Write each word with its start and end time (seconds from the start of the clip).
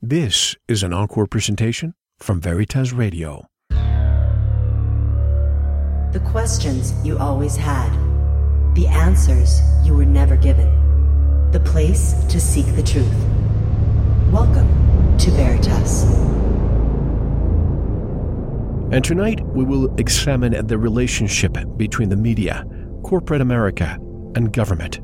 This 0.00 0.54
is 0.68 0.84
an 0.84 0.92
encore 0.92 1.26
presentation 1.26 1.92
from 2.20 2.40
Veritas 2.40 2.92
Radio. 2.92 3.48
The 6.12 6.22
questions 6.24 6.94
you 7.04 7.18
always 7.18 7.56
had, 7.56 7.90
the 8.76 8.86
answers 8.86 9.60
you 9.84 9.94
were 9.94 10.04
never 10.04 10.36
given, 10.36 10.70
the 11.50 11.58
place 11.58 12.14
to 12.28 12.38
seek 12.38 12.66
the 12.76 12.82
truth. 12.84 13.12
Welcome 14.30 14.68
to 15.18 15.32
Veritas. 15.32 16.04
And 18.92 19.04
tonight 19.04 19.44
we 19.46 19.64
will 19.64 19.92
examine 19.96 20.64
the 20.64 20.78
relationship 20.78 21.58
between 21.76 22.08
the 22.08 22.16
media, 22.16 22.64
corporate 23.02 23.40
America, 23.40 23.98
and 24.36 24.52
government. 24.52 25.00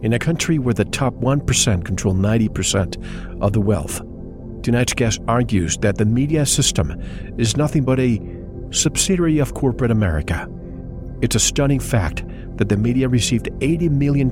In 0.00 0.14
a 0.14 0.18
country 0.18 0.58
where 0.58 0.72
the 0.72 0.86
top 0.86 1.12
1% 1.16 1.84
control 1.84 2.14
90% 2.14 3.42
of 3.42 3.52
the 3.52 3.60
wealth, 3.60 4.00
tonight's 4.64 4.94
guest 4.94 5.20
argues 5.28 5.76
that 5.78 5.98
the 5.98 6.06
media 6.06 6.46
system 6.46 6.98
is 7.38 7.56
nothing 7.56 7.84
but 7.84 8.00
a 8.00 8.20
subsidiary 8.70 9.38
of 9.38 9.54
corporate 9.54 9.90
America. 9.90 10.48
It's 11.20 11.36
a 11.36 11.40
stunning 11.40 11.80
fact 11.80 12.24
that 12.56 12.70
the 12.70 12.76
media 12.76 13.08
received 13.08 13.46
$80 13.60 13.90
million 13.90 14.30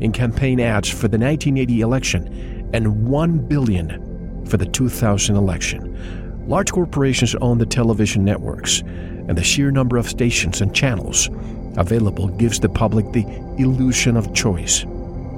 in 0.00 0.12
campaign 0.12 0.60
ads 0.60 0.88
for 0.88 1.08
the 1.08 1.18
1980 1.18 1.80
election 1.80 2.70
and 2.72 3.04
1 3.08 3.48
billion 3.48 4.46
for 4.46 4.56
the 4.56 4.66
2000 4.66 5.34
election. 5.34 6.48
Large 6.48 6.72
corporations 6.72 7.34
own 7.36 7.58
the 7.58 7.66
television 7.66 8.24
networks, 8.24 8.80
and 8.80 9.36
the 9.36 9.44
sheer 9.44 9.70
number 9.70 9.96
of 9.96 10.08
stations 10.08 10.60
and 10.60 10.74
channels 10.74 11.28
available 11.76 12.28
gives 12.28 12.60
the 12.60 12.68
public 12.68 13.10
the 13.12 13.24
illusion 13.58 14.16
of 14.16 14.32
choice. 14.34 14.84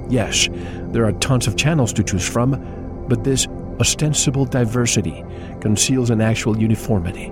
Yes, 0.09 0.47
there 0.91 1.05
are 1.05 1.11
tons 1.13 1.47
of 1.47 1.57
channels 1.57 1.91
to 1.93 2.03
choose 2.03 2.27
from, 2.27 3.05
but 3.07 3.23
this 3.23 3.47
ostensible 3.79 4.45
diversity 4.45 5.23
conceals 5.61 6.09
an 6.09 6.21
actual 6.21 6.57
uniformity. 6.57 7.31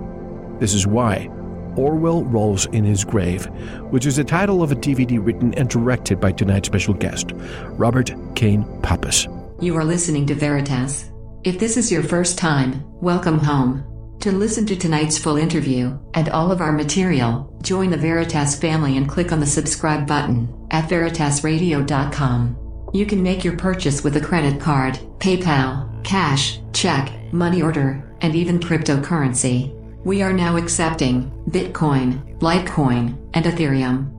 This 0.60 0.74
is 0.74 0.86
why 0.86 1.28
Orwell 1.76 2.24
Rolls 2.24 2.66
in 2.66 2.84
His 2.84 3.04
Grave, 3.04 3.46
which 3.90 4.06
is 4.06 4.16
the 4.16 4.24
title 4.24 4.62
of 4.62 4.72
a 4.72 4.76
DVD 4.76 5.24
written 5.24 5.54
and 5.54 5.68
directed 5.68 6.20
by 6.20 6.32
tonight's 6.32 6.68
special 6.68 6.94
guest, 6.94 7.32
Robert 7.72 8.12
Kane 8.34 8.64
Pappas. 8.82 9.26
You 9.60 9.76
are 9.76 9.84
listening 9.84 10.26
to 10.26 10.34
Veritas. 10.34 11.10
If 11.42 11.58
this 11.58 11.76
is 11.76 11.92
your 11.92 12.02
first 12.02 12.38
time, 12.38 12.84
welcome 13.00 13.38
home. 13.38 13.84
To 14.20 14.32
listen 14.32 14.64
to 14.66 14.76
tonight's 14.76 15.18
full 15.18 15.36
interview 15.36 15.98
and 16.14 16.28
all 16.30 16.50
of 16.50 16.60
our 16.60 16.72
material, 16.72 17.54
join 17.62 17.90
the 17.90 17.96
Veritas 17.96 18.58
family 18.58 18.96
and 18.96 19.08
click 19.08 19.32
on 19.32 19.40
the 19.40 19.46
subscribe 19.46 20.06
button 20.06 20.48
at 20.70 20.88
veritasradio.com. 20.88 22.63
You 22.94 23.06
can 23.06 23.24
make 23.24 23.42
your 23.42 23.56
purchase 23.56 24.04
with 24.04 24.16
a 24.16 24.20
credit 24.20 24.60
card, 24.60 25.00
PayPal, 25.18 26.04
cash, 26.04 26.60
check, 26.72 27.10
money 27.32 27.60
order, 27.60 28.08
and 28.20 28.36
even 28.36 28.60
cryptocurrency. 28.60 29.74
We 30.04 30.22
are 30.22 30.32
now 30.32 30.56
accepting 30.56 31.28
Bitcoin, 31.50 32.38
Litecoin, 32.38 33.18
and 33.34 33.46
Ethereum. 33.46 34.12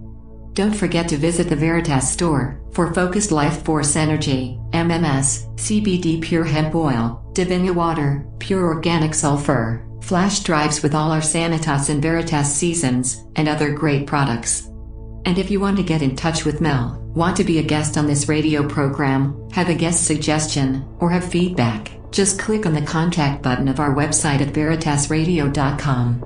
Don't 0.54 0.76
forget 0.76 1.08
to 1.08 1.16
visit 1.16 1.48
the 1.48 1.56
Veritas 1.56 2.12
store 2.12 2.60
for 2.74 2.94
focused 2.94 3.32
life 3.32 3.64
force 3.64 3.96
energy, 3.96 4.60
MMS, 4.72 5.56
CBD 5.56 6.22
pure 6.22 6.44
hemp 6.44 6.76
oil, 6.76 7.26
Divinia 7.32 7.74
water, 7.74 8.28
pure 8.40 8.66
organic 8.66 9.14
sulfur, 9.14 9.88
flash 10.02 10.42
drives 10.42 10.84
with 10.84 10.94
all 10.94 11.12
our 11.12 11.22
Sanitas 11.22 11.90
and 11.90 12.02
Veritas 12.02 12.54
seasons, 12.54 13.24
and 13.38 13.48
other 13.48 13.72
great 13.72 14.06
products. 14.06 14.68
And 15.24 15.40
if 15.40 15.50
you 15.50 15.62
want 15.62 15.78
to 15.78 15.84
get 15.84 16.02
in 16.02 16.18
touch 16.18 16.44
with 16.44 16.60
Mel, 16.60 17.05
want 17.16 17.38
to 17.38 17.44
be 17.46 17.60
a 17.60 17.64
guest 17.64 17.98
on 17.98 18.06
this 18.06 18.28
radio 18.28 18.68
program, 18.68 19.50
have 19.52 19.70
a 19.70 19.74
guest 19.74 20.06
suggestion, 20.06 20.86
or 21.00 21.10
have 21.10 21.24
feedback, 21.24 21.92
just 22.12 22.38
click 22.38 22.66
on 22.66 22.74
the 22.74 22.82
contact 22.82 23.42
button 23.42 23.68
of 23.68 23.80
our 23.80 23.96
website 23.96 24.42
at 24.42 24.54
veritasradio.com. 24.54 26.26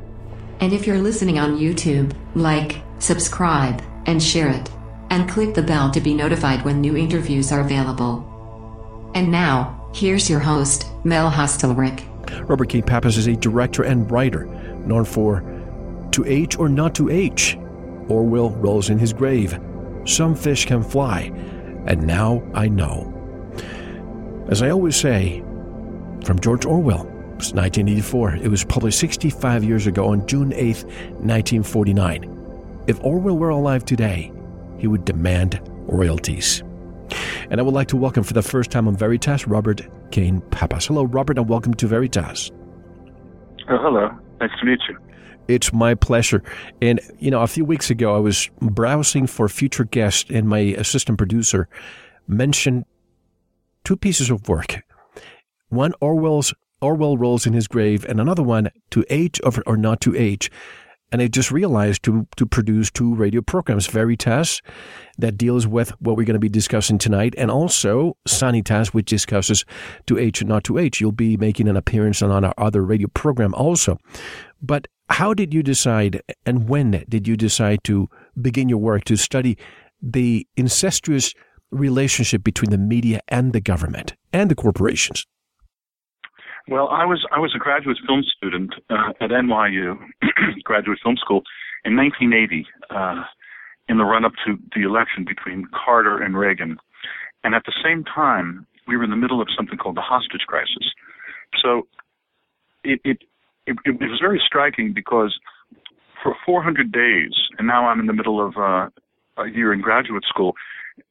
And 0.59 0.73
if 0.73 0.85
you're 0.85 0.99
listening 0.99 1.39
on 1.39 1.57
YouTube, 1.57 2.13
like, 2.35 2.81
subscribe, 2.97 3.81
and 4.07 4.21
share 4.21 4.49
it. 4.49 4.69
And 5.11 5.29
click 5.29 5.53
the 5.53 5.63
bell 5.63 5.89
to 5.91 6.01
be 6.01 6.13
notified 6.13 6.65
when 6.65 6.81
new 6.81 6.97
interviews 6.97 7.51
are 7.51 7.61
available. 7.61 9.11
And 9.15 9.31
now, 9.31 9.89
here's 9.93 10.29
your 10.29 10.39
host, 10.39 10.85
Mel 11.03 11.31
Hostelrick. 11.31 12.05
Robert 12.47 12.69
K. 12.69 12.81
Pappas 12.81 13.17
is 13.17 13.27
a 13.27 13.35
director 13.35 13.83
and 13.83 14.09
writer 14.11 14.45
known 14.85 15.05
for 15.05 15.41
To 16.11 16.25
Age 16.25 16.57
or 16.57 16.69
Not 16.69 16.93
to 16.95 17.09
Age, 17.09 17.57
Orwell 18.07 18.51
rolls 18.51 18.89
in 18.89 18.99
his 18.99 19.13
grave. 19.13 19.59
Some 20.05 20.35
fish 20.35 20.65
can 20.65 20.83
fly, 20.83 21.31
and 21.85 22.05
now 22.05 22.43
I 22.53 22.67
know. 22.67 23.13
As 24.49 24.61
I 24.61 24.69
always 24.69 24.95
say, 24.95 25.41
from 26.23 26.39
George 26.39 26.65
Orwell, 26.65 27.07
it's 27.35 27.53
1984. 27.53 28.35
It 28.35 28.47
was 28.47 28.63
published 28.65 28.99
65 28.99 29.63
years 29.63 29.87
ago 29.87 30.09
on 30.09 30.25
June 30.27 30.51
8, 30.53 30.83
1949. 31.21 32.83
If 32.87 33.03
Orwell 33.03 33.37
were 33.37 33.49
alive 33.49 33.85
today, 33.85 34.31
he 34.77 34.87
would 34.87 35.05
demand 35.05 35.61
royalties. 35.87 36.63
And 37.49 37.59
I 37.59 37.63
would 37.63 37.73
like 37.73 37.87
to 37.89 37.97
welcome 37.97 38.23
for 38.23 38.33
the 38.33 38.41
first 38.41 38.71
time 38.71 38.87
on 38.87 38.95
Veritas 38.95 39.47
Robert 39.47 39.81
Kane 40.11 40.41
Pappas. 40.51 40.87
Hello, 40.87 41.03
Robert, 41.05 41.37
and 41.37 41.47
welcome 41.47 41.73
to 41.75 41.87
Veritas. 41.87 42.51
Oh, 43.69 43.77
hello. 43.77 44.09
Nice 44.39 44.51
to 44.59 44.65
meet 44.65 44.79
you. 44.89 44.97
It's 45.49 45.73
my 45.73 45.95
pleasure. 45.95 46.43
And, 46.81 47.01
you 47.17 47.31
know, 47.31 47.41
a 47.41 47.47
few 47.47 47.65
weeks 47.65 47.89
ago, 47.89 48.15
I 48.15 48.19
was 48.19 48.49
browsing 48.61 49.25
for 49.25 49.49
future 49.49 49.83
guests, 49.83 50.29
and 50.29 50.47
my 50.47 50.59
assistant 50.59 51.17
producer 51.17 51.67
mentioned 52.27 52.85
two 53.83 53.97
pieces 53.97 54.29
of 54.29 54.47
work. 54.47 54.83
One, 55.69 55.93
Orwell's 55.99 56.53
Orwell 56.81 57.17
rolls 57.17 57.45
in 57.45 57.53
his 57.53 57.67
grave, 57.67 58.05
and 58.05 58.21
another 58.21 58.43
one, 58.43 58.69
To 58.91 59.03
Age 59.09 59.41
or 59.43 59.75
Not 59.75 59.99
to 60.01 60.15
Age. 60.15 60.49
And 61.11 61.21
I 61.21 61.27
just 61.27 61.51
realized 61.51 62.03
to, 62.03 62.27
to 62.35 62.45
produce 62.45 62.91
two 62.91 63.15
radio 63.15 63.41
programs, 63.41 63.87
Veritas, 63.87 64.61
that 65.17 65.37
deals 65.37 65.65
with 65.65 65.89
what 65.99 66.15
we're 66.15 66.23
going 66.23 66.35
to 66.35 66.39
be 66.39 66.49
discussing 66.49 66.99
tonight, 66.99 67.33
and 67.37 67.49
also 67.49 68.15
Sanitas, 68.27 68.89
which 68.89 69.07
discusses 69.09 69.65
to 70.05 70.19
age 70.19 70.41
and 70.41 70.49
not 70.49 70.63
to 70.65 70.77
age. 70.77 71.01
You'll 71.01 71.11
be 71.11 71.35
making 71.35 71.67
an 71.67 71.75
appearance 71.75 72.21
on 72.21 72.45
our 72.45 72.53
other 72.57 72.83
radio 72.83 73.07
program 73.07 73.55
also. 73.55 73.97
But 74.61 74.87
how 75.09 75.33
did 75.33 75.53
you 75.53 75.63
decide 75.63 76.21
and 76.45 76.69
when 76.69 77.03
did 77.09 77.27
you 77.27 77.35
decide 77.35 77.83
to 77.85 78.09
begin 78.39 78.69
your 78.69 78.77
work 78.79 79.03
to 79.05 79.17
study 79.17 79.57
the 80.01 80.47
incestuous 80.55 81.33
relationship 81.71 82.43
between 82.43 82.71
the 82.71 82.77
media 82.77 83.19
and 83.27 83.53
the 83.53 83.61
government 83.61 84.15
and 84.33 84.49
the 84.49 84.55
corporations? 84.55 85.25
Well, 86.67 86.87
I 86.89 87.05
was 87.05 87.25
I 87.31 87.39
was 87.39 87.53
a 87.55 87.57
graduate 87.57 87.97
film 88.05 88.23
student 88.37 88.75
uh, 88.89 89.13
at 89.19 89.31
NYU, 89.31 89.97
graduate 90.63 90.99
film 91.01 91.17
school, 91.17 91.41
in 91.83 91.95
1980, 91.95 92.67
uh, 92.91 93.23
in 93.87 93.97
the 93.97 94.03
run 94.03 94.23
up 94.23 94.33
to 94.45 94.57
the 94.75 94.83
election 94.83 95.25
between 95.25 95.67
Carter 95.73 96.21
and 96.21 96.37
Reagan, 96.37 96.77
and 97.43 97.55
at 97.55 97.63
the 97.65 97.73
same 97.83 98.03
time, 98.03 98.67
we 98.87 98.97
were 98.97 99.03
in 99.03 99.09
the 99.09 99.15
middle 99.15 99.41
of 99.41 99.47
something 99.55 99.79
called 99.79 99.97
the 99.97 100.01
hostage 100.01 100.41
crisis. 100.45 100.93
So, 101.63 101.87
it 102.83 103.01
it 103.03 103.23
it, 103.69 103.95
it 104.01 104.09
was 104.09 104.19
very 104.21 104.41
striking 104.45 104.93
because 104.93 105.37
for 106.21 106.35
400 106.45 106.91
days, 106.91 107.31
and 107.57 107.67
now 107.67 107.87
I'm 107.87 107.99
in 107.99 108.07
the 108.07 108.13
middle 108.13 108.45
of 108.45 108.57
uh, 108.57 108.89
a 109.41 109.47
year 109.49 109.73
in 109.73 109.81
graduate 109.81 110.23
school, 110.27 110.53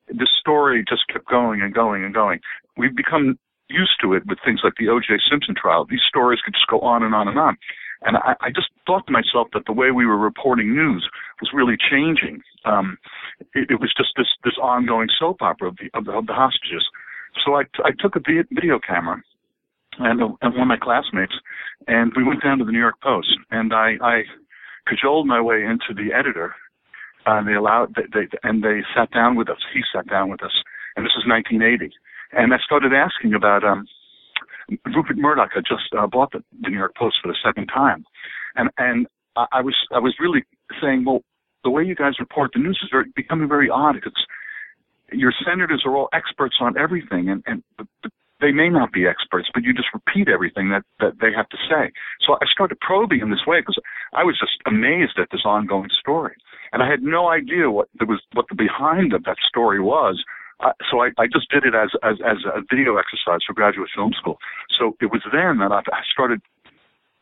this 0.09 0.29
story 0.39 0.85
just 0.89 1.03
kept 1.13 1.27
going 1.29 1.63
and 1.63 1.73
going 1.73 2.05
and 2.05 2.13
going. 2.13 2.41
We've 2.77 2.95
become 2.95 3.39
used 3.69 4.01
to 4.03 4.15
it 4.15 4.27
with 4.27 4.39
things 4.45 4.61
like 4.65 4.75
the 4.79 4.89
O.J. 4.89 5.19
Simpson 5.31 5.55
trial. 5.55 5.87
These 5.89 6.07
stories 6.09 6.41
could 6.45 6.55
just 6.55 6.67
go 6.69 6.81
on 6.81 7.03
and 7.03 7.15
on 7.15 7.29
and 7.29 7.39
on. 7.39 7.57
And 8.03 8.17
I, 8.17 8.35
I 8.41 8.49
just 8.51 8.69
thought 8.87 9.07
to 9.07 9.13
myself 9.13 9.49
that 9.53 9.65
the 9.67 9.73
way 9.73 9.91
we 9.91 10.07
were 10.07 10.17
reporting 10.17 10.75
news 10.75 11.09
was 11.41 11.51
really 11.53 11.77
changing. 11.91 12.43
Um, 12.65 12.97
it, 13.55 13.71
it 13.71 13.81
was 13.81 13.93
just 13.97 14.11
this 14.17 14.29
this 14.45 14.57
ongoing 14.63 15.09
soap 15.19 15.43
opera 15.43 15.69
of 15.69 15.77
the 15.77 15.91
of 15.99 16.05
the, 16.05 16.13
of 16.13 16.27
the 16.27 16.33
hostages. 16.33 16.87
So 17.45 17.55
I, 17.55 17.65
t- 17.65 17.85
I 17.85 17.91
took 17.99 18.17
a 18.17 18.21
video 18.21 18.79
camera 18.79 19.23
and, 19.99 20.21
and 20.21 20.55
one 20.55 20.63
of 20.63 20.69
my 20.69 20.77
classmates, 20.81 21.35
and 21.87 22.13
we 22.17 22.25
went 22.25 22.43
down 22.43 22.59
to 22.59 22.65
the 22.65 22.73
New 22.73 22.79
York 22.79 23.01
Post, 23.03 23.29
and 23.51 23.73
I, 23.73 23.95
I 24.03 24.23
cajoled 24.87 25.27
my 25.27 25.41
way 25.41 25.65
into 25.65 25.95
the 25.95 26.15
editor, 26.15 26.55
and 27.27 27.47
they 27.47 27.55
allowed, 27.55 27.95
they, 27.97 28.03
they, 28.13 28.29
and 28.43 28.63
they 28.63 28.81
sat 28.97 29.11
down 29.13 29.37
with 29.37 29.49
us. 29.49 29.59
He 29.75 29.83
sat 29.95 30.09
down 30.09 30.31
with 30.31 30.43
us, 30.43 30.53
and 30.97 31.05
this 31.05 31.13
is 31.19 31.25
1980, 31.27 31.93
and 32.33 32.53
I 32.53 32.59
started 32.65 32.93
asking 32.93 33.35
about 33.35 33.65
um, 33.65 33.87
Rupert 34.95 35.17
Murdoch 35.17 35.51
had 35.55 35.65
just 35.69 35.93
uh, 35.99 36.07
bought 36.07 36.33
the, 36.33 36.43
the 36.63 36.71
New 36.71 36.79
York 36.79 36.95
Post 36.97 37.17
for 37.23 37.29
the 37.29 37.39
second 37.45 37.69
time, 37.69 38.05
and 38.57 38.71
and 38.79 39.07
I, 39.37 39.47
I 39.53 39.61
was 39.63 39.75
I 39.95 39.99
was 39.99 40.15
really 40.21 40.45
saying, 40.81 41.05
well, 41.07 41.23
the 41.65 41.71
way 41.71 41.83
you 41.85 41.95
guys 41.95 42.15
report 42.21 42.51
the 42.55 42.61
news 42.61 42.79
is 42.83 42.89
very, 42.91 43.07
becoming 43.17 43.49
very 43.49 43.71
odd 43.71 43.95
because 43.95 44.13
your 45.13 45.33
senators 45.45 45.83
are 45.87 45.97
all 45.97 46.09
experts 46.13 46.57
on 46.61 46.77
everything, 46.77 47.31
and 47.31 47.43
and 47.47 47.63
the, 47.79 47.87
the 48.03 48.11
they 48.41 48.53
may 48.53 48.69
not 48.69 48.93
be 48.93 49.07
experts, 49.07 49.49
but 49.53 49.63
you 49.63 49.73
just 49.75 49.89
repeat 49.93 50.29
everything 50.29 50.71
that, 50.71 50.85
that 51.01 51.15
they 51.21 51.33
have 51.35 51.49
to 51.49 51.57
say. 51.69 51.91
So 52.25 52.35
I 52.35 52.47
started 52.51 52.79
probing 52.81 53.21
in 53.21 53.31
this 53.31 53.47
way 53.47 53.61
because 53.61 53.79
I 54.15 54.25
was 54.25 54.39
just 54.39 54.63
amazed 54.67 55.19
at 55.19 55.29
this 55.31 55.43
ongoing 55.45 55.91
story. 55.99 56.35
And 56.73 56.83
I 56.83 56.89
had 56.89 57.03
no 57.03 57.29
idea 57.29 57.71
what 57.71 57.89
there 57.99 58.07
was, 58.07 58.21
what 58.35 58.47
the 58.49 58.55
behind 58.55 59.13
of 59.13 59.25
that 59.25 59.39
story 59.49 59.81
was 59.81 60.23
I, 60.61 60.73
so 60.91 61.01
I, 61.01 61.11
I 61.19 61.27
just 61.27 61.51
did 61.51 61.65
it 61.65 61.75
as, 61.75 61.91
as 62.03 62.17
as 62.27 62.39
a 62.45 62.61
video 62.69 62.97
exercise 62.97 63.41
for 63.47 63.53
graduate 63.55 63.91
film 63.95 64.13
school. 64.19 64.39
So 64.79 64.97
it 65.01 65.07
was 65.07 65.23
then 65.33 65.59
that 65.59 65.73
I, 65.73 65.79
I 65.79 66.03
started 66.11 66.41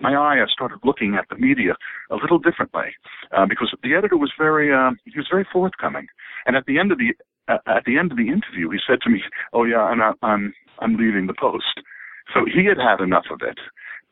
my 0.00 0.14
eye. 0.14 0.40
I 0.42 0.46
started 0.48 0.78
looking 0.84 1.16
at 1.16 1.26
the 1.28 1.36
media 1.36 1.74
a 2.10 2.16
little 2.16 2.38
differently 2.38 2.96
uh, 3.36 3.46
because 3.46 3.74
the 3.82 3.94
editor 3.94 4.16
was 4.16 4.32
very 4.38 4.72
um, 4.72 4.98
he 5.04 5.18
was 5.18 5.28
very 5.30 5.46
forthcoming. 5.52 6.06
And 6.46 6.56
at 6.56 6.64
the 6.66 6.78
end 6.78 6.92
of 6.92 6.98
the 6.98 7.12
uh, 7.48 7.58
at 7.66 7.84
the 7.84 7.98
end 7.98 8.10
of 8.10 8.16
the 8.16 8.28
interview, 8.28 8.70
he 8.70 8.78
said 8.86 9.00
to 9.02 9.10
me, 9.10 9.22
"Oh 9.52 9.64
yeah, 9.64 9.92
and 9.92 10.02
I, 10.02 10.12
I'm 10.22 10.54
I'm 10.80 10.96
leaving 10.96 11.26
the 11.26 11.34
post." 11.34 11.80
So 12.34 12.44
he 12.44 12.64
had 12.64 12.78
had 12.78 13.00
enough 13.00 13.26
of 13.30 13.40
it, 13.42 13.58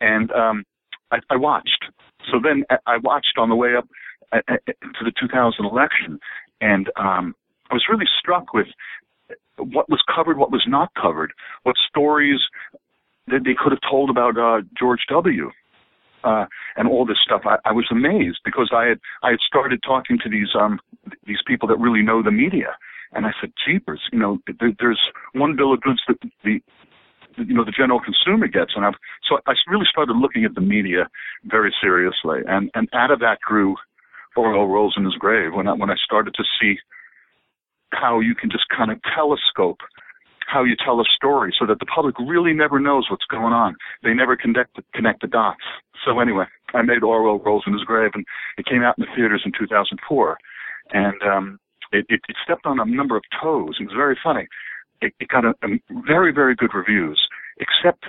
and 0.00 0.30
um, 0.32 0.64
I, 1.10 1.18
I 1.30 1.36
watched. 1.36 1.84
So 2.30 2.38
then 2.42 2.64
I 2.86 2.96
watched 2.98 3.38
on 3.38 3.48
the 3.48 3.56
way 3.56 3.76
up 3.76 3.86
uh, 4.32 4.40
uh, 4.48 4.56
to 4.66 5.04
the 5.04 5.12
2000 5.20 5.64
election, 5.64 6.18
and 6.60 6.90
um, 6.96 7.34
I 7.70 7.74
was 7.74 7.84
really 7.90 8.06
struck 8.18 8.52
with 8.54 8.66
what 9.56 9.88
was 9.88 10.02
covered, 10.14 10.38
what 10.38 10.50
was 10.50 10.64
not 10.66 10.90
covered, 11.00 11.32
what 11.62 11.76
stories 11.88 12.40
that 13.28 13.44
they 13.44 13.54
could 13.54 13.72
have 13.72 13.80
told 13.88 14.10
about 14.10 14.36
uh, 14.36 14.62
George 14.78 15.00
W. 15.08 15.50
Uh, 16.24 16.46
and 16.76 16.88
all 16.88 17.04
this 17.04 17.18
stuff. 17.22 17.42
I, 17.44 17.56
I 17.66 17.72
was 17.72 17.84
amazed 17.90 18.38
because 18.46 18.70
I 18.74 18.86
had 18.86 18.98
I 19.22 19.32
had 19.32 19.40
started 19.46 19.82
talking 19.82 20.18
to 20.24 20.30
these 20.30 20.48
um 20.58 20.80
these 21.26 21.42
people 21.46 21.68
that 21.68 21.76
really 21.76 22.00
know 22.00 22.22
the 22.22 22.30
media, 22.30 22.78
and 23.14 23.26
I 23.26 23.32
said, 23.40 23.52
"Jeepers, 23.66 24.00
you 24.12 24.18
know, 24.18 24.38
there's 24.78 25.00
one 25.32 25.56
bill 25.56 25.72
of 25.72 25.80
goods 25.80 26.00
that 26.08 26.18
the 26.44 26.60
you 27.36 27.54
know 27.54 27.64
the 27.64 27.72
general 27.72 28.00
consumer 28.00 28.46
gets 28.46 28.72
and 28.76 28.84
I've 28.84 28.94
so 29.28 29.38
I 29.46 29.54
really 29.68 29.86
started 29.90 30.14
looking 30.14 30.44
at 30.44 30.54
the 30.54 30.60
media 30.60 31.08
very 31.44 31.74
seriously 31.80 32.38
and 32.46 32.70
and 32.74 32.88
out 32.92 33.10
of 33.10 33.18
that 33.20 33.40
grew 33.40 33.74
Orwell 34.36 34.68
rolls 34.68 34.94
in 34.96 35.04
his 35.04 35.14
grave 35.14 35.52
when 35.52 35.66
I 35.66 35.72
when 35.72 35.90
I 35.90 35.96
started 36.04 36.34
to 36.34 36.44
see 36.60 36.78
how 37.92 38.20
you 38.20 38.36
can 38.36 38.50
just 38.50 38.68
kind 38.68 38.92
of 38.92 38.98
telescope 39.14 39.80
how 40.46 40.62
you 40.64 40.76
tell 40.76 41.00
a 41.00 41.04
story 41.16 41.54
so 41.58 41.66
that 41.66 41.78
the 41.80 41.86
public 41.86 42.14
really 42.18 42.52
never 42.52 42.78
knows 42.78 43.06
what's 43.10 43.24
going 43.30 43.52
on. 43.52 43.74
They 44.02 44.12
never 44.12 44.36
connect 44.36 44.76
the, 44.76 44.82
connect 44.94 45.22
the 45.22 45.26
dots. 45.26 45.62
So 46.04 46.20
anyway, 46.20 46.44
I 46.74 46.82
made 46.82 47.02
Orwell 47.02 47.38
Rolls 47.38 47.64
in 47.66 47.72
His 47.72 47.82
Grave, 47.82 48.10
and 48.14 48.24
it 48.58 48.66
came 48.66 48.82
out 48.82 48.96
in 48.98 49.04
the 49.04 49.16
theaters 49.16 49.42
in 49.44 49.52
2004, 49.58 50.36
and 50.92 51.22
um, 51.22 51.58
it, 51.94 52.06
it, 52.08 52.20
it 52.28 52.36
stepped 52.44 52.66
on 52.66 52.80
a 52.80 52.84
number 52.84 53.16
of 53.16 53.22
toes. 53.40 53.76
It 53.80 53.84
was 53.84 53.94
very 53.96 54.18
funny 54.22 54.48
it, 55.04 55.14
it 55.20 55.28
got 55.28 55.44
a, 55.44 55.54
a 55.62 55.68
very, 56.06 56.32
very 56.32 56.54
good 56.54 56.74
reviews, 56.74 57.20
except 57.58 58.04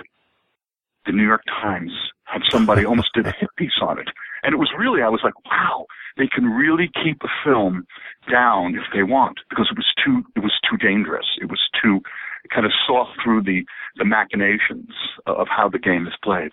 the 1.04 1.12
New 1.12 1.24
York 1.24 1.42
Times 1.46 1.92
had 2.24 2.42
somebody 2.50 2.84
almost 2.86 3.10
did 3.14 3.26
a 3.26 3.32
hit 3.38 3.50
piece 3.56 3.78
on 3.80 3.98
it. 3.98 4.08
And 4.42 4.52
it 4.54 4.58
was 4.58 4.70
really, 4.78 5.02
I 5.02 5.08
was 5.08 5.20
like, 5.22 5.34
wow, 5.44 5.86
they 6.16 6.26
can 6.26 6.46
really 6.46 6.90
keep 7.02 7.22
a 7.22 7.28
film 7.44 7.86
down 8.30 8.74
if 8.74 8.84
they 8.94 9.02
want, 9.02 9.38
because 9.50 9.68
it 9.70 9.76
was 9.76 9.86
too, 10.04 10.22
it 10.34 10.40
was 10.40 10.54
too 10.68 10.76
dangerous. 10.76 11.26
It 11.40 11.50
was 11.50 11.60
too 11.82 12.00
kind 12.52 12.64
of 12.64 12.72
soft 12.86 13.10
through 13.22 13.42
the, 13.42 13.64
the 13.96 14.04
machinations 14.04 14.90
of 15.26 15.48
how 15.48 15.68
the 15.68 15.78
game 15.78 16.06
is 16.06 16.14
played. 16.22 16.52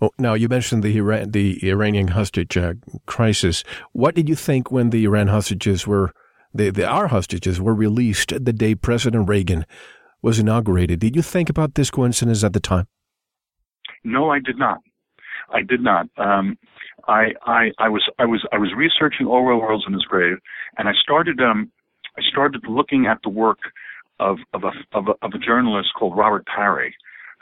Well, 0.00 0.12
now 0.18 0.34
you 0.34 0.48
mentioned 0.48 0.82
the 0.82 0.96
Iran, 0.96 1.30
the 1.30 1.68
Iranian 1.68 2.08
hostage 2.08 2.56
uh, 2.56 2.74
crisis. 3.06 3.64
What 3.92 4.14
did 4.14 4.28
you 4.28 4.34
think 4.34 4.70
when 4.70 4.90
the 4.90 5.04
Iran 5.04 5.28
hostages 5.28 5.86
were 5.86 6.12
the, 6.56 6.70
the, 6.70 6.86
our 6.86 7.08
hostages 7.08 7.60
were 7.60 7.74
released 7.74 8.32
the 8.44 8.52
day 8.52 8.74
President 8.74 9.28
Reagan 9.28 9.66
was 10.22 10.38
inaugurated. 10.38 11.00
Did 11.00 11.14
you 11.14 11.22
think 11.22 11.50
about 11.50 11.74
this 11.74 11.90
coincidence 11.90 12.42
at 12.42 12.52
the 12.52 12.60
time? 12.60 12.86
No, 14.04 14.30
I 14.30 14.38
did 14.38 14.58
not. 14.58 14.78
I 15.52 15.62
did 15.62 15.80
not. 15.80 16.08
Um, 16.16 16.58
I, 17.06 17.32
I, 17.42 17.70
I 17.78 17.88
was, 17.88 18.02
I 18.18 18.24
was, 18.24 18.44
I 18.52 18.58
was 18.58 18.72
researching 18.76 19.26
Orwell 19.26 19.60
Rolls 19.60 19.84
in 19.86 19.92
His 19.92 20.02
Grave, 20.04 20.38
and 20.78 20.88
I 20.88 20.92
started, 21.00 21.40
um, 21.40 21.70
I 22.16 22.22
started 22.30 22.64
looking 22.68 23.06
at 23.06 23.18
the 23.22 23.28
work 23.28 23.58
of, 24.18 24.38
of 24.54 24.64
a, 24.64 24.72
of 24.96 25.08
a, 25.08 25.24
of 25.24 25.32
a 25.34 25.38
journalist 25.38 25.90
called 25.96 26.16
Robert 26.16 26.44
Parry, 26.46 26.94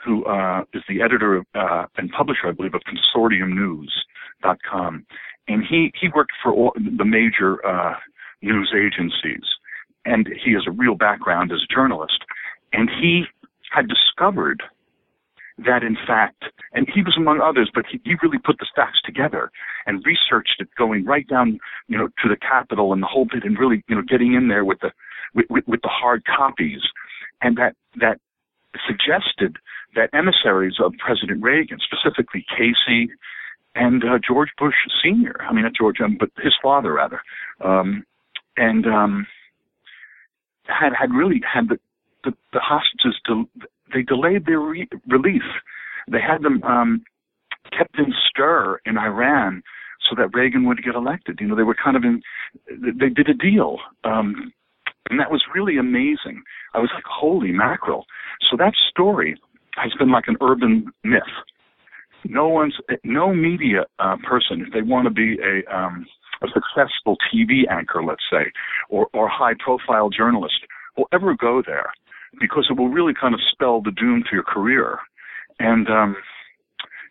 who 0.05 0.23
uh, 0.25 0.63
is 0.73 0.83
the 0.87 1.01
editor 1.01 1.37
of, 1.37 1.45
uh, 1.55 1.85
and 1.97 2.11
publisher, 2.11 2.47
I 2.47 2.51
believe, 2.51 2.75
of 2.75 2.81
ConsortiumNews.com, 3.15 5.05
and 5.47 5.63
he 5.67 5.91
he 5.99 6.09
worked 6.13 6.33
for 6.43 6.51
all, 6.53 6.73
the 6.75 7.05
major 7.05 7.65
uh, 7.65 7.95
news 8.41 8.73
agencies. 8.75 9.43
And 10.05 10.29
he 10.43 10.53
has 10.53 10.63
a 10.67 10.71
real 10.71 10.95
background 10.95 11.51
as 11.51 11.63
a 11.63 11.73
journalist. 11.73 12.23
And 12.73 12.89
he 12.89 13.25
had 13.71 13.87
discovered 13.87 14.61
that 15.57 15.83
in 15.83 15.95
fact, 16.05 16.43
and 16.73 16.87
he 16.93 17.01
was 17.01 17.15
among 17.17 17.39
others, 17.41 17.71
but 17.73 17.85
he, 17.89 17.99
he 18.03 18.15
really 18.21 18.37
put 18.37 18.59
the 18.59 18.67
facts 18.75 18.99
together 19.03 19.51
and 19.85 20.05
researched 20.05 20.55
it 20.59 20.67
going 20.77 21.05
right 21.05 21.27
down, 21.27 21.59
you 21.87 21.97
know, 21.97 22.07
to 22.21 22.29
the 22.29 22.35
Capitol 22.35 22.91
and 22.93 23.01
the 23.01 23.07
whole 23.07 23.25
bit 23.25 23.43
and 23.43 23.57
really, 23.57 23.83
you 23.87 23.95
know, 23.95 24.01
getting 24.01 24.33
in 24.33 24.49
there 24.49 24.65
with 24.65 24.79
the, 24.81 24.91
with, 25.33 25.45
with, 25.49 25.63
with 25.65 25.81
the 25.81 25.89
hard 25.89 26.23
copies. 26.25 26.81
And 27.41 27.57
that, 27.57 27.75
that 28.01 28.19
suggested 28.85 29.57
that 29.95 30.09
emissaries 30.13 30.75
of 30.83 30.93
President 30.99 31.41
Reagan, 31.41 31.79
specifically 31.79 32.45
Casey 32.49 33.09
and 33.75 34.03
uh, 34.03 34.19
George 34.25 34.49
Bush 34.57 34.75
Sr., 35.03 35.35
I 35.41 35.53
mean, 35.53 35.63
not 35.63 35.73
George, 35.77 35.97
um, 36.03 36.17
but 36.19 36.29
his 36.37 36.53
father 36.61 36.93
rather, 36.93 37.21
um, 37.63 38.03
and 38.57 38.85
um, 38.85 39.27
had 40.67 40.93
had 40.97 41.11
really 41.11 41.41
had 41.51 41.69
the 41.69 41.77
the, 42.23 42.31
the 42.53 42.59
hostages 42.59 43.19
del- 43.27 43.49
they 43.93 44.01
delayed 44.01 44.45
their 44.45 44.59
re- 44.59 44.89
release. 45.07 45.43
They 46.09 46.21
had 46.21 46.41
them 46.41 46.63
um, 46.63 47.03
kept 47.77 47.99
in 47.99 48.13
stir 48.29 48.79
in 48.85 48.97
Iran 48.97 49.61
so 50.09 50.15
that 50.15 50.35
Reagan 50.35 50.65
would 50.65 50.83
get 50.83 50.95
elected. 50.95 51.39
You 51.39 51.47
know, 51.47 51.55
they 51.55 51.63
were 51.63 51.75
kind 51.75 51.97
of 51.97 52.03
in. 52.03 52.21
They 52.69 53.09
did 53.09 53.29
a 53.29 53.33
deal, 53.33 53.79
um, 54.03 54.53
and 55.09 55.19
that 55.19 55.31
was 55.31 55.43
really 55.53 55.77
amazing. 55.77 56.43
I 56.73 56.79
was 56.79 56.89
like, 56.93 57.05
holy 57.05 57.51
mackerel! 57.51 58.05
So 58.49 58.55
that 58.57 58.73
story 58.89 59.37
has 59.75 59.93
been 59.99 60.11
like 60.11 60.27
an 60.27 60.37
urban 60.41 60.91
myth. 61.03 61.23
No 62.23 62.47
one's, 62.47 62.75
no 63.03 63.33
media 63.33 63.85
uh, 63.99 64.17
person, 64.27 64.61
if 64.65 64.73
they 64.73 64.81
want 64.81 65.05
to 65.05 65.13
be 65.13 65.37
a 65.39 65.75
um, 65.75 66.05
a 66.41 66.47
successful 66.47 67.15
TV 67.33 67.61
anchor, 67.69 68.03
let's 68.03 68.23
say, 68.29 68.51
or, 68.89 69.07
or 69.13 69.27
high 69.29 69.53
profile 69.57 70.09
journalist 70.09 70.59
will 70.97 71.07
ever 71.13 71.33
go 71.33 71.61
there 71.65 71.91
because 72.39 72.67
it 72.69 72.77
will 72.77 72.89
really 72.89 73.13
kind 73.13 73.33
of 73.33 73.39
spell 73.51 73.81
the 73.81 73.91
doom 73.91 74.23
to 74.23 74.29
your 74.33 74.43
career. 74.43 74.99
And, 75.59 75.87
um, 75.89 76.15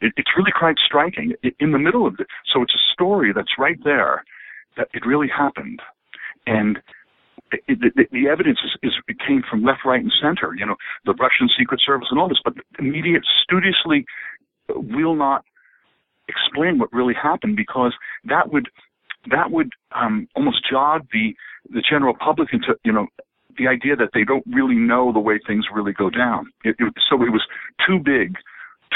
it, 0.00 0.12
it's 0.16 0.31
really 0.37 0.52
quite 0.56 0.76
striking 0.84 1.32
in 1.58 1.72
the 1.72 1.78
middle 1.78 2.06
of 2.06 2.14
it. 2.19 2.26
So 2.52 2.62
it's 2.62 2.75
a 2.75 2.93
story 2.93 3.32
that's 3.34 3.58
right 3.58 3.78
there 3.84 4.25
that 4.76 4.88
it 4.93 5.06
really 5.06 5.28
happened. 5.28 5.81
And 6.46 6.78
it, 7.67 7.81
the, 7.81 8.05
the 8.12 8.29
evidence 8.29 8.59
is, 8.65 8.71
is 8.83 8.93
it 9.09 9.17
came 9.27 9.43
from 9.49 9.65
left, 9.65 9.81
right, 9.85 10.01
and 10.01 10.12
center. 10.21 10.55
You 10.56 10.67
know, 10.67 10.77
the 11.05 11.15
Russian 11.15 11.49
Secret 11.59 11.81
Service 11.85 12.09
and 12.11 12.21
all 12.21 12.29
this, 12.29 12.41
but 12.45 12.55
the 12.77 12.83
media 12.83 13.19
studiously 13.43 14.05
will 14.69 15.14
not 15.14 15.45
explain 16.28 16.78
what 16.78 16.93
really 16.93 17.14
happened 17.14 17.57
because 17.57 17.93
that 18.25 18.52
would 18.52 18.69
that 19.31 19.50
would 19.50 19.71
um, 19.95 20.28
almost 20.35 20.59
jog 20.69 21.07
the 21.12 21.35
the 21.71 21.83
general 21.88 22.14
public 22.14 22.49
into 22.52 22.75
you 22.85 22.93
know 22.93 23.07
the 23.59 23.69
idea 23.69 23.97
that 23.97 24.11
they 24.12 24.25
don't 24.25 24.45
really 24.47 24.75
know 24.75 25.12
the 25.12 25.21
way 25.21 25.38
things 25.47 25.67
really 25.73 25.93
go 25.93 26.11
down. 26.11 26.50
It, 26.64 26.76
it, 26.78 26.93
so 27.09 27.17
it 27.23 27.31
was 27.31 27.43
too 27.87 27.99
big 27.99 28.35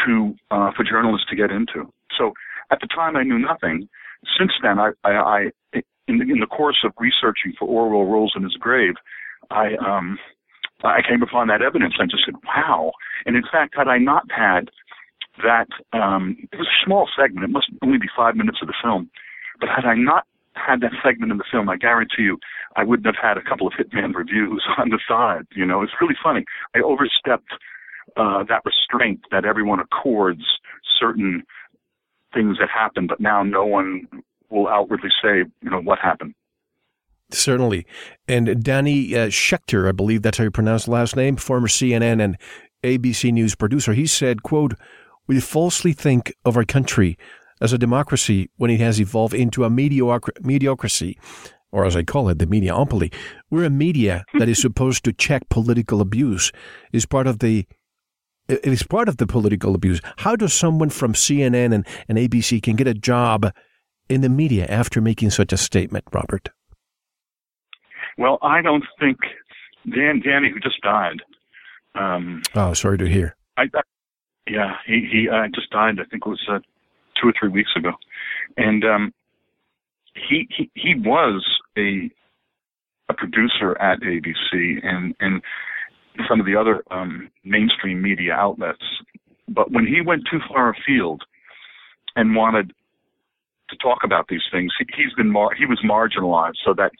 to 0.04 0.34
uh, 0.50 0.70
for 0.76 0.84
journalists 0.84 1.28
to 1.30 1.36
get 1.36 1.50
into. 1.50 1.92
So 2.16 2.32
at 2.70 2.80
the 2.80 2.88
time, 2.88 3.16
I 3.16 3.22
knew 3.22 3.38
nothing. 3.38 3.88
Since 4.38 4.52
then, 4.62 4.78
I, 4.78 4.90
I, 5.04 5.50
I 5.74 5.82
in, 6.08 6.18
the, 6.18 6.24
in 6.24 6.40
the 6.40 6.46
course 6.46 6.78
of 6.84 6.92
researching 6.98 7.52
for 7.58 7.68
Orwell 7.68 8.10
Rolls 8.10 8.32
in 8.36 8.42
His 8.42 8.54
Grave, 8.54 8.94
I 9.50 9.74
um, 9.76 10.18
I 10.84 11.00
came 11.08 11.22
upon 11.22 11.48
that 11.48 11.62
evidence 11.62 11.94
and 11.98 12.10
just 12.10 12.24
said, 12.24 12.34
"Wow!" 12.44 12.92
And 13.26 13.36
in 13.36 13.44
fact, 13.50 13.74
had 13.76 13.88
I 13.88 13.98
not 13.98 14.24
had 14.30 14.70
that, 15.42 15.68
um, 15.92 16.36
it 16.52 16.56
was 16.58 16.66
a 16.66 16.84
small 16.84 17.08
segment. 17.16 17.44
It 17.44 17.52
must 17.52 17.70
only 17.82 17.98
be 17.98 18.08
five 18.16 18.34
minutes 18.34 18.58
of 18.60 18.68
the 18.68 18.74
film 18.82 19.10
but 19.60 19.68
had 19.68 19.84
I 19.84 19.94
not 19.94 20.24
had 20.54 20.80
that 20.80 20.92
segment 21.04 21.32
in 21.32 21.38
the 21.38 21.44
film, 21.50 21.68
I 21.68 21.76
guarantee 21.76 22.22
you, 22.22 22.38
I 22.76 22.84
wouldn't 22.84 23.06
have 23.06 23.20
had 23.20 23.36
a 23.36 23.48
couple 23.48 23.66
of 23.66 23.74
Hitman 23.74 24.14
reviews 24.14 24.64
on 24.78 24.90
the 24.90 24.98
side. 25.08 25.46
You 25.54 25.64
know, 25.64 25.82
it's 25.82 25.92
really 26.00 26.16
funny. 26.22 26.44
I 26.74 26.80
overstepped 26.80 27.52
uh, 28.16 28.44
that 28.48 28.62
restraint 28.64 29.20
that 29.30 29.44
everyone 29.44 29.80
accords 29.80 30.42
certain 30.98 31.44
things 32.34 32.56
that 32.58 32.68
happen, 32.68 33.06
but 33.06 33.20
now 33.20 33.42
no 33.42 33.64
one 33.64 34.06
will 34.50 34.68
outwardly 34.68 35.10
say, 35.22 35.44
you 35.62 35.70
know, 35.70 35.80
what 35.80 35.98
happened. 35.98 36.34
Certainly. 37.30 37.86
And 38.26 38.62
Danny 38.62 39.14
uh, 39.14 39.28
Schechter, 39.28 39.88
I 39.88 39.92
believe 39.92 40.22
that's 40.22 40.38
how 40.38 40.44
you 40.44 40.50
pronounce 40.50 40.86
the 40.86 40.92
last 40.92 41.14
name, 41.14 41.36
former 41.36 41.68
CNN 41.68 42.22
and 42.22 42.38
ABC 42.82 43.32
News 43.32 43.54
producer, 43.54 43.92
he 43.92 44.06
said, 44.06 44.42
quote, 44.42 44.74
we 45.26 45.40
falsely 45.40 45.92
think 45.92 46.32
of 46.44 46.56
our 46.56 46.64
country 46.64 47.18
as 47.60 47.72
a 47.72 47.78
democracy 47.78 48.50
when 48.56 48.70
it 48.70 48.80
has 48.80 49.00
evolved 49.00 49.34
into 49.34 49.64
a 49.64 49.70
mediocr- 49.70 50.44
mediocrity, 50.44 51.18
or 51.70 51.84
as 51.84 51.96
I 51.96 52.02
call 52.02 52.28
it, 52.28 52.38
the 52.38 52.46
mediaopoly. 52.46 53.12
We're 53.50 53.64
a 53.64 53.70
media 53.70 54.24
that 54.38 54.48
is 54.48 54.60
supposed 54.60 55.04
to 55.04 55.12
check 55.12 55.48
political 55.50 56.00
abuse. 56.00 56.50
Is 56.92 57.04
part 57.04 57.26
of 57.26 57.40
the 57.40 57.66
it 58.48 58.64
is 58.64 58.82
part 58.82 59.10
of 59.10 59.18
the 59.18 59.26
political 59.26 59.74
abuse. 59.74 60.00
How 60.18 60.34
does 60.34 60.54
someone 60.54 60.88
from 60.88 61.12
CNN 61.12 61.74
and, 61.74 61.86
and 62.08 62.16
ABC 62.16 62.62
can 62.62 62.76
get 62.76 62.86
a 62.86 62.94
job 62.94 63.52
in 64.08 64.20
the 64.20 64.28
media 64.28 64.66
after 64.66 65.00
making 65.00 65.30
such 65.30 65.52
a 65.52 65.56
statement, 65.56 66.04
Robert? 66.12 66.50
Well, 68.16 68.38
I 68.42 68.62
don't 68.62 68.84
think 68.98 69.18
Dan 69.84 70.20
Danny, 70.24 70.50
who 70.50 70.58
just 70.60 70.80
died. 70.82 71.22
Um, 71.94 72.42
oh, 72.54 72.74
sorry 72.74 72.98
to 72.98 73.06
hear. 73.06 73.36
I, 73.56 73.62
I 73.74 73.80
yeah, 74.48 74.76
he 74.86 75.06
he 75.10 75.28
uh, 75.28 75.48
just 75.54 75.70
died. 75.70 75.98
I 76.00 76.04
think 76.04 76.24
it 76.26 76.28
was 76.28 76.42
uh, 76.50 76.58
two 77.20 77.28
or 77.28 77.34
three 77.38 77.48
weeks 77.48 77.70
ago, 77.76 77.92
and 78.56 78.84
um, 78.84 79.14
he 80.14 80.48
he 80.56 80.70
he 80.74 80.94
was 80.94 81.44
a 81.76 82.10
a 83.08 83.14
producer 83.14 83.76
at 83.80 84.00
ABC 84.00 84.84
and 84.84 85.14
and 85.20 85.42
some 86.28 86.40
of 86.40 86.46
the 86.46 86.56
other 86.56 86.82
um, 86.90 87.30
mainstream 87.44 88.02
media 88.02 88.32
outlets. 88.32 88.84
But 89.48 89.70
when 89.70 89.86
he 89.86 90.00
went 90.00 90.22
too 90.30 90.40
far 90.48 90.70
afield 90.70 91.22
and 92.16 92.34
wanted 92.34 92.72
to 93.70 93.76
talk 93.76 93.98
about 94.04 94.28
these 94.28 94.44
things, 94.50 94.72
he, 94.78 94.86
he's 94.96 95.12
been 95.14 95.30
mar- 95.30 95.54
he 95.54 95.66
was 95.66 95.80
marginalized 95.84 96.56
so 96.64 96.74
that 96.74 96.92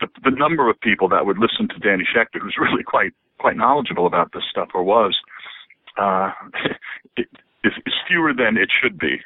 the, 0.00 0.08
the 0.24 0.30
number 0.30 0.68
of 0.68 0.80
people 0.80 1.08
that 1.08 1.26
would 1.26 1.38
listen 1.38 1.68
to 1.68 1.78
Danny 1.78 2.04
Schechter, 2.04 2.40
who's 2.40 2.56
really 2.60 2.82
quite 2.82 3.12
quite 3.38 3.56
knowledgeable 3.56 4.06
about 4.06 4.32
this 4.32 4.44
stuff, 4.48 4.68
or 4.72 4.84
was, 4.84 5.16
uh, 5.98 6.30
is, 7.16 7.72
is 7.86 7.94
fewer 8.06 8.32
than 8.32 8.56
it 8.56 8.68
should 8.82 8.98
be. 8.98 9.20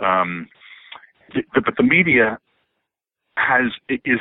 Um, 0.00 0.48
but 1.54 1.76
the 1.76 1.82
media 1.82 2.38
has 3.36 3.72
is 3.88 4.20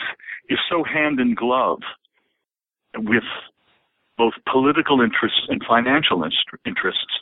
is 0.50 0.60
so 0.70 0.84
hand 0.84 1.20
in 1.20 1.36
glove 1.36 1.80
with 2.98 3.24
both 4.18 4.34
political 4.52 5.02
interests 5.02 5.42
and 5.50 5.62
financial 5.68 6.24
interests, 6.66 7.20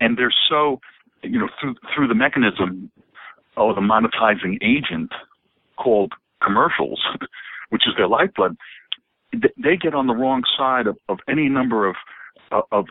and 0.00 0.16
they're 0.16 0.34
so 0.48 0.80
you 1.22 1.38
know 1.38 1.48
through 1.60 1.74
through 1.94 2.08
the 2.08 2.14
mechanism 2.14 2.90
of 3.58 3.76
the 3.76 3.80
monetizing 3.80 4.58
agent 4.62 5.10
called 5.76 6.12
commercials, 6.42 7.00
which 7.70 7.82
is 7.86 7.94
their 7.96 8.08
lifeblood. 8.08 8.56
They 9.32 9.76
get 9.76 9.94
on 9.94 10.06
the 10.06 10.14
wrong 10.14 10.42
side 10.56 10.86
of, 10.86 10.96
of 11.08 11.18
any 11.28 11.48
number 11.48 11.88
of 11.88 11.96
of 12.72 12.86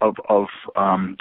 of 0.00 0.14
of 0.28 0.46
um, 0.76 1.16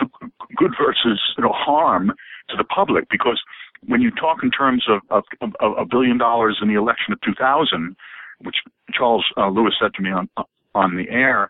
good 0.55 0.71
versus 0.79 1.19
you 1.37 1.43
know 1.43 1.53
harm 1.53 2.11
to 2.49 2.57
the 2.57 2.63
public 2.63 3.07
because 3.09 3.41
when 3.87 4.01
you 4.01 4.11
talk 4.11 4.39
in 4.43 4.51
terms 4.51 4.85
of 4.89 5.01
of, 5.09 5.23
of 5.59 5.73
a 5.77 5.85
billion 5.85 6.17
dollars 6.17 6.59
in 6.61 6.67
the 6.67 6.75
election 6.75 7.13
of 7.13 7.21
2000, 7.21 7.95
which 8.41 8.57
Charles 8.93 9.25
uh, 9.37 9.49
Lewis 9.49 9.73
said 9.81 9.93
to 9.95 10.01
me 10.01 10.11
on 10.11 10.29
on 10.75 10.95
the 10.95 11.09
air, 11.09 11.49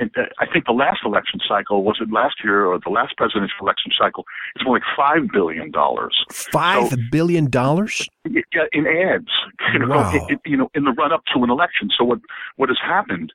and, 0.00 0.10
uh, 0.16 0.22
I 0.38 0.46
think 0.50 0.64
the 0.64 0.72
last 0.72 1.00
election 1.04 1.40
cycle 1.46 1.84
was 1.84 1.98
it 2.00 2.10
last 2.10 2.36
year 2.42 2.64
or 2.64 2.80
the 2.80 2.90
last 2.90 3.16
presidential 3.16 3.58
election 3.60 3.92
cycle? 3.96 4.24
It's 4.54 4.64
more 4.64 4.76
like 4.76 4.88
five 4.96 5.28
billion 5.32 5.70
dollars. 5.70 6.24
Five 6.32 6.88
so, 6.88 6.96
billion 7.12 7.50
dollars? 7.50 8.08
Yeah, 8.24 8.64
in 8.72 8.86
ads. 8.86 9.28
You 9.72 9.78
know, 9.78 9.98
wow. 9.98 10.12
it, 10.12 10.22
it, 10.32 10.40
you 10.44 10.56
know, 10.56 10.68
in 10.74 10.82
the 10.82 10.90
run 10.90 11.12
up 11.12 11.22
to 11.32 11.44
an 11.44 11.50
election. 11.50 11.90
So 11.96 12.02
what 12.02 12.18
what 12.56 12.70
has 12.70 12.78
happened 12.82 13.32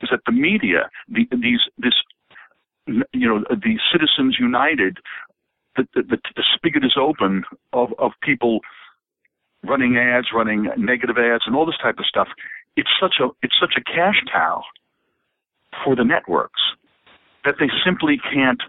is 0.00 0.08
that 0.10 0.20
the 0.26 0.32
media, 0.32 0.90
the, 1.08 1.28
these 1.30 1.60
this 1.76 1.92
you 3.12 3.28
know 3.28 3.44
the 3.48 3.78
Citizens 3.92 4.38
United, 4.40 4.98
the, 5.76 5.86
the, 5.94 6.18
the 6.34 6.44
spigot 6.56 6.84
is 6.84 6.96
open 6.98 7.44
of 7.72 7.90
of 7.98 8.12
people 8.22 8.60
running 9.62 9.98
ads, 9.98 10.28
running 10.34 10.68
negative 10.76 11.16
ads, 11.16 11.44
and 11.46 11.54
all 11.54 11.66
this 11.66 11.78
type 11.80 11.98
of 11.98 12.06
stuff. 12.06 12.28
It's 12.76 12.90
such 13.00 13.16
a 13.20 13.28
it's 13.42 13.54
such 13.60 13.74
a 13.76 13.84
cash 13.84 14.20
cow 14.32 14.64
for 15.84 15.96
the 15.96 16.04
networks 16.04 16.60
that 17.44 17.56
they 17.58 17.68
simply 17.84 18.18
can't 18.32 18.60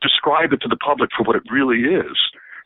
describe 0.00 0.52
it 0.52 0.60
to 0.62 0.68
the 0.68 0.76
public 0.76 1.10
for 1.16 1.24
what 1.24 1.36
it 1.36 1.42
really 1.50 1.82
is. 1.82 2.16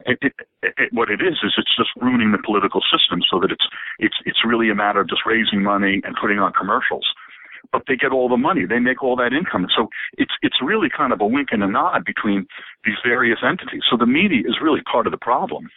It, 0.06 0.18
it, 0.23 0.32
it, 0.62 0.92
what 0.92 1.11
it 1.11 1.20
is 1.20 1.37
is 1.44 1.52
it's 1.59 1.76
just 1.76 1.90
ruining 2.00 2.32
the 2.32 2.42
political 2.44 2.80
system 2.80 3.20
so 3.30 3.38
that 3.40 3.52
it's 3.52 3.66
it's 3.99 4.16
it's 4.25 4.40
really 4.47 4.70
a 4.70 4.75
matter 4.75 5.00
of 5.00 5.09
just 5.11 5.23
raising 5.26 5.62
money 5.62 6.00
and 6.04 6.16
putting 6.18 6.38
on 6.38 6.52
commercials 6.54 7.04
but 7.73 7.82
they 7.87 7.97
get 7.97 8.12
all 8.12 8.28
the 8.28 8.37
money. 8.37 8.64
They 8.66 8.78
make 8.78 9.02
all 9.02 9.16
that 9.16 9.32
income. 9.32 9.66
So 9.76 9.88
it's 10.18 10.32
it's 10.42 10.56
really 10.62 10.88
kind 10.94 11.12
of 11.12 11.20
a 11.20 11.26
wink 11.26 11.49
and 11.52 11.62
a 11.62 11.68
nod 11.68 12.04
between 12.04 12.47
these 12.85 12.97
various 13.04 13.38
entities. 13.47 13.82
So 13.90 13.97
the 13.97 14.06
media 14.06 14.40
is 14.40 14.56
really 14.62 14.80
part 14.90 15.06
of 15.06 15.11
the 15.11 15.18
problem. 15.18 15.68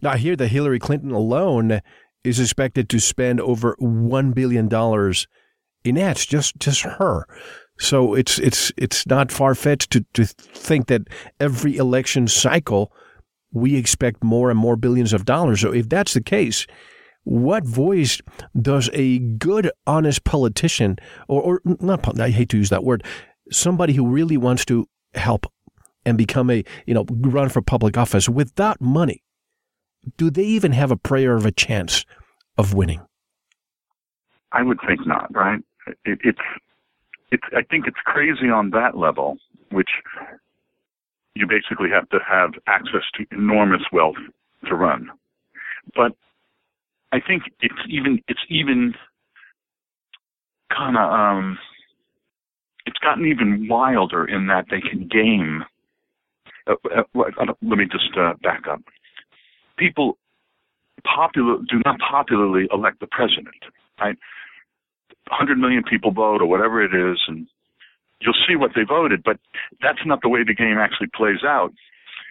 Now 0.00 0.12
I 0.12 0.16
hear 0.16 0.36
that 0.36 0.48
Hillary 0.48 0.78
Clinton 0.78 1.10
alone 1.10 1.80
is 2.24 2.40
expected 2.40 2.88
to 2.88 3.00
spend 3.00 3.40
over 3.40 3.76
one 3.78 4.32
billion 4.32 4.68
dollars 4.68 5.26
in 5.86 5.98
ads, 5.98 6.26
just 6.26 6.58
just 6.58 6.82
her. 6.82 7.26
So 7.78 8.14
it's 8.14 8.38
it's 8.38 8.72
it's 8.76 9.06
not 9.06 9.30
far 9.30 9.54
fetched 9.54 9.90
to, 9.92 10.04
to 10.14 10.24
think 10.24 10.86
that 10.86 11.02
every 11.40 11.76
election 11.76 12.26
cycle 12.28 12.92
we 13.52 13.76
expect 13.76 14.22
more 14.22 14.50
and 14.50 14.58
more 14.58 14.76
billions 14.76 15.12
of 15.12 15.24
dollars. 15.24 15.60
So 15.60 15.72
if 15.72 15.88
that's 15.88 16.14
the 16.14 16.20
case, 16.20 16.66
what 17.24 17.64
voice 17.64 18.20
does 18.60 18.90
a 18.92 19.18
good, 19.18 19.70
honest 19.86 20.24
politician, 20.24 20.96
or, 21.26 21.42
or 21.42 21.60
not, 21.80 22.20
I 22.20 22.30
hate 22.30 22.50
to 22.50 22.58
use 22.58 22.70
that 22.70 22.84
word, 22.84 23.02
somebody 23.50 23.94
who 23.94 24.06
really 24.06 24.36
wants 24.36 24.64
to 24.66 24.86
help 25.14 25.46
and 26.04 26.16
become 26.16 26.50
a, 26.50 26.64
you 26.86 26.94
know, 26.94 27.04
run 27.10 27.48
for 27.48 27.62
public 27.62 27.96
office 27.96 28.28
without 28.28 28.80
money, 28.80 29.22
do 30.16 30.30
they 30.30 30.44
even 30.44 30.72
have 30.72 30.90
a 30.90 30.96
prayer 30.96 31.34
of 31.34 31.46
a 31.46 31.50
chance 31.50 32.04
of 32.56 32.74
winning? 32.74 33.00
I 34.52 34.62
would 34.62 34.78
think 34.86 35.06
not, 35.06 35.34
right? 35.34 35.60
It, 35.86 36.20
it's, 36.24 36.38
it's, 37.30 37.42
I 37.56 37.62
think 37.62 37.86
it's 37.86 37.96
crazy 38.04 38.48
on 38.48 38.70
that 38.70 38.96
level, 38.96 39.38
which 39.70 39.90
you 41.34 41.46
basically 41.46 41.90
have 41.90 42.08
to 42.10 42.18
have 42.26 42.52
access 42.66 43.02
to 43.14 43.26
enormous 43.30 43.82
wealth 43.92 44.16
to 44.68 44.74
run. 44.74 45.10
But 45.94 46.12
I 47.12 47.20
think 47.20 47.44
it's 47.60 47.74
even 47.88 48.20
it's 48.26 48.40
even 48.48 48.94
kind 50.76 50.96
of 50.96 51.10
um, 51.10 51.58
it's 52.86 52.98
gotten 52.98 53.26
even 53.26 53.68
wilder 53.68 54.24
in 54.24 54.46
that 54.48 54.66
they 54.70 54.80
can 54.80 55.08
game. 55.08 55.64
Uh, 56.66 56.74
uh, 56.96 57.02
let 57.62 57.78
me 57.78 57.84
just 57.84 58.16
uh, 58.18 58.32
back 58.42 58.64
up. 58.68 58.80
People 59.78 60.18
popular 61.04 61.58
do 61.68 61.80
not 61.84 61.98
popularly 62.00 62.66
elect 62.72 62.98
the 63.00 63.06
president, 63.06 63.54
right? 64.00 64.16
100 65.28 65.58
million 65.58 65.82
people 65.82 66.10
vote 66.10 66.40
or 66.40 66.46
whatever 66.46 66.82
it 66.82 66.94
is, 66.94 67.20
and 67.28 67.46
you'll 68.20 68.34
see 68.48 68.56
what 68.56 68.72
they 68.74 68.82
voted, 68.82 69.22
but 69.24 69.38
that's 69.82 70.04
not 70.06 70.22
the 70.22 70.28
way 70.28 70.44
the 70.44 70.54
game 70.54 70.78
actually 70.78 71.08
plays 71.14 71.44
out. 71.44 71.72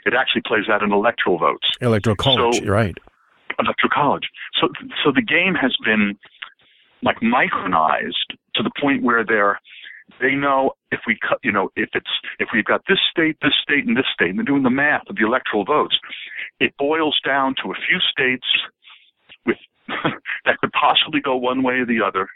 It 0.06 0.14
actually 0.14 0.44
plays 0.46 0.70
out 0.70 0.84
in 0.84 0.92
electoral 0.92 1.38
votes. 1.38 1.68
Electoral 1.82 2.16
college, 2.16 2.60
so, 2.60 2.66
right 2.66 2.98
electoral 3.60 3.92
college. 3.94 4.30
So, 4.60 4.70
so 5.04 5.12
the 5.12 5.22
game 5.22 5.56
has 5.56 5.76
been 5.84 6.18
like 7.04 7.18
micronized 7.20 8.36
to 8.56 8.64
the 8.64 8.72
point 8.80 9.04
where 9.04 9.24
they're 9.24 9.60
they 10.22 10.36
know 10.36 10.72
if 10.92 11.00
we 11.08 11.18
cut, 11.28 11.40
you 11.44 11.52
know, 11.52 11.70
if 11.76 11.90
it's 11.94 12.10
if 12.40 12.50
we've 12.54 12.66
got 12.66 12.82
this 12.88 13.00
state, 13.10 13.38
this 13.42 13.54
state, 13.62 13.88
and 13.88 13.98
this 13.98 14.06
state, 14.14 14.30
and 14.30 14.38
they're 14.38 14.46
doing 14.46 14.64
the 14.64 14.70
math 14.70 15.02
of 15.10 15.16
the 15.16 15.26
electoral 15.26 15.66
votes, 15.66 15.98
it 16.60 16.74
boils 16.78 17.20
down 17.26 17.56
to 17.64 17.72
a 17.72 17.76
few 17.76 18.00
states 18.00 18.46
with 19.46 19.58
that 20.46 20.60
could 20.60 20.72
possibly 20.74 21.20
go 21.22 21.36
one 21.36 21.64
way 21.64 21.76
or 21.76 21.86
the 21.86 22.02
other, 22.06 22.30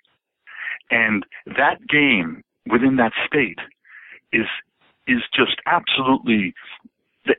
and 0.92 1.26
that 1.46 1.78
game 1.88 2.44
within 2.70 2.96
that 2.98 3.12
state 3.28 3.60
is 4.32 4.46
is 5.08 5.22
just 5.34 5.58
absolutely 5.66 6.54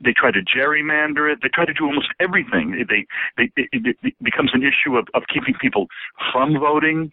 they 0.04 0.12
try 0.12 0.30
to 0.30 0.40
gerrymander 0.40 1.32
it. 1.32 1.40
They 1.42 1.48
try 1.48 1.64
to 1.64 1.72
do 1.72 1.84
almost 1.86 2.08
everything. 2.20 2.84
They, 2.88 3.06
they, 3.36 3.50
it, 3.56 3.96
it, 4.02 4.14
becomes 4.22 4.50
an 4.52 4.62
issue 4.62 4.96
of, 4.96 5.08
of 5.14 5.22
keeping 5.32 5.54
people 5.60 5.86
from 6.32 6.58
voting. 6.58 7.10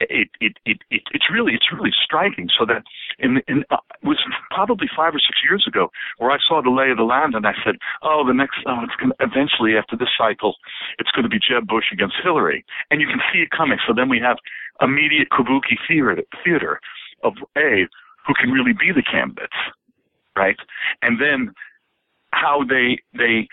It, 0.00 0.30
it, 0.40 0.56
it, 0.64 0.78
it, 0.90 1.02
it's 1.12 1.26
really, 1.32 1.54
it's 1.54 1.66
really 1.72 1.90
striking. 2.04 2.48
So 2.58 2.66
that 2.66 2.82
in, 3.18 3.40
in, 3.48 3.64
uh, 3.70 3.78
it 4.02 4.06
was 4.06 4.18
probably 4.50 4.88
five 4.94 5.14
or 5.14 5.18
six 5.18 5.40
years 5.42 5.64
ago 5.66 5.88
where 6.18 6.30
I 6.30 6.38
saw 6.46 6.62
the 6.62 6.70
lay 6.70 6.90
of 6.90 6.98
the 6.98 7.04
land 7.04 7.34
and 7.34 7.46
I 7.46 7.54
said, 7.64 7.76
oh, 8.02 8.24
the 8.26 8.34
next, 8.34 8.58
oh, 8.66 8.84
it's 8.84 8.94
to, 9.00 9.10
eventually 9.20 9.76
after 9.76 9.96
this 9.96 10.10
cycle, 10.16 10.56
it's 10.98 11.10
going 11.10 11.24
to 11.24 11.30
be 11.30 11.40
Jeb 11.40 11.66
Bush 11.66 11.86
against 11.92 12.16
Hillary. 12.22 12.64
And 12.90 13.00
you 13.00 13.06
can 13.06 13.20
see 13.32 13.40
it 13.40 13.50
coming. 13.50 13.78
So 13.86 13.94
then 13.94 14.08
we 14.08 14.20
have 14.20 14.36
immediate 14.80 15.28
kabuki 15.30 15.76
theater, 15.86 16.22
theater 16.44 16.80
of 17.22 17.34
A, 17.56 17.86
who 18.26 18.34
can 18.34 18.50
really 18.50 18.72
be 18.72 18.92
the 18.92 19.02
candidates 19.02 19.54
right? 20.36 20.56
And 21.02 21.20
then 21.20 21.52
how 22.32 22.64
they 22.68 22.98
they 23.16 23.48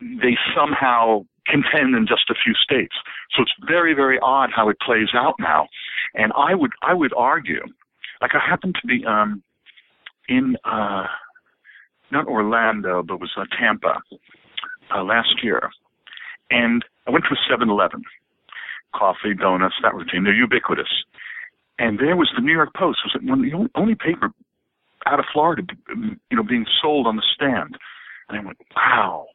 they 0.00 0.36
somehow 0.54 1.24
contend 1.46 1.94
in 1.94 2.06
just 2.06 2.30
a 2.30 2.34
few 2.42 2.54
states. 2.54 2.94
So 3.34 3.42
it's 3.42 3.52
very 3.66 3.94
very 3.94 4.18
odd 4.20 4.50
how 4.54 4.68
it 4.68 4.78
plays 4.80 5.08
out 5.14 5.34
now. 5.38 5.68
And 6.14 6.32
I 6.36 6.54
would 6.54 6.72
I 6.82 6.94
would 6.94 7.12
argue, 7.16 7.62
like 8.20 8.34
I 8.34 8.38
happened 8.38 8.76
to 8.80 8.86
be 8.86 9.04
um, 9.04 9.42
in 10.28 10.56
uh, 10.64 11.06
not 12.10 12.26
Orlando 12.26 13.02
but 13.02 13.20
was 13.20 13.32
uh, 13.36 13.44
Tampa 13.58 14.00
uh, 14.94 15.02
last 15.02 15.42
year, 15.42 15.70
and 16.50 16.84
I 17.06 17.10
went 17.10 17.24
to 17.26 17.34
a 17.34 17.52
7-Eleven, 17.52 18.02
coffee, 18.94 19.34
donuts, 19.34 19.74
that 19.82 19.94
routine. 19.94 20.24
They're 20.24 20.34
ubiquitous. 20.34 21.04
And 21.78 21.98
there 21.98 22.16
was 22.16 22.30
the 22.34 22.42
New 22.42 22.52
York 22.52 22.72
Post. 22.74 23.00
Was 23.04 23.20
one 23.22 23.42
the 23.42 23.68
only 23.74 23.94
paper 23.94 24.30
out 25.06 25.18
of 25.18 25.26
Florida, 25.32 25.62
you 26.30 26.36
know, 26.36 26.42
being 26.42 26.66
sold 26.80 27.06
on 27.06 27.16
the 27.16 27.22
stand. 27.34 27.76
And 28.28 28.38
I 28.38 28.44
went, 28.44 28.58
wow. 28.74 29.26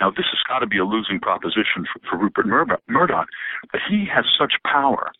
Now 0.00 0.10
this 0.10 0.26
has 0.30 0.40
got 0.46 0.58
to 0.58 0.66
be 0.66 0.78
a 0.78 0.84
losing 0.84 1.20
proposition 1.20 1.86
for, 1.92 2.00
for 2.10 2.18
Rupert 2.18 2.46
Murdoch, 2.46 3.28
but 3.72 3.80
he 3.88 4.06
has 4.12 4.24
such 4.38 4.54
power, 4.70 5.10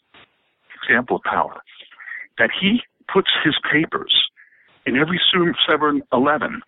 example 0.82 1.16
of 1.16 1.22
power. 1.22 1.62
That 2.38 2.50
he 2.60 2.82
puts 3.10 3.30
his 3.42 3.54
papers 3.70 4.12
in 4.84 4.96
every 4.96 5.20
7-Eleven 5.34 6.60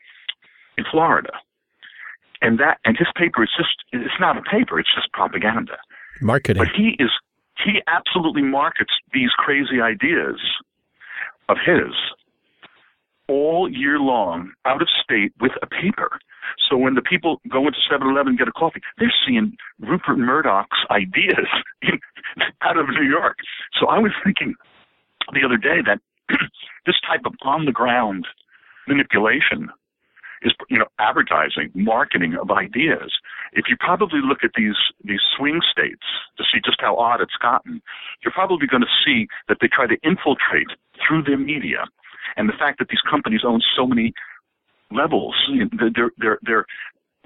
in 0.78 0.84
Florida. 0.90 1.32
And 2.40 2.58
that 2.60 2.78
and 2.84 2.96
his 2.96 3.08
paper 3.16 3.42
is 3.42 3.50
just 3.56 3.84
it's 3.92 4.20
not 4.20 4.38
a 4.38 4.42
paper, 4.42 4.78
it's 4.78 4.94
just 4.94 5.12
propaganda. 5.12 5.76
Marketing. 6.20 6.62
But 6.62 6.72
he 6.74 6.96
is 6.98 7.10
he 7.64 7.82
absolutely 7.88 8.42
markets 8.42 8.92
these 9.12 9.30
crazy 9.36 9.80
ideas 9.80 10.40
of 11.48 11.56
his 11.64 11.94
all 13.28 13.68
year 13.70 13.98
long 13.98 14.52
out 14.64 14.80
of 14.80 14.88
state 15.02 15.32
with 15.40 15.52
a 15.62 15.66
paper. 15.66 16.18
So 16.68 16.76
when 16.76 16.94
the 16.94 17.02
people 17.02 17.40
go 17.50 17.66
into 17.66 17.78
7-Eleven 17.90 18.28
and 18.28 18.38
get 18.38 18.48
a 18.48 18.52
coffee, 18.52 18.80
they're 18.98 19.12
seeing 19.26 19.54
Rupert 19.80 20.18
Murdoch's 20.18 20.78
ideas 20.90 21.46
in, 21.82 22.00
out 22.62 22.78
of 22.78 22.88
New 22.88 23.06
York. 23.06 23.36
So 23.78 23.86
I 23.88 23.98
was 23.98 24.12
thinking 24.24 24.54
the 25.32 25.44
other 25.44 25.58
day 25.58 25.82
that 25.84 26.00
this 26.86 26.96
type 27.06 27.20
of 27.26 27.34
on 27.42 27.66
the 27.66 27.72
ground 27.72 28.26
manipulation 28.86 29.68
is 30.42 30.52
you 30.68 30.78
know 30.78 30.86
advertising, 30.98 31.70
marketing 31.74 32.36
of 32.40 32.50
ideas. 32.50 33.12
If 33.52 33.66
you 33.68 33.76
probably 33.78 34.20
look 34.22 34.44
at 34.44 34.50
these 34.56 34.76
these 35.04 35.20
swing 35.36 35.60
states 35.70 36.04
to 36.36 36.44
see 36.44 36.60
just 36.64 36.80
how 36.80 36.96
odd 36.96 37.20
it's 37.20 37.36
gotten, 37.40 37.82
you're 38.22 38.32
probably 38.32 38.66
going 38.66 38.82
to 38.82 38.94
see 39.04 39.26
that 39.48 39.58
they 39.60 39.68
try 39.68 39.86
to 39.86 39.96
infiltrate 40.02 40.68
through 41.06 41.22
their 41.22 41.38
media, 41.38 41.84
and 42.36 42.48
the 42.48 42.58
fact 42.58 42.78
that 42.78 42.88
these 42.88 43.02
companies 43.08 43.42
own 43.44 43.60
so 43.76 43.86
many 43.86 44.12
levels, 44.90 45.34
they're 45.94 46.10
they're 46.18 46.38
they're 46.42 46.66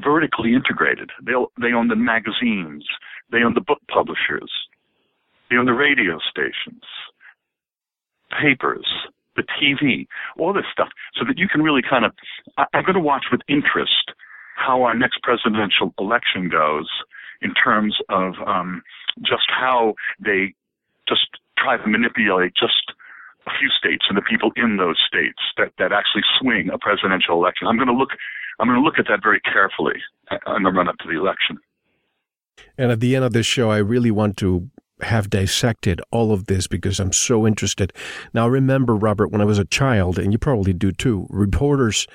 vertically 0.02 0.54
integrated. 0.54 1.10
They 1.22 1.32
they 1.60 1.72
own 1.72 1.88
the 1.88 1.96
magazines, 1.96 2.86
they 3.30 3.42
own 3.42 3.54
the 3.54 3.60
book 3.60 3.80
publishers, 3.88 4.50
they 5.50 5.56
own 5.56 5.66
the 5.66 5.72
radio 5.72 6.18
stations, 6.30 6.82
papers, 8.40 8.86
the 9.36 9.44
TV, 9.60 10.06
all 10.38 10.52
this 10.52 10.64
stuff, 10.72 10.88
so 11.14 11.24
that 11.26 11.38
you 11.38 11.48
can 11.48 11.62
really 11.62 11.82
kind 11.82 12.04
of. 12.04 12.12
I, 12.56 12.66
I'm 12.74 12.84
going 12.84 12.94
to 12.94 13.00
watch 13.00 13.26
with 13.30 13.40
interest 13.48 14.12
how 14.56 14.82
our 14.82 14.94
next 14.94 15.22
presidential 15.22 15.92
election 15.98 16.48
goes 16.48 16.88
in 17.40 17.54
terms 17.54 17.96
of 18.08 18.34
um, 18.46 18.82
just 19.20 19.48
how 19.48 19.94
they 20.20 20.54
just 21.08 21.26
try 21.58 21.76
to 21.76 21.88
manipulate 21.88 22.52
just 22.54 22.92
a 23.46 23.50
few 23.58 23.68
states 23.70 24.04
and 24.08 24.16
the 24.16 24.22
people 24.22 24.52
in 24.56 24.76
those 24.76 24.96
states 25.06 25.40
that, 25.56 25.72
that 25.78 25.92
actually 25.92 26.22
swing 26.38 26.70
a 26.72 26.78
presidential 26.78 27.34
election. 27.34 27.66
I'm 27.66 27.76
going 27.76 27.88
to 27.88 27.94
look 27.94 28.10
I'm 28.60 28.68
going 28.68 28.78
to 28.78 28.84
look 28.84 28.98
at 28.98 29.06
that 29.08 29.20
very 29.22 29.40
carefully 29.40 29.98
in 30.30 30.62
the 30.62 30.70
run 30.70 30.88
up 30.88 30.96
to 30.98 31.08
the 31.08 31.18
election. 31.18 31.58
And 32.78 32.92
at 32.92 33.00
the 33.00 33.16
end 33.16 33.24
of 33.24 33.32
this 33.32 33.46
show, 33.46 33.70
I 33.70 33.78
really 33.78 34.10
want 34.10 34.36
to 34.38 34.70
have 35.02 35.30
dissected 35.30 36.00
all 36.10 36.32
of 36.32 36.46
this 36.46 36.66
because 36.66 37.00
I'm 37.00 37.12
so 37.12 37.46
interested. 37.46 37.92
Now, 38.32 38.48
remember, 38.48 38.94
Robert, 38.94 39.30
when 39.30 39.40
I 39.40 39.46
was 39.46 39.58
a 39.58 39.64
child, 39.64 40.18
and 40.18 40.32
you 40.32 40.38
probably 40.38 40.72
do 40.72 40.92
too, 40.92 41.26
reporters, 41.30 42.06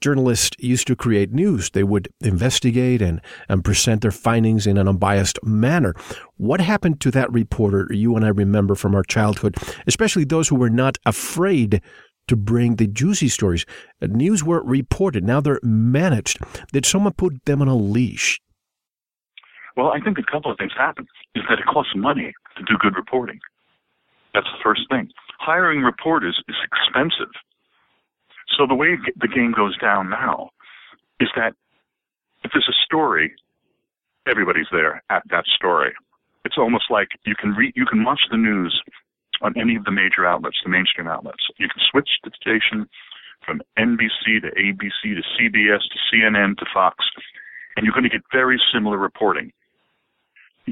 journalists 0.00 0.56
used 0.58 0.86
to 0.86 0.96
create 0.96 1.32
news. 1.32 1.70
They 1.70 1.82
would 1.82 2.08
investigate 2.20 3.02
and, 3.02 3.20
and 3.48 3.64
present 3.64 4.02
their 4.02 4.10
findings 4.10 4.66
in 4.66 4.78
an 4.78 4.88
unbiased 4.88 5.38
manner. 5.42 5.94
What 6.36 6.60
happened 6.60 7.00
to 7.00 7.10
that 7.12 7.32
reporter 7.32 7.88
you 7.90 8.16
and 8.16 8.24
I 8.24 8.28
remember 8.28 8.74
from 8.74 8.94
our 8.94 9.02
childhood, 9.02 9.56
especially 9.86 10.24
those 10.24 10.48
who 10.48 10.56
were 10.56 10.70
not 10.70 10.98
afraid 11.04 11.82
to 12.28 12.36
bring 12.36 12.76
the 12.76 12.86
juicy 12.86 13.28
stories? 13.28 13.64
News 14.00 14.44
were 14.44 14.62
reported. 14.62 15.24
Now 15.24 15.40
they're 15.40 15.60
managed. 15.62 16.38
Did 16.72 16.86
someone 16.86 17.14
put 17.14 17.44
them 17.44 17.62
on 17.62 17.68
a 17.68 17.76
leash? 17.76 18.40
Well, 19.78 19.92
I 19.94 20.00
think 20.00 20.18
a 20.18 20.26
couple 20.28 20.50
of 20.50 20.58
things 20.58 20.72
happen. 20.76 21.06
Is 21.36 21.44
that 21.48 21.60
it 21.60 21.66
costs 21.66 21.92
money 21.94 22.34
to 22.56 22.64
do 22.64 22.74
good 22.80 22.96
reporting. 22.96 23.38
That's 24.34 24.50
the 24.50 24.58
first 24.60 24.82
thing. 24.90 25.08
Hiring 25.38 25.82
reporters 25.82 26.42
is 26.48 26.56
expensive. 26.66 27.30
So 28.58 28.66
the 28.66 28.74
way 28.74 28.98
the 29.20 29.28
game 29.28 29.54
goes 29.56 29.78
down 29.78 30.10
now 30.10 30.50
is 31.20 31.28
that 31.36 31.54
if 32.42 32.50
there's 32.52 32.68
a 32.68 32.74
story, 32.84 33.32
everybody's 34.28 34.66
there 34.72 35.00
at 35.10 35.22
that 35.30 35.44
story. 35.46 35.92
It's 36.44 36.58
almost 36.58 36.90
like 36.90 37.08
you 37.24 37.36
can 37.36 37.54
you 37.76 37.86
can 37.86 38.02
watch 38.02 38.22
the 38.32 38.36
news 38.36 38.82
on 39.42 39.54
any 39.56 39.76
of 39.76 39.84
the 39.84 39.92
major 39.92 40.26
outlets, 40.26 40.56
the 40.64 40.70
mainstream 40.70 41.06
outlets. 41.06 41.46
You 41.58 41.68
can 41.68 41.80
switch 41.88 42.10
the 42.24 42.32
station 42.34 42.88
from 43.46 43.62
NBC 43.78 44.42
to 44.42 44.50
ABC 44.58 45.14
to 45.14 45.22
CBS 45.38 45.82
to 45.86 45.98
CNN 46.10 46.56
to 46.56 46.66
Fox, 46.74 46.96
and 47.76 47.86
you're 47.86 47.94
going 47.94 48.02
to 48.02 48.10
get 48.10 48.22
very 48.32 48.60
similar 48.72 48.98
reporting. 48.98 49.52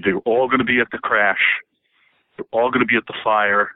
They're 0.05 0.19
all 0.25 0.49
going 0.49 0.59
to 0.59 0.65
be 0.65 0.81
at 0.81 0.89
the 0.93 0.99
crash. 0.99 1.61
They're 2.37 2.47
all 2.53 2.71
going 2.71 2.81
to 2.81 2.87
be 2.87 2.97
at 2.97 3.07
the 3.07 3.15
fire, 3.25 3.71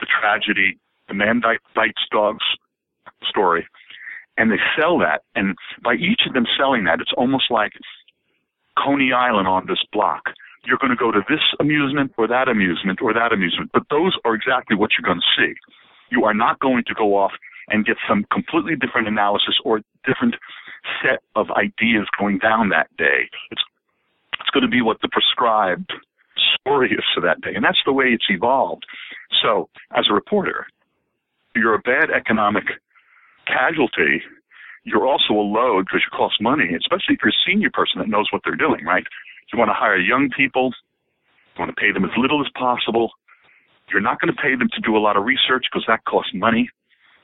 the 0.00 0.06
tragedy, 0.06 0.78
the 1.08 1.14
man 1.14 1.40
bites 1.74 2.02
dogs 2.10 2.44
story. 3.28 3.66
And 4.36 4.52
they 4.52 4.60
sell 4.78 4.98
that. 4.98 5.22
And 5.34 5.56
by 5.82 5.94
each 5.94 6.22
of 6.26 6.34
them 6.34 6.46
selling 6.56 6.84
that, 6.84 7.00
it's 7.00 7.12
almost 7.16 7.50
like 7.50 7.72
Coney 8.76 9.12
Island 9.12 9.48
on 9.48 9.66
this 9.66 9.82
block. 9.92 10.30
You're 10.64 10.78
going 10.78 10.90
to 10.90 10.96
go 10.96 11.10
to 11.10 11.22
this 11.28 11.40
amusement 11.58 12.12
or 12.16 12.28
that 12.28 12.48
amusement 12.48 13.00
or 13.02 13.12
that 13.14 13.32
amusement. 13.32 13.70
But 13.72 13.84
those 13.90 14.16
are 14.24 14.34
exactly 14.34 14.76
what 14.76 14.90
you're 14.96 15.06
going 15.06 15.20
to 15.20 15.42
see. 15.42 15.54
You 16.10 16.24
are 16.24 16.34
not 16.34 16.60
going 16.60 16.84
to 16.86 16.94
go 16.94 17.16
off 17.16 17.32
and 17.68 17.84
get 17.84 17.96
some 18.08 18.24
completely 18.32 18.76
different 18.76 19.08
analysis 19.08 19.56
or 19.64 19.80
different 20.04 20.36
set 21.02 21.20
of 21.34 21.50
ideas 21.50 22.06
going 22.18 22.38
down 22.38 22.68
that 22.70 22.88
day. 22.96 23.28
It's 23.50 23.62
it's 24.40 24.50
going 24.50 24.62
to 24.62 24.70
be 24.70 24.82
what 24.82 25.00
the 25.02 25.08
prescribed 25.08 25.92
story 26.60 26.90
is 26.92 27.04
for 27.14 27.20
that 27.20 27.40
day. 27.40 27.54
And 27.54 27.64
that's 27.64 27.82
the 27.84 27.92
way 27.92 28.06
it's 28.06 28.26
evolved. 28.28 28.84
So, 29.42 29.68
as 29.96 30.06
a 30.10 30.14
reporter, 30.14 30.66
you're 31.54 31.74
a 31.74 31.80
bad 31.80 32.10
economic 32.10 32.64
casualty. 33.46 34.22
You're 34.84 35.06
also 35.06 35.34
a 35.34 35.44
load 35.44 35.86
because 35.86 36.02
you 36.04 36.16
cost 36.16 36.40
money, 36.40 36.74
especially 36.76 37.14
if 37.16 37.20
you're 37.22 37.34
a 37.34 37.44
senior 37.46 37.70
person 37.70 38.00
that 38.00 38.08
knows 38.08 38.28
what 38.30 38.42
they're 38.44 38.56
doing, 38.56 38.84
right? 38.84 39.04
You 39.52 39.58
want 39.58 39.70
to 39.70 39.74
hire 39.74 39.98
young 39.98 40.30
people. 40.34 40.72
You 41.56 41.64
want 41.64 41.74
to 41.74 41.80
pay 41.80 41.92
them 41.92 42.04
as 42.04 42.10
little 42.16 42.40
as 42.40 42.50
possible. 42.54 43.10
You're 43.90 44.00
not 44.00 44.20
going 44.20 44.32
to 44.34 44.40
pay 44.40 44.54
them 44.54 44.68
to 44.74 44.80
do 44.80 44.96
a 44.96 45.00
lot 45.00 45.16
of 45.16 45.24
research 45.24 45.66
because 45.70 45.84
that 45.88 46.04
costs 46.04 46.32
money, 46.34 46.70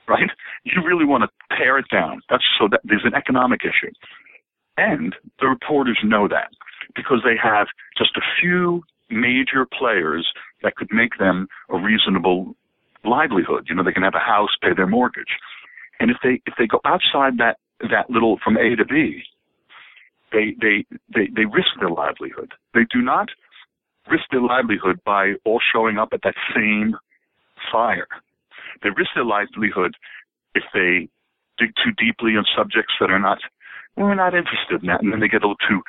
right? 0.07 0.29
You 0.63 0.81
really 0.83 1.05
want 1.05 1.23
to 1.23 1.55
pare 1.55 1.77
it 1.77 1.85
down. 1.91 2.21
That's 2.29 2.43
so 2.59 2.67
that 2.71 2.81
there's 2.83 3.05
an 3.05 3.13
economic 3.13 3.61
issue. 3.63 3.93
And 4.77 5.15
the 5.39 5.47
reporters 5.47 5.97
know 6.03 6.27
that 6.27 6.49
because 6.95 7.21
they 7.23 7.35
have 7.41 7.67
just 7.97 8.15
a 8.17 8.21
few 8.41 8.83
major 9.09 9.65
players 9.65 10.27
that 10.63 10.75
could 10.75 10.89
make 10.91 11.17
them 11.19 11.47
a 11.69 11.77
reasonable 11.77 12.55
livelihood. 13.03 13.67
You 13.69 13.75
know, 13.75 13.83
they 13.83 13.91
can 13.91 14.03
have 14.03 14.15
a 14.15 14.19
house, 14.19 14.49
pay 14.61 14.73
their 14.75 14.87
mortgage. 14.87 15.37
And 15.99 16.11
if 16.11 16.17
they 16.23 16.41
if 16.45 16.55
they 16.57 16.67
go 16.67 16.79
outside 16.85 17.37
that 17.37 17.57
that 17.79 18.09
little 18.09 18.39
from 18.43 18.57
A 18.57 18.75
to 18.75 18.85
B, 18.85 19.23
they 20.31 20.55
they 20.59 20.85
they, 21.13 21.27
they 21.33 21.45
risk 21.45 21.69
their 21.79 21.89
livelihood. 21.89 22.53
They 22.73 22.85
do 22.91 23.01
not 23.01 23.29
risk 24.09 24.25
their 24.31 24.41
livelihood 24.41 24.99
by 25.05 25.33
all 25.45 25.59
showing 25.73 25.97
up 25.97 26.09
at 26.13 26.21
that 26.23 26.35
same 26.53 26.95
fire. 27.71 28.07
They 28.83 28.89
risk 28.89 29.11
their 29.15 29.25
livelihood 29.25 29.95
if 30.53 30.63
they 30.73 31.07
dig 31.57 31.71
too 31.83 31.91
deeply 31.97 32.35
on 32.35 32.45
subjects 32.55 32.93
that 32.99 33.09
are 33.09 33.19
not 33.19 33.39
we're 33.97 34.15
not 34.15 34.35
interested 34.35 34.81
in 34.81 34.87
that. 34.87 35.01
And 35.01 35.13
then 35.13 35.19
they 35.19 35.27
get 35.27 35.43
a 35.43 35.47
little 35.47 35.63
too, 35.67 35.81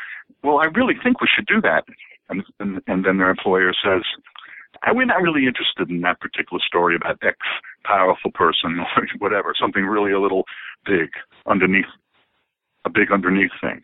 well, 0.47 0.59
I 0.59 0.67
really 0.67 0.95
think 1.03 1.21
we 1.21 1.29
should 1.35 1.47
do 1.47 1.61
that. 1.63 1.85
And, 2.29 2.45
and, 2.61 2.81
and 2.87 3.05
then 3.05 3.19
their 3.19 3.31
employer 3.31 3.73
says, 3.85 4.03
we're 4.93 5.05
not 5.05 5.23
really 5.23 5.47
interested 5.47 5.91
in 5.91 6.01
that 6.03 6.21
particular 6.21 6.63
story 6.65 6.95
about 6.95 7.19
X 7.23 7.37
powerful 7.85 8.31
person 8.31 8.79
or 8.97 9.07
whatever, 9.19 9.55
something 9.59 9.85
really 9.85 10.13
a 10.13 10.21
little 10.21 10.45
big 10.85 11.11
underneath, 11.47 11.91
a 12.85 12.91
big 12.91 13.11
underneath 13.11 13.51
thing. 13.61 13.83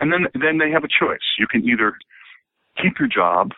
And 0.00 0.12
then, 0.12 0.26
then 0.34 0.58
they 0.58 0.70
have 0.70 0.84
a 0.84 0.88
choice. 0.88 1.36
You 1.38 1.46
can 1.46 1.62
either 1.68 1.94
keep 2.80 2.98
your 2.98 3.08
job 3.08 3.52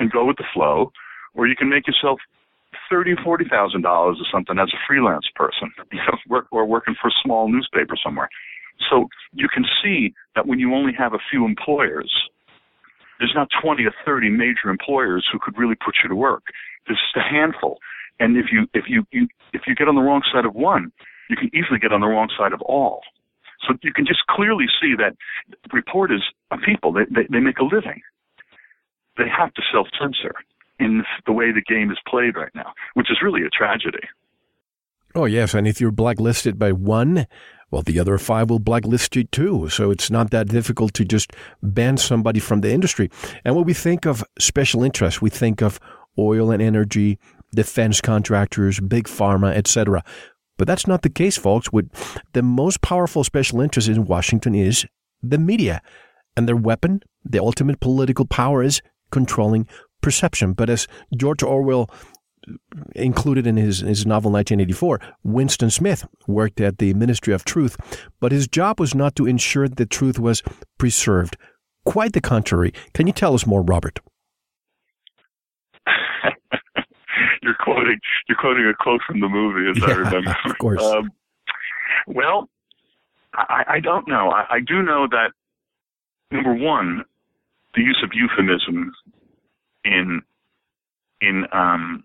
and 0.00 0.10
go 0.10 0.24
with 0.24 0.36
the 0.36 0.44
flow, 0.52 0.92
or 1.34 1.46
you 1.46 1.56
can 1.56 1.68
make 1.68 1.86
yourself 1.86 2.18
thirty 2.90 3.12
or 3.12 3.16
forty 3.24 3.44
thousand 3.48 3.82
dollars 3.82 4.18
or 4.20 4.26
something 4.30 4.58
as 4.58 4.68
a 4.74 4.78
freelance 4.86 5.26
person, 5.34 5.72
you 5.92 5.98
know, 5.98 6.18
work 6.28 6.46
or 6.50 6.66
working 6.66 6.94
for 7.00 7.08
a 7.08 7.14
small 7.22 7.48
newspaper 7.48 7.94
somewhere. 8.02 8.28
So 8.90 9.08
you 9.32 9.48
can 9.52 9.64
see 9.82 10.14
that 10.34 10.46
when 10.46 10.58
you 10.58 10.74
only 10.74 10.92
have 10.98 11.14
a 11.14 11.18
few 11.30 11.44
employers, 11.44 12.12
there's 13.18 13.32
not 13.34 13.48
20 13.62 13.84
or 13.84 13.94
30 14.04 14.30
major 14.30 14.68
employers 14.68 15.26
who 15.30 15.38
could 15.38 15.56
really 15.58 15.74
put 15.74 15.96
you 16.02 16.08
to 16.08 16.14
work. 16.14 16.44
There's 16.86 17.00
just 17.00 17.24
a 17.24 17.28
handful. 17.28 17.78
And 18.20 18.36
if 18.36 18.46
you 18.52 18.66
if 18.72 18.84
you, 18.88 19.06
you 19.10 19.28
if 19.52 19.62
you 19.66 19.74
get 19.74 19.88
on 19.88 19.94
the 19.94 20.00
wrong 20.00 20.22
side 20.32 20.44
of 20.44 20.54
one, 20.54 20.92
you 21.28 21.36
can 21.36 21.50
easily 21.54 21.78
get 21.78 21.92
on 21.92 22.00
the 22.00 22.06
wrong 22.06 22.28
side 22.36 22.52
of 22.52 22.60
all. 22.62 23.02
So 23.66 23.74
you 23.82 23.92
can 23.92 24.06
just 24.06 24.20
clearly 24.28 24.66
see 24.80 24.94
that 24.96 25.16
reporters 25.72 26.22
are 26.50 26.58
people. 26.60 26.92
They, 26.92 27.04
they, 27.10 27.26
they 27.30 27.40
make 27.40 27.58
a 27.58 27.64
living. 27.64 28.00
They 29.18 29.28
have 29.28 29.52
to 29.54 29.62
self 29.72 29.88
censor 29.98 30.34
in 30.78 31.04
the 31.24 31.32
way 31.32 31.52
the 31.52 31.62
game 31.62 31.90
is 31.90 31.98
played 32.06 32.36
right 32.36 32.54
now, 32.54 32.72
which 32.94 33.10
is 33.10 33.18
really 33.22 33.42
a 33.42 33.48
tragedy. 33.48 34.06
Oh, 35.14 35.24
yes. 35.24 35.54
And 35.54 35.66
if 35.66 35.80
you're 35.80 35.90
blacklisted 35.90 36.58
by 36.58 36.72
one, 36.72 37.26
well, 37.70 37.82
the 37.82 37.98
other 37.98 38.16
five 38.18 38.48
will 38.48 38.58
blacklist 38.58 39.16
you 39.16 39.24
too. 39.24 39.68
So 39.68 39.90
it's 39.90 40.10
not 40.10 40.30
that 40.30 40.48
difficult 40.48 40.94
to 40.94 41.04
just 41.04 41.32
ban 41.62 41.96
somebody 41.96 42.40
from 42.40 42.60
the 42.60 42.72
industry. 42.72 43.10
And 43.44 43.56
when 43.56 43.64
we 43.64 43.74
think 43.74 44.06
of 44.06 44.24
special 44.38 44.84
interests, 44.84 45.20
we 45.20 45.30
think 45.30 45.62
of 45.62 45.80
oil 46.18 46.50
and 46.50 46.62
energy, 46.62 47.18
defense 47.54 48.00
contractors, 48.00 48.80
big 48.80 49.06
pharma, 49.06 49.54
etc. 49.54 50.04
But 50.58 50.68
that's 50.68 50.86
not 50.86 51.02
the 51.02 51.10
case, 51.10 51.36
folks. 51.36 51.72
With 51.72 51.90
the 52.32 52.42
most 52.42 52.80
powerful 52.82 53.24
special 53.24 53.60
interest 53.60 53.88
in 53.88 54.04
Washington 54.04 54.54
is 54.54 54.86
the 55.22 55.38
media, 55.38 55.82
and 56.36 56.46
their 56.48 56.56
weapon, 56.56 57.02
the 57.24 57.40
ultimate 57.40 57.80
political 57.80 58.26
power, 58.26 58.62
is 58.62 58.80
controlling 59.10 59.66
perception. 60.02 60.52
But 60.52 60.70
as 60.70 60.86
George 61.16 61.42
Orwell 61.42 61.90
included 62.94 63.46
in 63.46 63.56
his, 63.56 63.80
his 63.80 64.06
novel 64.06 64.30
1984, 64.30 65.00
Winston 65.22 65.70
Smith 65.70 66.06
worked 66.26 66.60
at 66.60 66.78
the 66.78 66.94
Ministry 66.94 67.32
of 67.34 67.44
Truth, 67.44 67.76
but 68.20 68.32
his 68.32 68.48
job 68.48 68.80
was 68.80 68.94
not 68.94 69.16
to 69.16 69.26
ensure 69.26 69.68
that 69.68 69.90
truth 69.90 70.18
was 70.18 70.42
preserved. 70.78 71.36
Quite 71.84 72.12
the 72.12 72.20
contrary. 72.20 72.72
Can 72.94 73.06
you 73.06 73.12
tell 73.12 73.34
us 73.34 73.46
more, 73.46 73.62
Robert? 73.62 74.00
you're 77.42 77.56
quoting 77.60 77.98
you're 78.28 78.38
quoting 78.38 78.66
a 78.66 78.74
quote 78.82 79.00
from 79.06 79.20
the 79.20 79.28
movie, 79.28 79.70
as 79.70 79.78
yeah, 79.78 79.94
I 79.94 79.98
remember. 79.98 80.36
Of 80.44 80.58
course. 80.58 80.82
Um, 80.82 81.10
well, 82.08 82.48
I, 83.34 83.64
I 83.68 83.80
don't 83.80 84.08
know. 84.08 84.30
I, 84.30 84.56
I 84.56 84.60
do 84.60 84.82
know 84.82 85.06
that 85.10 85.30
number 86.30 86.54
one, 86.54 87.04
the 87.74 87.82
use 87.82 88.00
of 88.02 88.10
euphemism 88.12 88.92
in 89.84 90.22
in 91.20 91.44
um, 91.52 92.04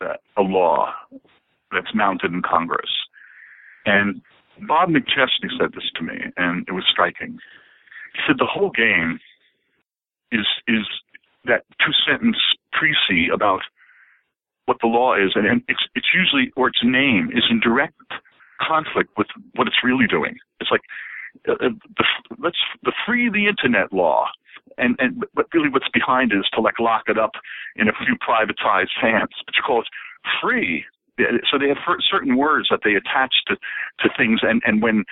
a 0.00 0.42
law 0.42 0.92
that's 1.72 1.94
mounted 1.94 2.32
in 2.32 2.42
Congress. 2.42 2.90
And 3.84 4.20
Bob 4.66 4.90
McChesney 4.90 5.50
said 5.58 5.72
this 5.74 5.90
to 5.96 6.02
me, 6.02 6.14
and 6.36 6.66
it 6.68 6.72
was 6.72 6.84
striking. 6.90 7.38
He 8.14 8.20
said 8.26 8.36
the 8.38 8.46
whole 8.46 8.70
game 8.70 9.18
is 10.32 10.46
is 10.66 10.86
that 11.44 11.64
two 11.84 11.92
sentence 12.06 12.38
précis 12.74 13.32
about 13.32 13.60
what 14.66 14.78
the 14.80 14.88
law 14.88 15.14
is, 15.14 15.32
and 15.34 15.62
it's 15.68 15.86
it's 15.94 16.08
usually 16.14 16.52
or 16.56 16.68
its 16.68 16.80
name 16.82 17.30
is 17.34 17.44
in 17.50 17.60
direct 17.60 17.94
conflict 18.60 19.10
with 19.16 19.28
what 19.54 19.66
it's 19.66 19.84
really 19.84 20.06
doing. 20.06 20.36
It's 20.60 20.70
like 20.70 20.82
uh, 21.48 21.52
uh 21.52 21.68
the 21.96 22.04
let's 22.38 22.58
the 22.82 22.92
free 23.06 23.30
the 23.30 23.46
internet 23.46 23.92
law, 23.92 24.28
and 24.78 24.96
and 24.98 25.24
but 25.34 25.46
really 25.54 25.68
what's 25.68 25.88
behind 25.92 26.32
it 26.32 26.38
is 26.38 26.48
to 26.54 26.60
like 26.60 26.78
lock 26.78 27.04
it 27.08 27.18
up 27.18 27.32
in 27.76 27.88
a 27.88 27.92
few 28.04 28.16
privatized 28.16 28.94
hands. 29.00 29.32
But 29.44 29.56
you 29.56 29.62
call 29.64 29.80
it 29.80 29.88
free. 30.40 30.84
So 31.50 31.58
they 31.58 31.68
have 31.68 31.78
certain 32.10 32.36
words 32.36 32.68
that 32.70 32.80
they 32.84 32.94
attach 32.94 33.34
to 33.48 33.56
to 34.00 34.08
things, 34.16 34.40
and 34.42 34.62
and 34.66 34.82
when 34.82 35.04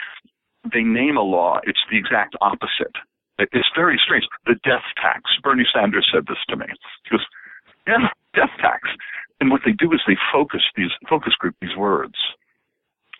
they 0.72 0.82
name 0.82 1.16
a 1.16 1.22
law, 1.22 1.60
it's 1.64 1.80
the 1.90 1.98
exact 1.98 2.36
opposite. 2.40 2.94
It's 3.38 3.68
very 3.74 4.00
strange. 4.02 4.24
The 4.46 4.54
death 4.64 4.86
tax. 5.00 5.22
Bernie 5.42 5.66
Sanders 5.72 6.08
said 6.12 6.26
this 6.28 6.38
to 6.48 6.56
me. 6.56 6.66
He 7.04 7.10
goes, 7.10 7.26
"Yeah, 7.86 8.08
death 8.34 8.52
tax." 8.60 8.88
And 9.40 9.50
what 9.50 9.62
they 9.64 9.72
do 9.72 9.92
is 9.92 10.00
they 10.06 10.16
focus 10.32 10.62
these 10.76 10.92
focus 11.08 11.34
group 11.34 11.56
these 11.60 11.76
words, 11.76 12.14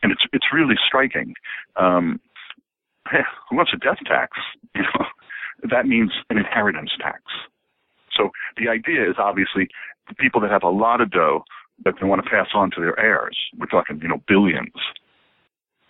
and 0.03 0.13
it's 0.13 0.23
it's 0.33 0.53
really 0.53 0.77
striking. 0.87 1.35
Um, 1.77 2.21
who 3.11 3.57
wants 3.57 3.73
a 3.75 3.79
death 3.79 3.99
tax? 4.07 4.39
You 4.75 4.83
know, 4.83 5.07
that 5.71 5.87
means 5.87 6.13
an 6.31 6.39
inheritance 6.39 6.91
tax. 7.01 7.23
So 8.17 8.31
the 8.57 8.69
idea 8.69 9.09
is 9.09 9.17
obviously 9.19 9.69
the 10.09 10.15
people 10.15 10.41
that 10.43 10.51
have 10.51 10.63
a 10.63 10.69
lot 10.69 11.01
of 11.01 11.11
dough 11.11 11.45
that 11.85 11.95
they 12.01 12.07
want 12.07 12.23
to 12.23 12.31
pass 12.31 12.49
on 12.55 12.71
to 12.73 12.81
their 12.81 12.99
heirs. 12.99 13.37
We're 13.59 13.67
talking, 13.67 14.01
you 14.01 14.09
know, 14.09 14.23
billions. 14.29 14.73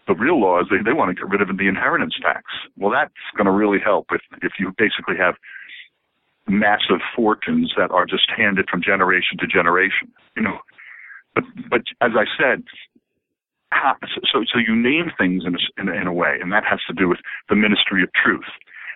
The 0.07 0.15
real 0.15 0.41
law 0.41 0.61
is 0.61 0.67
they, 0.71 0.83
they 0.85 0.93
want 0.93 1.11
to 1.11 1.15
get 1.15 1.29
rid 1.29 1.41
of 1.41 1.57
the 1.57 1.69
inheritance 1.69 2.15
tax. 2.23 2.45
Well, 2.77 2.91
that's 2.91 3.13
going 3.37 3.47
to 3.47 3.53
really 3.53 3.79
help 3.83 4.07
if 4.13 4.21
if 4.43 4.53
you 4.59 4.73
basically 4.77 5.17
have 5.19 5.35
massive 6.47 7.01
fortunes 7.17 7.73
that 7.77 7.91
are 7.91 8.05
just 8.05 8.29
handed 8.37 8.69
from 8.69 8.83
generation 8.83 9.39
to 9.39 9.47
generation. 9.47 10.13
You 10.37 10.43
know, 10.43 10.59
but 11.35 11.45
but 11.71 11.83
as 12.01 12.13
I 12.17 12.25
said, 12.39 12.65
so 14.33 14.45
so 14.53 14.59
you 14.59 14.77
name 14.77 15.11
things 15.19 15.45
in 15.47 15.55
a, 15.55 15.81
in 15.81 15.89
a, 15.89 16.01
in 16.03 16.07
a 16.07 16.13
way, 16.13 16.39
and 16.41 16.53
that 16.53 16.65
has 16.65 16.81
to 16.87 16.93
do 16.93 17.09
with 17.09 17.19
the 17.49 17.57
ministry 17.57 18.03
of 18.03 18.11
truth. 18.13 18.45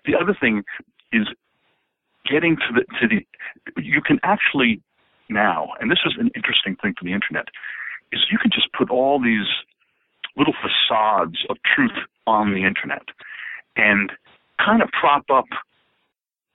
The 0.05 0.15
other 0.15 0.37
thing 0.39 0.65
is 1.13 1.27
getting 2.31 2.57
to 2.57 2.73
the 2.75 2.85
to 3.01 3.09
the 3.09 3.83
you 3.83 4.01
can 4.01 4.19
actually 4.23 4.81
now, 5.29 5.69
and 5.81 5.91
this 5.91 6.01
is 6.07 6.15
an 6.19 6.31
interesting 6.35 6.77
thing 6.77 6.95
for 6.99 7.05
the 7.05 7.13
internet, 7.13 7.47
is 8.13 8.21
you 8.31 8.39
can 8.39 8.51
just 8.51 8.73
put 8.73 8.91
all 8.91 9.21
these 9.21 9.47
little 10.37 10.55
facades 10.55 11.37
of 11.51 11.57
truth 11.75 11.97
on 12.27 12.55
the 12.55 12.65
internet 12.65 13.03
and 13.77 14.13
kind 14.65 14.83
of 14.83 14.89
prop 14.99 15.25
up 15.31 15.47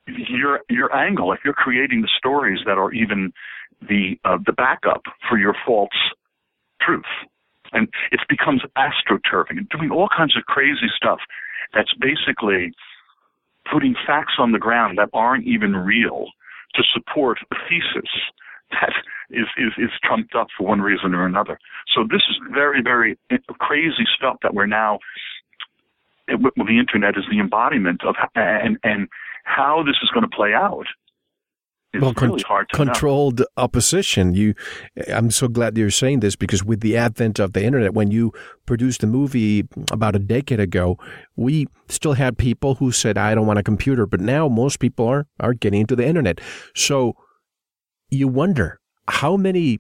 your 0.08 0.62
your 0.70 0.96
angle. 0.96 1.32
If 1.32 1.40
you're 1.46 1.54
creating 1.54 2.02
the 2.02 2.10
stories 2.18 2.60
that 2.66 2.78
are 2.78 2.92
even 2.92 3.32
the 3.82 4.18
uh, 4.26 4.38
the 4.46 4.54
backup 4.54 5.04
for 5.30 5.38
your 5.38 5.56
false 5.66 5.90
truth 6.82 7.04
and 7.74 7.88
it 8.12 8.20
becomes 8.30 8.62
astroturfing 8.78 9.58
and 9.58 9.70
doing 9.70 9.92
all 9.92 10.08
kinds 10.16 10.38
of 10.38 10.44
crazy 10.46 10.88
stuff 10.96 11.20
that's 11.74 11.94
basically 12.00 12.72
putting 13.72 13.96
facts 14.06 14.34
on 14.40 14.52
the 14.52 14.60
ground 14.60 14.98
that 14.98 15.10
aren't 15.14 15.46
even 15.46 15.76
real 15.76 16.28
to 16.76 16.84
support 16.94 17.38
a 17.52 17.56
thesis 17.70 18.10
that 18.72 18.94
is, 19.30 19.46
is, 19.58 19.74
is 19.78 19.92
trumped 20.04 20.36
up 20.36 20.48
for 20.58 20.68
one 20.68 20.82
reason 20.82 21.14
or 21.14 21.26
another. 21.26 21.60
So 21.96 22.04
this 22.04 22.22
is 22.30 22.38
very, 22.52 22.82
very 22.82 23.18
crazy 23.60 24.06
stuff 24.18 24.38
that 24.42 24.54
we're 24.54 24.66
now, 24.66 25.00
well, 26.28 26.68
the 26.68 26.80
internet 26.80 27.18
is 27.18 27.26
the 27.30 27.40
embodiment 27.40 28.02
of, 28.06 28.16
and, 28.36 28.78
and 28.84 29.08
how 29.44 29.84
this 29.86 29.98
is 30.02 30.10
going 30.14 30.28
to 30.28 30.36
play 30.36 30.54
out 30.54 30.88
well, 32.02 32.14
con- 32.14 32.30
really 32.30 32.44
controlled 32.74 33.40
know. 33.40 33.46
opposition. 33.58 34.34
You, 34.34 34.56
I'm 35.08 35.32
so 35.32 35.48
glad 35.48 35.78
you're 35.78 35.92
saying 35.92 36.22
this 36.22 36.36
because 36.36 36.64
with 36.64 36.82
the 36.82 36.98
advent 36.98 37.40
of 37.40 37.54
the 37.54 37.64
internet, 37.64 37.94
when 37.94 38.12
you 38.12 38.32
produced 38.66 39.04
a 39.04 39.08
movie 39.08 39.68
about 39.92 40.16
a 40.16 40.20
decade 40.20 40.60
ago, 40.60 40.98
we 41.36 41.68
still 41.90 42.14
had 42.14 42.38
people 42.38 42.76
who 42.76 42.92
said, 42.92 43.18
"I 43.18 43.36
don't 43.36 43.48
want 43.48 43.60
a 43.60 43.64
computer," 43.64 44.06
but 44.06 44.20
now 44.20 44.48
most 44.48 44.80
people 44.80 45.08
are 45.08 45.28
are 45.40 45.54
getting 45.54 45.82
into 45.82 45.96
the 45.96 46.06
internet. 46.06 46.42
So 46.76 47.16
you 48.10 48.28
wonder 48.28 48.80
how 49.08 49.38
many 49.38 49.78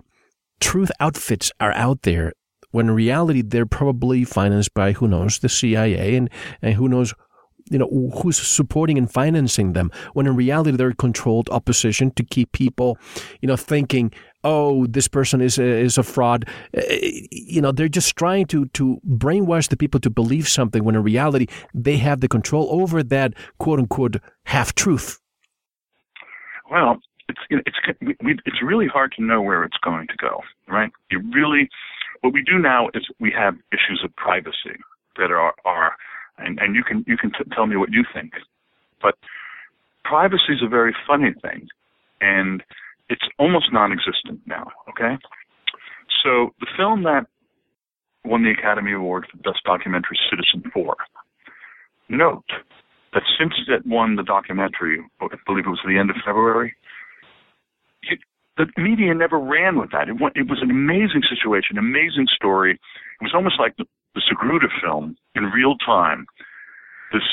truth 0.60 0.92
outfits 1.00 1.52
are 1.60 1.74
out 1.74 2.04
there 2.04 2.34
when 2.72 2.88
in 2.88 2.96
reality 2.96 3.42
they're 3.42 3.66
probably 3.66 4.24
financed 4.24 4.74
by 4.74 4.92
who 4.94 5.08
knows 5.08 5.40
the 5.40 5.50
CIA 5.50 6.16
and 6.16 6.30
and 6.62 6.76
who 6.76 6.88
knows 6.88 7.14
you 7.70 7.78
know, 7.78 7.88
who's 8.22 8.38
supporting 8.38 8.98
and 8.98 9.12
financing 9.12 9.74
them 9.74 9.92
when 10.14 10.28
in 10.28 10.36
reality 10.36 10.72
they're 10.72 10.94
controlled 10.94 11.50
opposition 11.50 12.12
to 12.12 12.24
keep 12.24 12.52
people, 12.52 12.98
you 13.42 13.48
know, 13.48 13.56
thinking, 13.56 14.12
oh, 14.44 14.86
this 14.88 15.08
person 15.08 15.42
is 15.42 15.58
a, 15.58 15.64
is 15.64 15.98
a 15.98 16.04
fraud. 16.04 16.48
Eh, 16.74 17.22
you 17.32 17.62
know, 17.62 17.72
they're 17.72 17.88
just 17.88 18.16
trying 18.16 18.46
to, 18.48 18.66
to 18.68 19.00
brainwash 19.08 19.70
the 19.70 19.78
people 19.78 20.00
to 20.02 20.10
believe 20.10 20.48
something 20.48 20.84
when 20.84 20.96
in 20.96 21.04
reality 21.04 21.48
they 21.74 21.98
have 21.98 22.20
the 22.20 22.28
control 22.28 22.68
over 22.72 23.02
that 23.04 23.34
quote 23.60 23.80
unquote 23.80 24.18
half 24.46 24.76
truth. 24.76 25.20
Well, 26.70 27.00
it's, 27.30 27.40
it's, 27.50 27.78
it's 28.22 28.62
really 28.62 28.88
hard 28.88 29.14
to 29.18 29.24
know 29.24 29.42
where 29.42 29.64
it's 29.64 29.78
going 29.84 30.08
to 30.08 30.16
go, 30.18 30.42
right? 30.68 30.92
You 31.10 31.22
really, 31.34 31.70
what 32.22 32.34
we 32.34 32.44
do 32.44 32.58
now 32.60 32.90
is 32.94 33.08
we 33.20 33.32
have 33.38 33.56
issues 33.72 34.02
of 34.04 34.16
privacy 34.16 34.78
that 35.18 35.32
are, 35.32 35.54
are 35.66 35.96
and 36.38 36.60
and 36.60 36.76
you 36.76 36.84
can 36.84 37.04
you 37.08 37.18
can 37.18 37.32
t- 37.32 37.50
tell 37.56 37.68
me 37.68 37.76
what 37.78 37.92
you 37.92 38.04
think. 38.14 38.34
But 39.02 39.16
privacy 40.04 40.54
is 40.54 40.62
a 40.64 40.70
very 40.70 40.96
funny 41.08 41.34
thing, 41.42 41.68
and 42.22 42.64
it's 43.10 43.24
almost 43.38 43.72
non-existent 43.72 44.42
now. 44.46 44.68
Okay, 44.90 45.18
so 46.24 46.54
the 46.60 46.68
film 46.78 47.04
that 47.04 47.26
won 48.26 48.44
the 48.44 48.52
Academy 48.52 48.94
Award 48.94 49.26
for 49.30 49.38
Best 49.38 49.64
Documentary, 49.66 50.18
Citizenfour. 50.32 50.96
Note 52.10 52.46
that 53.14 53.24
since 53.40 53.54
it 53.68 53.86
won 53.86 54.16
the 54.16 54.24
documentary, 54.24 55.00
I 55.22 55.28
believe 55.46 55.66
it 55.66 55.70
was 55.70 55.80
the 55.86 55.98
end 55.98 56.10
of 56.10 56.16
February, 56.26 56.76
it, 58.04 58.20
the 58.58 58.66
media 58.78 59.14
never 59.14 59.40
ran 59.40 59.78
with 59.78 59.92
that. 59.92 60.10
It, 60.10 60.16
it 60.36 60.48
was 60.50 60.60
an 60.62 60.72
amazing 60.72 61.24
situation, 61.30 61.78
amazing 61.78 62.28
story. 62.34 62.74
It 62.74 63.24
was 63.24 63.34
almost 63.34 63.60
like 63.60 63.76
the 63.78 63.86
the 64.16 64.22
Zapruder 64.22 64.70
film 64.82 65.16
in 65.36 65.44
real 65.46 65.76
time. 65.78 66.26
This 67.12 67.24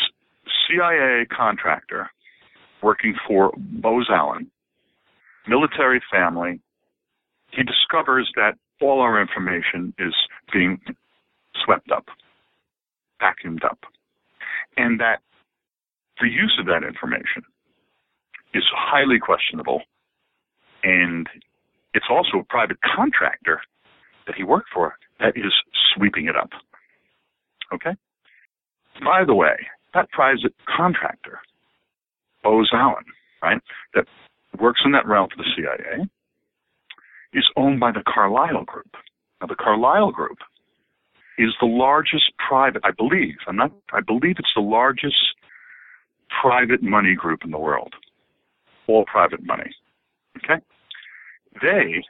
CIA 0.66 1.26
contractor 1.26 2.10
working 2.82 3.14
for 3.26 3.52
Booz 3.56 4.08
Allen, 4.10 4.50
military 5.46 6.00
family, 6.10 6.60
he 7.50 7.62
discovers 7.62 8.30
that 8.36 8.54
all 8.80 9.00
our 9.00 9.20
information 9.20 9.92
is 9.98 10.14
being 10.52 10.80
swept 11.64 11.90
up, 11.90 12.06
vacuumed 13.20 13.64
up, 13.64 13.78
and 14.76 15.00
that 15.00 15.20
the 16.20 16.28
use 16.28 16.56
of 16.58 16.66
that 16.66 16.86
information 16.86 17.42
is 18.54 18.64
highly 18.74 19.18
questionable, 19.18 19.82
and 20.82 21.28
it's 21.94 22.06
also 22.08 22.38
a 22.38 22.44
private 22.44 22.78
contractor 22.96 23.60
that 24.26 24.36
he 24.36 24.44
worked 24.44 24.68
for 24.72 24.94
that 25.18 25.36
is 25.36 25.52
sweeping 25.94 26.26
it 26.26 26.36
up. 26.36 26.50
Okay? 27.72 27.96
By 29.04 29.24
the 29.24 29.34
way, 29.34 29.56
that 29.94 30.10
private 30.10 30.54
contractor, 30.76 31.40
Booz 32.42 32.70
Allen, 32.72 33.04
right, 33.42 33.60
that 33.94 34.06
works 34.58 34.80
in 34.84 34.92
that 34.92 35.06
realm 35.06 35.28
for 35.30 35.42
the 35.42 35.48
CIA, 35.56 36.06
is 37.32 37.46
owned 37.56 37.80
by 37.80 37.92
the 37.92 38.02
Carlyle 38.06 38.64
Group. 38.64 38.90
Now, 39.40 39.46
the 39.46 39.54
Carlyle 39.54 40.10
Group 40.10 40.38
is 41.38 41.54
the 41.60 41.66
largest 41.66 42.32
private, 42.46 42.82
I 42.84 42.90
believe, 42.90 43.36
I'm 43.46 43.56
not, 43.56 43.72
I 43.92 44.00
believe 44.00 44.36
it's 44.38 44.52
the 44.54 44.60
largest 44.60 45.16
private 46.42 46.82
money 46.82 47.14
group 47.14 47.44
in 47.44 47.50
the 47.50 47.58
world. 47.58 47.94
All 48.86 49.04
private 49.06 49.44
money. 49.44 49.70
Okay? 50.38 50.62
They 51.62 52.02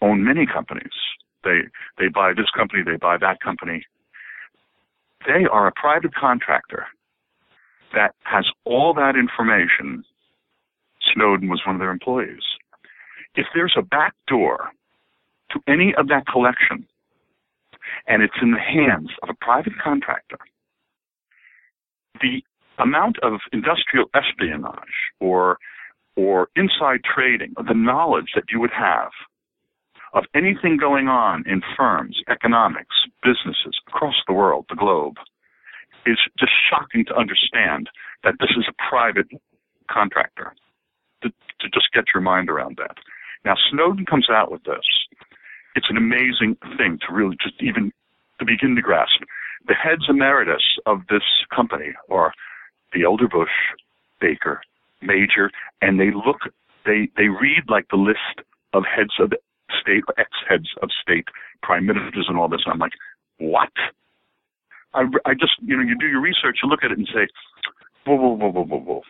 own 0.00 0.24
many 0.24 0.46
companies. 0.46 0.92
They, 1.44 1.60
they 1.98 2.08
buy 2.08 2.32
this 2.36 2.50
company, 2.56 2.82
they 2.84 2.96
buy 2.96 3.18
that 3.18 3.40
company. 3.40 3.84
They 5.26 5.44
are 5.50 5.66
a 5.66 5.72
private 5.72 6.14
contractor 6.14 6.86
that 7.94 8.14
has 8.22 8.46
all 8.64 8.94
that 8.94 9.16
information. 9.16 10.04
Snowden 11.12 11.48
was 11.48 11.60
one 11.66 11.76
of 11.76 11.80
their 11.80 11.90
employees. 11.90 12.42
If 13.34 13.46
there's 13.54 13.74
a 13.76 13.82
back 13.82 14.14
door 14.28 14.70
to 15.50 15.60
any 15.66 15.94
of 15.96 16.08
that 16.08 16.26
collection, 16.26 16.86
and 18.06 18.22
it's 18.22 18.34
in 18.40 18.52
the 18.52 18.58
hands 18.58 19.10
of 19.22 19.28
a 19.30 19.34
private 19.44 19.74
contractor, 19.82 20.38
the 22.20 22.42
amount 22.78 23.18
of 23.22 23.40
industrial 23.52 24.06
espionage 24.14 25.12
or 25.20 25.58
or 26.16 26.48
inside 26.56 27.00
trading, 27.04 27.52
the 27.56 27.74
knowledge 27.74 28.30
that 28.34 28.44
you 28.50 28.58
would 28.58 28.70
have 28.70 29.10
of 30.12 30.24
anything 30.34 30.76
going 30.76 31.08
on 31.08 31.44
in 31.46 31.62
firms, 31.76 32.20
economics, 32.28 32.94
businesses 33.22 33.78
across 33.88 34.14
the 34.26 34.32
world, 34.34 34.66
the 34.68 34.76
globe, 34.76 35.16
is 36.06 36.18
just 36.38 36.52
shocking 36.70 37.04
to 37.06 37.14
understand 37.16 37.90
that 38.22 38.34
this 38.40 38.50
is 38.56 38.64
a 38.68 38.88
private 38.88 39.26
contractor. 39.90 40.54
To, 41.22 41.30
to 41.30 41.68
just 41.72 41.92
get 41.94 42.04
your 42.12 42.20
mind 42.20 42.50
around 42.50 42.76
that. 42.76 42.98
Now, 43.44 43.54
Snowden 43.70 44.04
comes 44.04 44.28
out 44.30 44.52
with 44.52 44.64
this. 44.64 44.84
It's 45.74 45.86
an 45.88 45.96
amazing 45.96 46.56
thing 46.76 46.98
to 47.06 47.14
really 47.14 47.36
just 47.42 47.54
even 47.60 47.90
to 48.38 48.44
begin 48.44 48.76
to 48.76 48.82
grasp. 48.82 49.22
The 49.66 49.74
heads 49.74 50.04
emeritus 50.08 50.62
of 50.84 51.00
this 51.08 51.22
company 51.54 51.92
are 52.10 52.32
the 52.92 53.04
elder 53.04 53.28
Bush, 53.28 53.50
Baker, 54.20 54.60
Major, 55.00 55.50
and 55.80 55.98
they 55.98 56.10
look, 56.10 56.40
they, 56.84 57.08
they 57.16 57.28
read 57.28 57.64
like 57.68 57.86
the 57.90 57.96
list 57.96 58.46
of 58.72 58.84
heads 58.84 59.14
of 59.18 59.32
state, 59.80 60.04
ex-heads 60.18 60.68
of 60.82 60.90
state, 61.02 61.26
prime 61.62 61.86
ministers 61.86 62.26
and 62.28 62.38
all 62.38 62.48
this. 62.48 62.60
And 62.64 62.72
I'm 62.72 62.78
like, 62.78 62.92
what? 63.38 63.72
I, 64.94 65.02
I 65.24 65.34
just, 65.34 65.52
you 65.62 65.76
know, 65.76 65.82
you 65.82 65.96
do 65.98 66.06
your 66.06 66.20
research, 66.20 66.58
you 66.62 66.68
look 66.68 66.84
at 66.84 66.90
it 66.90 66.98
and 66.98 67.08
say, 67.12 67.26
whoa, 68.06 68.16
whoa, 68.16 68.34
whoa, 68.34 68.50
whoa, 68.50 68.64
whoa, 68.64 68.78
whoa. 68.78 69.02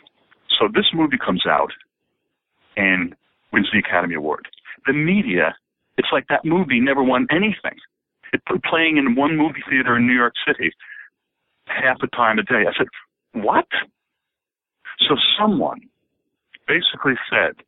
So 0.59 0.69
this 0.73 0.87
movie 0.92 1.19
comes 1.25 1.45
out 1.47 1.71
and 2.77 3.14
wins 3.53 3.69
the 3.73 3.79
Academy 3.79 4.14
Award. 4.14 4.49
The 4.87 4.92
media, 4.92 5.55
it's 5.99 6.09
like 6.12 6.27
that 6.29 6.45
movie 6.45 6.81
never 6.81 7.03
won 7.03 7.27
anything. 7.31 7.79
It 8.33 8.42
playing 8.69 8.97
in 8.97 9.14
one 9.14 9.37
movie 9.37 9.62
theater 9.69 9.97
in 9.97 10.07
New 10.07 10.14
York 10.14 10.35
City 10.47 10.73
half 11.66 11.99
the 12.01 12.09
time 12.09 12.38
a 12.38 12.42
day. 12.42 12.64
I 12.69 12.73
said, 12.77 12.88
what? 13.33 13.66
So 15.09 15.16
someone 15.38 15.81
basically 16.66 17.14
said, 17.31 17.64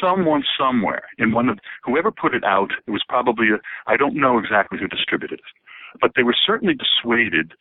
someone 0.00 0.44
somewhere 0.58 1.02
in 1.18 1.32
one 1.32 1.48
of 1.48 1.58
whoever 1.84 2.10
put 2.10 2.34
it 2.34 2.44
out, 2.44 2.70
it 2.86 2.90
was 2.90 3.02
probably 3.08 3.48
I 3.86 3.96
don't 3.96 4.14
know 4.14 4.38
exactly 4.38 4.78
who 4.78 4.88
distributed 4.88 5.40
it, 5.40 5.98
but 6.00 6.12
they 6.16 6.22
were 6.22 6.36
certainly 6.46 6.74
dissuaded 6.74 7.52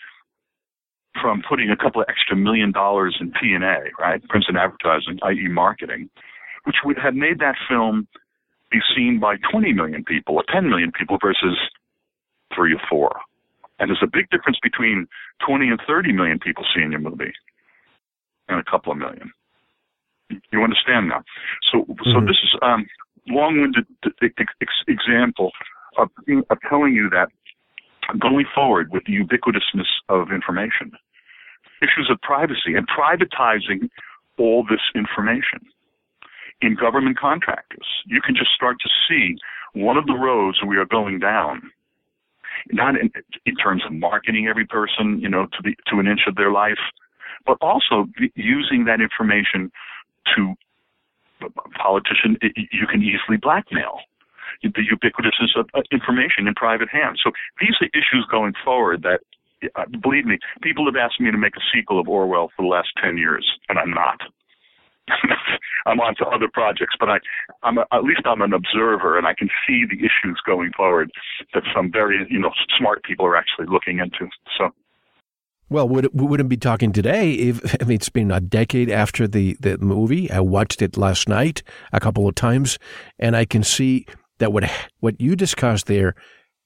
from 1.22 1.42
putting 1.48 1.70
a 1.70 1.78
couple 1.78 2.02
of 2.02 2.08
extra 2.10 2.36
million 2.36 2.72
dollars 2.72 3.18
in 3.20 3.32
P&A, 3.32 3.60
right, 4.00 4.22
and 4.32 4.58
advertising, 4.58 5.20
i.e., 5.24 5.48
marketing, 5.50 6.10
which 6.66 6.78
would 6.86 6.98
have 6.98 7.16
made 7.16 7.40
that 7.40 7.56
film 7.68 8.08
be 8.72 8.80
seen 8.96 9.20
by 9.20 9.36
20 9.52 9.74
million 9.74 10.04
people 10.04 10.36
or 10.36 10.44
10 10.54 10.70
million 10.70 10.92
people 10.92 11.18
versus 11.22 11.58
three 12.54 12.74
or 12.74 12.82
four. 12.90 13.20
And 13.80 13.90
there's 13.90 14.04
a 14.04 14.08
big 14.08 14.30
difference 14.30 14.58
between 14.62 15.08
20 15.46 15.70
and 15.70 15.80
30 15.88 16.12
million 16.12 16.40
people 16.40 16.66
seeing 16.76 16.92
your 16.92 17.00
movie 17.02 17.34
and 18.50 18.60
a 18.60 18.64
couple 18.70 18.92
of 18.92 18.98
million. 18.98 19.32
You 20.52 20.64
understand 20.64 21.10
now? 21.10 21.24
So, 21.72 21.84
mm-hmm. 21.84 22.12
so 22.12 22.22
this 22.22 22.38
is 22.44 22.52
um, 22.62 22.86
long-winded 23.28 23.86
example 24.88 25.52
of, 25.98 26.10
of 26.50 26.58
telling 26.70 26.94
you 26.94 27.10
that 27.10 27.30
going 28.20 28.46
forward 28.54 28.92
with 28.92 29.04
the 29.06 29.14
ubiquitousness 29.14 29.88
of 30.10 30.32
information, 30.32 30.92
issues 31.82 32.10
of 32.10 32.20
privacy 32.22 32.76
and 32.76 32.88
privatizing 32.88 33.90
all 34.38 34.64
this 34.70 34.82
information 34.96 35.60
in 36.62 36.76
government 36.76 37.18
contractors. 37.18 37.86
You 38.06 38.22
can 38.22 38.36
just 38.36 38.52
start 38.56 38.78
to 38.82 38.90
see 39.08 39.38
one 39.74 39.98
of 39.98 40.06
the 40.08 40.14
roads 40.14 40.60
we 40.66 40.78
are 40.78 40.86
going 40.86 41.20
down. 41.20 41.72
Not 42.72 42.96
in, 43.00 43.12
in 43.46 43.56
terms 43.56 43.84
of 43.86 43.94
marketing 43.94 44.48
every 44.48 44.66
person, 44.66 45.20
you 45.22 45.30
know, 45.30 45.46
to 45.46 45.58
the 45.64 45.76
to 45.92 46.00
an 46.00 46.08
inch 46.08 46.22
of 46.28 46.36
their 46.36 46.52
life, 46.52 46.80
but 47.46 47.58
also 47.62 48.08
using 48.36 48.86
that 48.86 49.00
information 49.00 49.72
to 50.36 50.56
a 51.46 51.70
politician. 51.78 52.38
You 52.42 52.88
can 52.88 53.02
easily 53.02 53.38
blackmail 53.42 54.00
the 54.64 54.70
ubiquitousness 54.70 55.58
of 55.58 55.68
information 55.92 56.48
in 56.48 56.54
private 56.56 56.90
hands. 56.90 57.20
So 57.24 57.32
these 57.60 57.76
are 57.82 57.88
issues 57.94 58.26
going 58.30 58.54
forward 58.64 59.04
that, 59.04 59.20
uh, 59.76 59.86
believe 60.02 60.26
me, 60.26 60.40
people 60.62 60.86
have 60.86 60.96
asked 60.96 61.20
me 61.20 61.32
to 61.32 61.38
make 61.38 61.56
a 61.56 61.62
sequel 61.74 62.00
of 62.00 62.08
Orwell 62.08 62.50
for 62.56 62.64
the 62.64 62.68
last 62.68 62.90
10 63.02 63.18
years, 63.18 63.46
and 63.70 63.78
I'm 63.78 63.92
not. 63.92 64.20
I'm 65.86 66.00
on 66.00 66.16
to 66.16 66.26
other 66.26 66.50
projects, 66.52 66.96
but 67.00 67.10
I, 67.10 67.18
I'm 67.64 67.78
a, 67.78 67.86
at 67.94 68.04
least 68.04 68.22
I'm 68.26 68.42
an 68.42 68.54
observer, 68.54 69.18
and 69.18 69.26
I 69.26 69.34
can 69.34 69.50
see 69.66 69.86
the 69.90 69.98
issues 69.98 70.42
going 70.46 70.72
forward 70.76 71.12
that 71.54 71.64
some 71.74 71.92
very, 71.92 72.28
you 72.30 72.40
know, 72.40 72.52
smart 72.78 73.04
people 73.04 73.26
are 73.26 73.38
actually 73.38 73.68
looking 73.68 74.00
into. 74.00 74.30
So. 74.58 74.72
Well, 75.70 75.90
we 75.90 76.02
wouldn't 76.14 76.50
be 76.50 76.56
talking 76.56 76.94
today 76.94 77.34
if 77.34 77.76
I 77.82 77.86
mean 77.86 77.96
it's 77.96 78.10
been 78.10 78.32
a 78.32 78.40
decade 78.40 78.90
after 78.90 79.28
the, 79.28 79.58
the 79.60 79.78
movie. 79.80 80.32
I 80.32 80.40
watched 80.40 80.82
it 80.82 80.98
last 80.98 81.28
night 81.28 81.64
a 81.92 82.00
couple 82.00 82.28
of 82.28 82.36
times, 82.36 82.80
and 83.20 83.36
I 83.36 83.46
can 83.46 83.64
see 83.64 84.06
that 84.40 84.54
what 84.54 84.70
what 85.00 85.20
you 85.20 85.36
discussed 85.36 85.88
there 85.88 86.16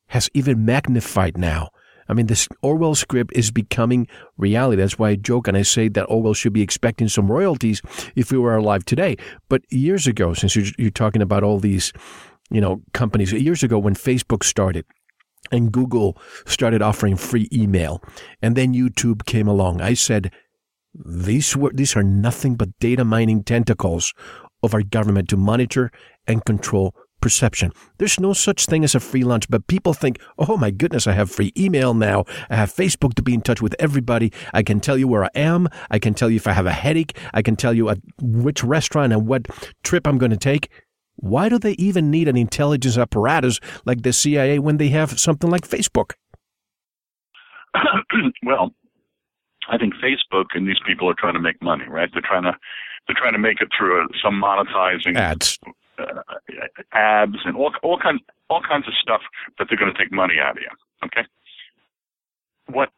has 0.07 0.29
even 0.33 0.65
magnified 0.65 1.37
now. 1.37 1.69
I 2.09 2.13
mean, 2.13 2.27
this 2.27 2.49
Orwell 2.61 2.95
script 2.95 3.31
is 3.33 3.51
becoming 3.51 4.07
reality. 4.37 4.81
That's 4.81 4.99
why 4.99 5.11
I 5.11 5.15
joke 5.15 5.47
and 5.47 5.55
I 5.55 5.61
say 5.61 5.87
that 5.89 6.03
Orwell 6.05 6.33
should 6.33 6.51
be 6.51 6.61
expecting 6.61 7.07
some 7.07 7.31
royalties 7.31 7.81
if 8.17 8.31
we 8.31 8.37
were 8.37 8.57
alive 8.57 8.83
today. 8.83 9.15
But 9.47 9.61
years 9.71 10.07
ago, 10.07 10.33
since 10.33 10.55
you're, 10.55 10.65
you're 10.77 10.91
talking 10.91 11.21
about 11.21 11.43
all 11.43 11.59
these, 11.59 11.93
you 12.49 12.59
know, 12.59 12.81
companies, 12.93 13.31
years 13.31 13.63
ago 13.63 13.79
when 13.79 13.95
Facebook 13.95 14.43
started, 14.43 14.83
and 15.51 15.71
Google 15.71 16.17
started 16.45 16.81
offering 16.81 17.15
free 17.15 17.47
email, 17.51 18.03
and 18.41 18.55
then 18.55 18.73
YouTube 18.73 19.25
came 19.25 19.47
along. 19.47 19.81
I 19.81 19.93
said, 19.93 20.31
these 20.93 21.55
were 21.55 21.71
these 21.73 21.95
are 21.95 22.03
nothing 22.03 22.55
but 22.55 22.77
data 22.79 23.05
mining 23.05 23.43
tentacles 23.43 24.13
of 24.61 24.73
our 24.73 24.83
government 24.83 25.29
to 25.29 25.37
monitor 25.37 25.91
and 26.27 26.43
control 26.45 26.93
perception. 27.21 27.71
There's 27.97 28.19
no 28.19 28.33
such 28.33 28.65
thing 28.65 28.83
as 28.83 28.95
a 28.95 28.99
free 28.99 29.23
lunch, 29.23 29.47
but 29.49 29.67
people 29.67 29.93
think, 29.93 30.19
oh 30.37 30.57
my 30.57 30.71
goodness, 30.71 31.07
I 31.07 31.13
have 31.13 31.31
free 31.31 31.53
email 31.55 31.93
now. 31.93 32.25
I 32.49 32.55
have 32.55 32.73
Facebook 32.73 33.13
to 33.13 33.21
be 33.21 33.33
in 33.33 33.41
touch 33.41 33.61
with 33.61 33.75
everybody. 33.79 34.33
I 34.53 34.63
can 34.63 34.79
tell 34.79 34.97
you 34.97 35.07
where 35.07 35.25
I 35.25 35.29
am. 35.35 35.69
I 35.89 35.99
can 35.99 36.13
tell 36.13 36.29
you 36.29 36.37
if 36.37 36.47
I 36.47 36.53
have 36.53 36.65
a 36.65 36.71
headache. 36.71 37.15
I 37.33 37.41
can 37.41 37.55
tell 37.55 37.73
you 37.73 37.89
at 37.89 37.99
which 38.19 38.63
restaurant 38.63 39.13
and 39.13 39.27
what 39.27 39.47
trip 39.83 40.07
I'm 40.07 40.17
going 40.17 40.31
to 40.31 40.37
take. 40.37 40.69
Why 41.21 41.49
do 41.49 41.57
they 41.59 41.73
even 41.73 42.11
need 42.11 42.27
an 42.27 42.35
intelligence 42.35 42.97
apparatus 42.97 43.59
like 43.85 44.01
the 44.01 44.11
CIA 44.11 44.59
when 44.59 44.77
they 44.77 44.89
have 44.89 45.19
something 45.19 45.49
like 45.49 45.67
Facebook? 45.67 46.13
well, 48.43 48.71
I 49.69 49.77
think 49.77 49.93
Facebook 49.95 50.47
and 50.55 50.67
these 50.67 50.79
people 50.85 51.09
are 51.09 51.15
trying 51.17 51.35
to 51.35 51.39
make 51.39 51.61
money, 51.61 51.85
right? 51.87 52.09
They're 52.11 52.23
trying 52.25 52.43
to 52.43 52.57
they're 53.07 53.15
trying 53.15 53.33
to 53.33 53.39
make 53.39 53.61
it 53.61 53.69
through 53.77 54.07
some 54.23 54.41
monetizing 54.41 55.15
ads, 55.15 55.59
uh, 55.97 56.21
ads, 56.93 57.37
and 57.45 57.55
all 57.55 57.71
all 57.83 57.99
kinds 57.99 58.21
all 58.49 58.61
kinds 58.61 58.87
of 58.87 58.93
stuff 59.01 59.21
that 59.57 59.67
they're 59.69 59.77
going 59.77 59.93
to 59.93 59.97
take 59.97 60.11
money 60.11 60.35
out 60.41 60.57
of 60.57 60.63
you. 60.63 60.69
Okay, 61.05 61.27
what 62.67 62.89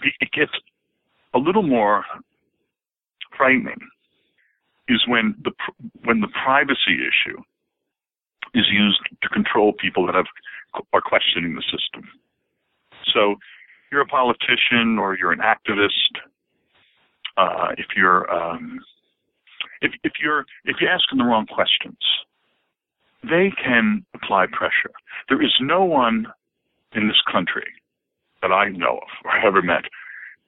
it 0.00 0.30
gets 0.32 0.52
a 1.34 1.38
little 1.38 1.62
more 1.62 2.04
frightening 3.36 3.78
is 4.88 5.02
when 5.06 5.34
the 5.42 5.52
when 6.04 6.20
the 6.20 6.28
privacy 6.28 7.00
issue 7.00 7.40
is 8.54 8.66
used 8.70 9.00
to 9.22 9.28
control 9.28 9.72
people 9.72 10.06
that 10.06 10.14
have 10.14 10.26
are 10.92 11.00
questioning 11.00 11.54
the 11.54 11.62
system. 11.62 12.08
So, 13.12 13.36
you're 13.90 14.02
a 14.02 14.06
politician 14.06 14.98
or 14.98 15.16
you're 15.16 15.32
an 15.32 15.40
activist. 15.40 16.18
Uh, 17.36 17.72
if 17.78 17.86
you're 17.96 18.30
um, 18.32 18.80
if 19.80 19.92
if 20.02 20.12
you're 20.22 20.44
if 20.64 20.76
you're 20.80 20.90
asking 20.90 21.18
the 21.18 21.24
wrong 21.24 21.46
questions, 21.46 21.98
they 23.22 23.52
can 23.62 24.04
apply 24.14 24.46
pressure. 24.46 24.92
There 25.28 25.42
is 25.42 25.52
no 25.60 25.84
one 25.84 26.26
in 26.94 27.08
this 27.08 27.20
country 27.30 27.66
that 28.42 28.52
I 28.52 28.68
know 28.68 28.98
of 28.98 29.08
or 29.24 29.38
ever 29.38 29.62
met 29.62 29.84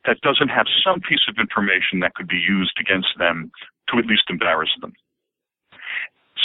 that 0.07 0.21
doesn't 0.23 0.49
have 0.49 0.67
some 0.85 1.01
piece 1.01 1.27
of 1.29 1.37
information 1.39 2.01
that 2.01 2.15
could 2.15 2.29
be 2.29 2.37
used 2.37 2.79
against 2.81 3.09
them 3.19 3.51
to 3.91 3.99
at 3.99 4.07
least 4.07 4.23
embarrass 4.31 4.71
them. 4.81 4.93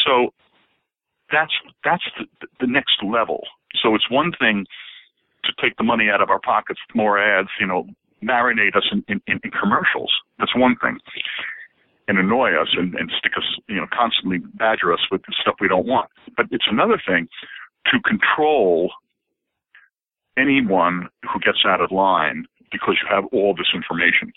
So 0.06 0.34
that's 1.32 1.54
that's 1.84 2.04
the, 2.18 2.48
the 2.60 2.68
next 2.68 2.98
level. 3.04 3.44
So 3.82 3.96
it's 3.96 4.10
one 4.10 4.32
thing 4.40 4.66
to 5.46 5.54
take 5.62 5.78
the 5.78 5.84
money 5.84 6.10
out 6.10 6.22
of 6.22 6.30
our 6.30 6.40
pockets, 6.40 6.80
more 6.94 7.18
ads, 7.18 7.50
you 7.60 7.66
know, 7.66 7.88
marinate 8.24 8.76
us 8.76 8.88
in, 8.92 9.04
in, 9.08 9.22
in 9.28 9.52
commercials. 9.52 10.12
That's 10.38 10.56
one 10.56 10.76
thing. 10.82 10.98
And 12.08 12.20
annoy 12.20 12.52
us 12.54 12.68
and, 12.78 12.94
and 12.96 13.12
stick 13.18 13.34
us, 13.38 13.44
you 13.68 13.78
know, 13.78 13.88
constantly 13.92 14.40
badger 14.56 14.94
us 14.94 15.00
with 15.12 15.22
stuff 15.40 15.56
we 15.60 15.68
don't 15.68 15.88
want. 15.88 16.10
But 16.36 16.48
it's 16.52 16.66
another 16.70 17.02
thing 17.08 17.28
to 17.92 18.00
control 18.02 18.92
anyone 20.38 21.08
who 21.24 21.40
gets 21.40 21.60
out 21.66 21.82
of 21.82 21.92
line 21.92 22.46
because 22.72 22.98
you 23.02 23.08
have 23.10 23.26
all 23.32 23.54
this 23.56 23.72
information. 23.74 24.32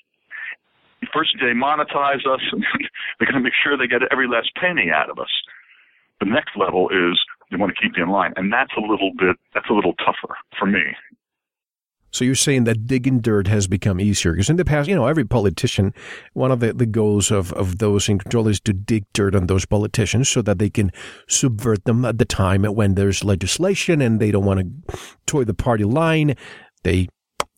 First, 1.12 1.36
they 1.40 1.52
monetize 1.52 2.26
us, 2.26 2.40
and 2.52 2.64
they're 3.18 3.30
going 3.30 3.40
to 3.40 3.44
make 3.44 3.52
sure 3.62 3.76
they 3.76 3.86
get 3.86 4.02
every 4.10 4.28
last 4.28 4.50
penny 4.56 4.90
out 4.90 5.10
of 5.10 5.18
us. 5.18 5.30
The 6.20 6.26
next 6.26 6.56
level 6.56 6.88
is 6.88 7.18
they 7.50 7.56
want 7.56 7.74
to 7.74 7.80
keep 7.80 7.96
you 7.96 8.04
in 8.04 8.10
line, 8.10 8.32
and 8.36 8.52
that's 8.52 8.72
a 8.76 8.80
little 8.80 9.10
bit 9.18 9.36
that's 9.52 9.68
a 9.68 9.74
little 9.74 9.94
tougher 9.94 10.36
for 10.58 10.66
me. 10.66 10.82
So 12.14 12.24
you're 12.24 12.36
saying 12.36 12.62
that 12.64 12.86
digging 12.86 13.18
dirt 13.18 13.48
has 13.48 13.66
become 13.66 14.00
easier 14.00 14.32
because 14.32 14.48
in 14.48 14.54
the 14.54 14.64
past, 14.64 14.88
you 14.88 14.94
know, 14.94 15.06
every 15.06 15.24
politician, 15.24 15.92
one 16.32 16.52
of 16.52 16.60
the, 16.60 16.72
the 16.72 16.86
goals 16.86 17.32
of, 17.32 17.52
of 17.54 17.78
those 17.78 18.08
in 18.08 18.20
control 18.20 18.46
is 18.46 18.60
to 18.60 18.72
dig 18.72 19.04
dirt 19.14 19.34
on 19.34 19.48
those 19.48 19.66
politicians 19.66 20.28
so 20.28 20.40
that 20.42 20.60
they 20.60 20.70
can 20.70 20.92
subvert 21.26 21.84
them 21.86 22.04
at 22.04 22.18
the 22.18 22.24
time 22.24 22.62
when 22.62 22.94
there's 22.94 23.24
legislation 23.24 24.00
and 24.00 24.20
they 24.20 24.30
don't 24.30 24.44
want 24.44 24.60
to 24.60 24.96
toy 25.26 25.42
the 25.42 25.54
party 25.54 25.82
line. 25.82 26.36
They 26.84 27.08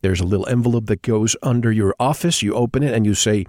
there's 0.03 0.21
a 0.21 0.27
little 0.27 0.49
envelope 0.49 0.87
that 0.87 1.03
goes 1.03 1.37
under 1.43 1.73
your 1.73 1.95
office. 1.99 2.43
You 2.43 2.55
open 2.55 2.83
it 2.83 2.95
and 2.95 3.07
you 3.07 3.15
say, 3.15 3.47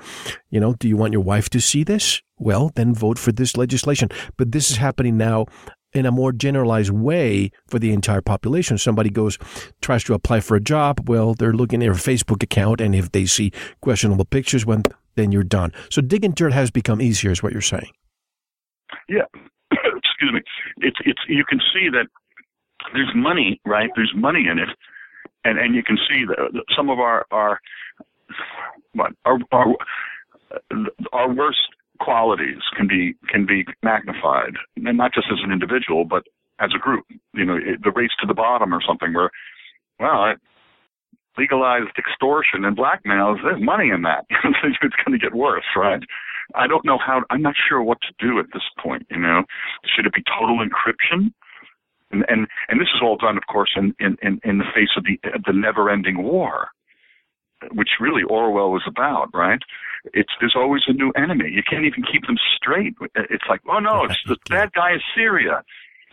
you 0.49 0.59
know, 0.59 0.73
do 0.73 0.87
you 0.87 0.97
want 0.97 1.13
your 1.13 1.21
wife 1.21 1.49
to 1.51 1.61
see 1.61 1.83
this? 1.83 2.21
Well, 2.37 2.71
then 2.75 2.93
vote 2.93 3.19
for 3.19 3.31
this 3.31 3.57
legislation. 3.57 4.09
But 4.37 4.51
this 4.51 4.71
is 4.71 4.77
happening 4.77 5.17
now 5.17 5.45
in 5.93 6.05
a 6.05 6.11
more 6.11 6.31
generalized 6.31 6.91
way 6.91 7.51
for 7.67 7.79
the 7.79 7.91
entire 7.91 8.21
population. 8.21 8.77
Somebody 8.77 9.09
goes, 9.09 9.37
tries 9.81 10.03
to 10.05 10.13
apply 10.13 10.41
for 10.41 10.55
a 10.55 10.61
job. 10.61 11.09
Well, 11.09 11.33
they're 11.33 11.53
looking 11.53 11.81
at 11.81 11.85
their 11.85 11.93
Facebook 11.93 12.43
account, 12.43 12.81
and 12.81 12.93
if 12.93 13.11
they 13.11 13.25
see 13.25 13.51
questionable 13.81 14.25
pictures, 14.25 14.65
when 14.65 14.83
then 15.15 15.31
you're 15.31 15.43
done. 15.43 15.73
So 15.89 16.01
digging 16.01 16.31
dirt 16.31 16.53
has 16.53 16.71
become 16.71 17.01
easier, 17.01 17.31
is 17.31 17.41
what 17.41 17.51
you're 17.51 17.61
saying. 17.61 17.91
Yeah, 19.09 19.25
excuse 19.71 20.31
me. 20.31 20.41
It's 20.77 20.97
it's 21.05 21.21
you 21.27 21.43
can 21.43 21.59
see 21.73 21.89
that 21.89 22.07
there's 22.93 23.11
money, 23.15 23.59
right? 23.65 23.89
There's 23.95 24.13
money 24.15 24.45
in 24.49 24.59
it, 24.59 24.69
and 25.47 25.57
and 25.59 25.75
you 25.75 25.83
can 25.83 25.97
see 26.09 26.25
that 26.25 26.63
some 26.75 26.89
of 26.89 26.99
our 26.99 27.25
our 27.31 27.59
what 28.93 29.13
our 29.25 29.39
our, 29.51 29.75
our 31.13 31.33
worst 31.33 31.59
qualities 31.99 32.61
can 32.75 32.87
be 32.87 33.15
can 33.29 33.45
be 33.45 33.65
magnified, 33.83 34.55
and 34.75 34.97
not 34.97 35.13
just 35.13 35.27
as 35.31 35.39
an 35.43 35.51
individual, 35.51 36.05
but 36.05 36.23
as 36.59 36.71
a 36.75 36.79
group. 36.79 37.05
You 37.33 37.45
know, 37.45 37.57
the 37.83 37.91
race 37.91 38.11
to 38.21 38.27
the 38.27 38.33
bottom 38.33 38.73
or 38.73 38.81
something 38.85 39.13
where, 39.13 39.31
well, 39.99 40.33
legalized 41.37 41.97
extortion 41.97 42.65
and 42.65 42.75
blackmail, 42.75 43.37
there's 43.41 43.61
money 43.61 43.89
in 43.89 44.01
that. 44.01 44.25
it's 44.29 44.77
going 45.05 45.17
to 45.17 45.23
get 45.23 45.35
worse, 45.35 45.65
right? 45.75 46.01
I 46.55 46.67
don't 46.67 46.85
know 46.85 46.97
how. 46.97 47.23
I'm 47.29 47.41
not 47.41 47.55
sure 47.57 47.81
what 47.81 47.99
to 48.01 48.25
do 48.25 48.39
at 48.39 48.47
this 48.53 48.63
point. 48.79 49.05
You 49.09 49.19
know, 49.19 49.43
should 49.85 50.05
it 50.05 50.13
be 50.13 50.23
total 50.39 50.59
encryption? 50.59 51.31
And 52.11 52.25
and 52.27 52.47
and 52.69 52.79
this 52.79 52.87
is 52.95 53.01
all 53.01 53.17
done, 53.17 53.37
of 53.37 53.43
course, 53.51 53.71
in 53.75 53.95
in 53.99 54.17
in 54.43 54.57
the 54.57 54.69
face 54.73 54.95
of 54.97 55.03
the 55.03 55.19
the 55.45 55.53
never-ending 55.53 56.21
war 56.23 56.69
which 57.73 57.89
really 57.99 58.23
Orwell 58.23 58.71
was 58.71 58.83
about, 58.87 59.29
right? 59.33 59.59
It's 60.13 60.31
there's 60.39 60.55
always 60.55 60.83
a 60.87 60.93
new 60.93 61.11
enemy. 61.11 61.49
You 61.51 61.63
can't 61.67 61.85
even 61.85 62.03
keep 62.03 62.25
them 62.27 62.37
straight. 62.55 62.95
It's 63.15 63.43
like, 63.49 63.61
oh 63.69 63.79
no, 63.79 64.05
it's 64.05 64.19
the 64.25 64.37
bad 64.49 64.71
guy 64.73 64.95
is 64.95 65.01
Syria. 65.15 65.63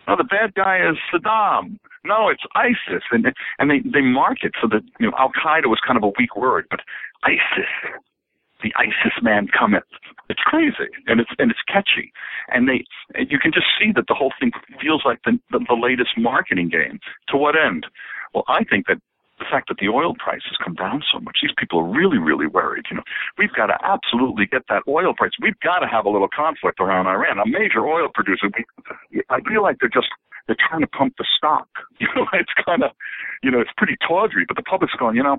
No, 0.09 0.17
the 0.17 0.25
bad 0.25 0.55
guy 0.55 0.79
is 0.79 0.97
Saddam. 1.13 1.79
No, 2.05 2.29
it's 2.29 2.43
ISIS, 2.55 3.03
and 3.11 3.27
and 3.59 3.71
they 3.71 3.81
they 3.81 4.03
mark 4.03 4.39
it 4.43 4.53
so 4.61 4.69
that 4.69 4.83
you 4.99 5.07
know 5.07 5.17
Al 5.19 5.33
Qaeda 5.33 5.67
was 5.67 5.81
kind 5.87 5.97
of 5.97 6.03
a 6.03 6.13
weak 6.19 6.37
word, 6.37 6.67
but 6.71 6.81
ISIS, 7.23 7.71
the 8.65 8.73
ISIS 8.77 9.13
man 9.23 9.47
cometh. 9.47 9.85
It's 10.29 10.41
crazy 10.41 10.91
and 11.07 11.21
it's 11.21 11.31
and 11.39 11.51
it's 11.51 11.61
catchy, 11.69 12.11
and 12.49 12.67
they 12.67 12.85
you 13.29 13.39
can 13.39 13.53
just 13.53 13.67
see 13.79 13.93
that 13.95 14.07
the 14.09 14.15
whole 14.15 14.33
thing 14.41 14.51
feels 14.81 15.03
like 15.05 15.21
the 15.25 15.39
the, 15.53 15.61
the 15.69 15.77
latest 15.77 16.17
marketing 16.17 16.71
game. 16.71 16.99
To 17.29 17.37
what 17.37 17.55
end? 17.55 17.87
Well, 18.33 18.45
I 18.49 18.65
think 18.65 18.87
that 18.89 18.99
the 19.39 19.45
fact 19.51 19.69
that 19.69 19.77
the 19.79 19.89
oil 19.89 20.15
price 20.15 20.43
has 20.47 20.57
come 20.65 20.75
down 20.75 21.03
so 21.13 21.21
much, 21.21 21.39
these 21.43 21.55
people 21.59 21.81
are 21.81 21.91
really, 21.91 22.19
really 22.19 22.47
worried. 22.47 22.87
You 22.91 22.97
know, 22.97 23.03
we've 23.37 23.53
got 23.53 23.67
to 23.67 23.77
absolutely 23.85 24.47
get 24.47 24.63
that 24.71 24.83
oil 24.89 25.13
price. 25.13 25.33
We've 25.43 25.59
got 25.61 25.81
to 25.81 25.87
have 25.87 26.07
a 26.07 26.11
little 26.11 26.29
conflict 26.29 26.81
around 26.81 27.07
Iran, 27.07 27.39
a 27.39 27.47
major 27.47 27.87
oil 27.87 28.09
producer. 28.15 28.49
I 29.29 29.41
feel 29.43 29.63
like 29.63 29.77
they're 29.81 29.93
just 29.93 30.09
they're 30.47 30.57
trying 30.69 30.81
to 30.81 30.87
pump 30.87 31.15
the 31.19 31.27
stock. 31.37 31.69
You 32.01 32.09
know, 32.17 32.27
it's 32.35 32.53
kind 32.67 32.83
of, 32.83 32.91
you 33.43 33.51
know, 33.51 33.61
it's 33.61 33.71
pretty 33.79 33.97
tawdry. 34.07 34.45
But 34.47 34.57
the 34.57 34.63
public's 34.63 34.95
going, 34.95 35.17
you 35.17 35.23
know, 35.23 35.39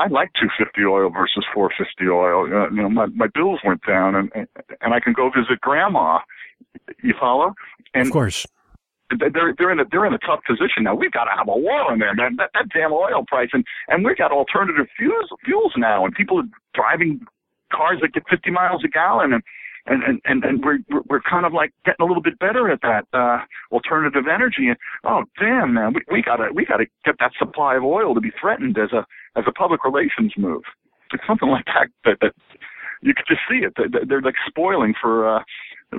I 0.00 0.08
like 0.08 0.32
250 0.40 0.80
oil 0.86 1.10
versus 1.10 1.44
450 1.52 2.08
oil. 2.08 2.44
Uh, 2.44 2.70
you 2.70 2.82
know, 2.82 2.88
my 2.88 3.06
my 3.06 3.26
bills 3.34 3.60
went 3.64 3.82
down, 3.86 4.14
and 4.14 4.30
and 4.34 4.94
I 4.94 5.00
can 5.00 5.12
go 5.12 5.30
visit 5.30 5.60
grandma. 5.60 6.20
You 7.02 7.14
follow? 7.20 7.54
And, 7.92 8.06
of 8.06 8.12
course 8.12 8.46
they're 9.18 9.54
they're 9.58 9.72
in 9.72 9.80
a 9.80 9.84
they're 9.90 10.06
in 10.06 10.14
a 10.14 10.18
tough 10.18 10.40
position 10.46 10.84
now. 10.84 10.94
We've 10.94 11.12
got 11.12 11.24
to 11.24 11.34
have 11.36 11.48
a 11.48 11.56
war 11.56 11.92
in 11.92 11.98
there, 11.98 12.14
man. 12.14 12.36
That, 12.36 12.50
that 12.54 12.68
damn 12.72 12.92
oil 12.92 13.24
price, 13.26 13.50
and 13.52 13.64
and 13.88 14.04
we've 14.04 14.16
got 14.16 14.32
alternative 14.32 14.86
fuels 14.96 15.30
fuels 15.44 15.72
now, 15.76 16.04
and 16.04 16.14
people 16.14 16.38
are 16.38 16.48
driving 16.74 17.20
cars 17.72 17.98
that 18.02 18.12
get 18.12 18.24
50 18.28 18.50
miles 18.50 18.82
a 18.84 18.88
gallon, 18.88 19.32
and 19.32 19.42
and 19.86 20.02
and 20.02 20.20
and, 20.24 20.44
and 20.44 20.64
we're 20.64 20.78
we're 21.08 21.20
kind 21.22 21.44
of 21.44 21.52
like 21.52 21.72
getting 21.84 22.04
a 22.04 22.06
little 22.06 22.22
bit 22.22 22.38
better 22.38 22.70
at 22.70 22.80
that 22.82 23.06
uh, 23.12 23.38
alternative 23.72 24.24
energy. 24.32 24.68
And 24.68 24.76
oh 25.04 25.24
damn, 25.38 25.74
man, 25.74 25.94
we 25.94 26.02
we 26.10 26.22
gotta 26.22 26.50
we 26.54 26.64
gotta 26.64 26.86
get 27.04 27.16
that 27.18 27.32
supply 27.38 27.76
of 27.76 27.84
oil 27.84 28.14
to 28.14 28.20
be 28.20 28.32
threatened 28.40 28.78
as 28.78 28.92
a 28.92 29.04
as 29.36 29.44
a 29.46 29.52
public 29.52 29.84
relations 29.84 30.32
move. 30.36 30.62
It's 31.12 31.22
something 31.26 31.48
like 31.48 31.66
that 31.66 31.88
that, 32.04 32.18
that 32.20 32.34
you 33.02 33.14
could 33.14 33.26
just 33.26 33.40
see 33.50 33.64
it. 33.64 33.72
They're, 33.76 34.04
they're 34.06 34.22
like 34.22 34.36
spoiling 34.46 34.94
for. 35.00 35.36
uh 35.36 35.42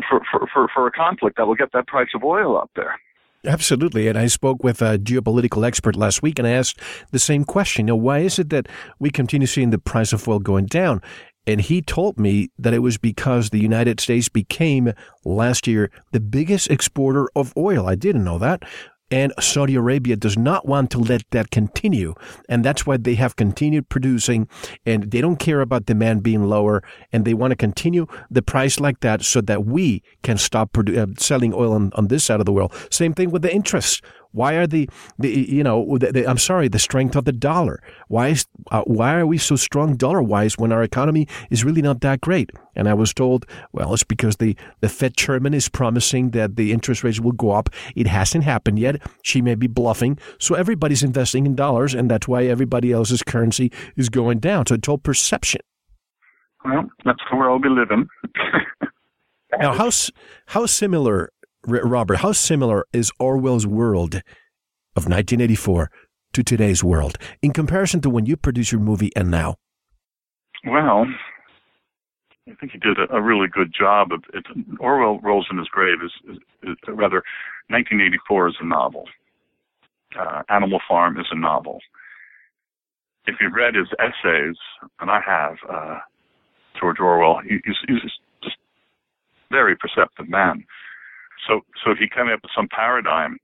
for, 0.09 0.21
for, 0.31 0.47
for, 0.53 0.67
for 0.73 0.87
a 0.87 0.91
conflict 0.91 1.35
that 1.35 1.45
will 1.45 1.55
get 1.55 1.73
that 1.73 1.85
price 1.85 2.07
of 2.15 2.23
oil 2.23 2.57
up 2.57 2.71
there. 2.77 2.97
Absolutely. 3.45 4.07
And 4.07 4.17
I 4.17 4.27
spoke 4.27 4.63
with 4.63 4.81
a 4.81 4.97
geopolitical 4.97 5.65
expert 5.65 5.95
last 5.95 6.21
week 6.21 6.39
and 6.39 6.47
I 6.47 6.51
asked 6.51 6.79
the 7.11 7.19
same 7.19 7.43
question. 7.43 7.87
You 7.87 7.93
know, 7.93 7.97
why 7.97 8.19
is 8.19 8.37
it 8.37 8.51
that 8.51 8.67
we 8.99 9.09
continue 9.09 9.47
seeing 9.47 9.71
the 9.71 9.79
price 9.79 10.13
of 10.13 10.27
oil 10.27 10.39
going 10.39 10.67
down? 10.67 11.01
And 11.47 11.59
he 11.59 11.81
told 11.81 12.19
me 12.19 12.51
that 12.59 12.73
it 12.73 12.79
was 12.79 12.97
because 12.97 13.49
the 13.49 13.59
United 13.59 13.99
States 13.99 14.29
became 14.29 14.93
last 15.25 15.67
year 15.67 15.89
the 16.11 16.19
biggest 16.19 16.69
exporter 16.69 17.29
of 17.35 17.51
oil. 17.57 17.87
I 17.87 17.95
didn't 17.95 18.23
know 18.23 18.37
that. 18.37 18.63
And 19.12 19.34
Saudi 19.39 19.76
Arabia 19.76 20.15
does 20.15 20.38
not 20.38 20.67
want 20.67 20.89
to 20.91 21.00
let 21.00 21.24
that 21.32 21.52
continue. 21.52 22.15
And 22.50 22.63
that's 22.63 22.86
why 22.86 22.97
they 22.97 23.15
have 23.15 23.36
continued 23.36 23.89
producing 23.89 24.47
and 24.86 25.12
they 25.12 25.21
don't 25.21 25.38
care 25.38 25.62
about 25.62 25.86
demand 25.86 26.24
being 26.24 26.43
lower. 26.45 26.82
And 27.12 27.26
they 27.26 27.34
want 27.34 27.52
to 27.52 27.58
continue 27.58 28.08
the 28.30 28.41
price 28.41 28.80
like 28.80 29.02
that 29.02 29.24
so 29.24 29.41
that 29.41 29.65
we 29.65 30.02
can 30.24 30.38
stop 30.38 30.71
produ- 30.71 30.97
uh, 30.97 31.13
selling 31.17 31.54
oil 31.54 31.74
on, 31.74 31.91
on 31.93 32.08
this 32.08 32.24
side 32.24 32.39
of 32.39 32.45
the 32.45 32.54
world. 32.54 32.74
Same 32.89 33.13
thing 33.13 33.32
with 33.32 33.41
the 33.41 33.54
interest. 33.54 34.02
Why 34.31 34.53
are 34.53 34.67
the, 34.67 34.89
the 35.19 35.29
you 35.29 35.63
know, 35.63 35.97
the, 35.97 36.11
the, 36.11 36.27
I'm 36.27 36.37
sorry, 36.37 36.67
the 36.67 36.79
strength 36.79 37.15
of 37.15 37.25
the 37.25 37.31
dollar? 37.31 37.81
Why 38.07 38.29
is, 38.29 38.45
uh, 38.71 38.83
why 38.83 39.15
are 39.15 39.27
we 39.27 39.37
so 39.37 39.55
strong 39.55 39.95
dollar 39.95 40.21
wise 40.21 40.57
when 40.57 40.71
our 40.71 40.83
economy 40.83 41.27
is 41.49 41.63
really 41.63 41.81
not 41.81 42.01
that 42.01 42.21
great? 42.21 42.51
And 42.75 42.87
I 42.87 42.93
was 42.93 43.13
told, 43.13 43.45
well, 43.73 43.93
it's 43.93 44.03
because 44.03 44.37
the, 44.37 44.55
the 44.79 44.89
Fed 44.89 45.17
chairman 45.17 45.53
is 45.53 45.67
promising 45.67 46.31
that 46.31 46.55
the 46.55 46.71
interest 46.71 47.03
rates 47.03 47.19
will 47.19 47.33
go 47.33 47.51
up. 47.51 47.69
It 47.95 48.07
hasn't 48.07 48.43
happened 48.43 48.79
yet. 48.79 49.01
She 49.23 49.41
may 49.41 49.55
be 49.55 49.67
bluffing. 49.67 50.17
So 50.39 50.55
everybody's 50.55 51.03
investing 51.03 51.45
in 51.45 51.55
dollars, 51.55 51.93
and 51.93 52.09
that's 52.09 52.27
why 52.27 52.45
everybody 52.45 52.91
else's 52.91 53.23
currency 53.23 53.71
is 53.97 54.09
going 54.09 54.39
down. 54.39 54.67
So 54.67 54.75
it's 54.75 54.87
all 54.87 54.97
perception. 54.97 55.61
Well, 56.63 56.89
that's 57.03 57.19
the 57.29 57.37
world 57.37 57.63
we 57.63 57.69
live 57.69 57.89
in. 57.91 58.07
now, 59.59 59.73
how, 59.73 59.89
how 60.45 60.65
similar 60.65 61.32
Robert, 61.66 62.18
how 62.18 62.32
similar 62.32 62.86
is 62.91 63.12
Orwell's 63.20 63.68
world 63.68 64.16
of 64.95 65.05
1984 65.05 65.91
to 66.34 66.43
today's 66.43 66.84
world 66.84 67.18
in 67.41 67.51
comparison 67.51 68.01
to 68.01 68.09
when 68.09 68.26
you 68.26 68.36
produced 68.36 68.72
your 68.72 68.82
movie 68.82 69.12
and 69.16 69.30
now? 69.30 69.55
Well, 70.66 71.05
I 72.49 72.55
think 72.55 72.72
he 72.72 72.80
did 72.80 72.97
a, 72.97 73.16
a 73.16 73.22
really 73.22 73.47
good 73.47 73.74
job 73.78 74.12
of 74.12 74.24
it. 74.34 74.45
Orwell 74.80 75.20
rolls 75.20 75.47
in 75.51 75.57
his 75.57 75.68
grave 75.68 75.97
is, 76.03 76.12
is, 76.30 76.38
is 76.64 76.78
rather 76.88 77.24
1984 77.70 78.49
is 78.49 78.55
a 78.59 78.66
novel. 78.66 79.05
Uh, 80.20 80.43
Animal 80.49 80.80
Farm 80.88 81.20
is 81.20 81.28
a 81.32 81.38
novel. 81.38 81.80
If 83.28 83.36
you've 83.39 83.53
read 83.53 83.76
his 83.76 83.88
essays, 83.99 84.55
and 84.99 85.09
I 85.12 85.22
have, 85.26 85.55
uh, 85.70 85.99
George 86.80 86.99
Orwell, 86.99 87.39
he, 87.47 87.59
he's, 87.64 87.76
he's 87.88 88.01
just 88.43 88.57
very 89.51 89.76
perceptive 89.76 90.28
man. 90.28 90.66
So 91.47 91.61
so 91.83 91.95
he 91.97 92.07
came 92.07 92.27
up 92.27 92.41
with 92.43 92.51
some 92.55 92.67
paradigm 92.67 93.37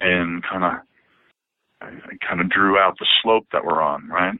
and 0.00 0.42
kind 0.42 0.64
of 0.64 2.20
kind 2.26 2.40
of 2.40 2.50
drew 2.50 2.78
out 2.78 2.96
the 2.98 3.06
slope 3.22 3.46
that 3.52 3.64
we're 3.64 3.82
on, 3.82 4.08
right? 4.08 4.38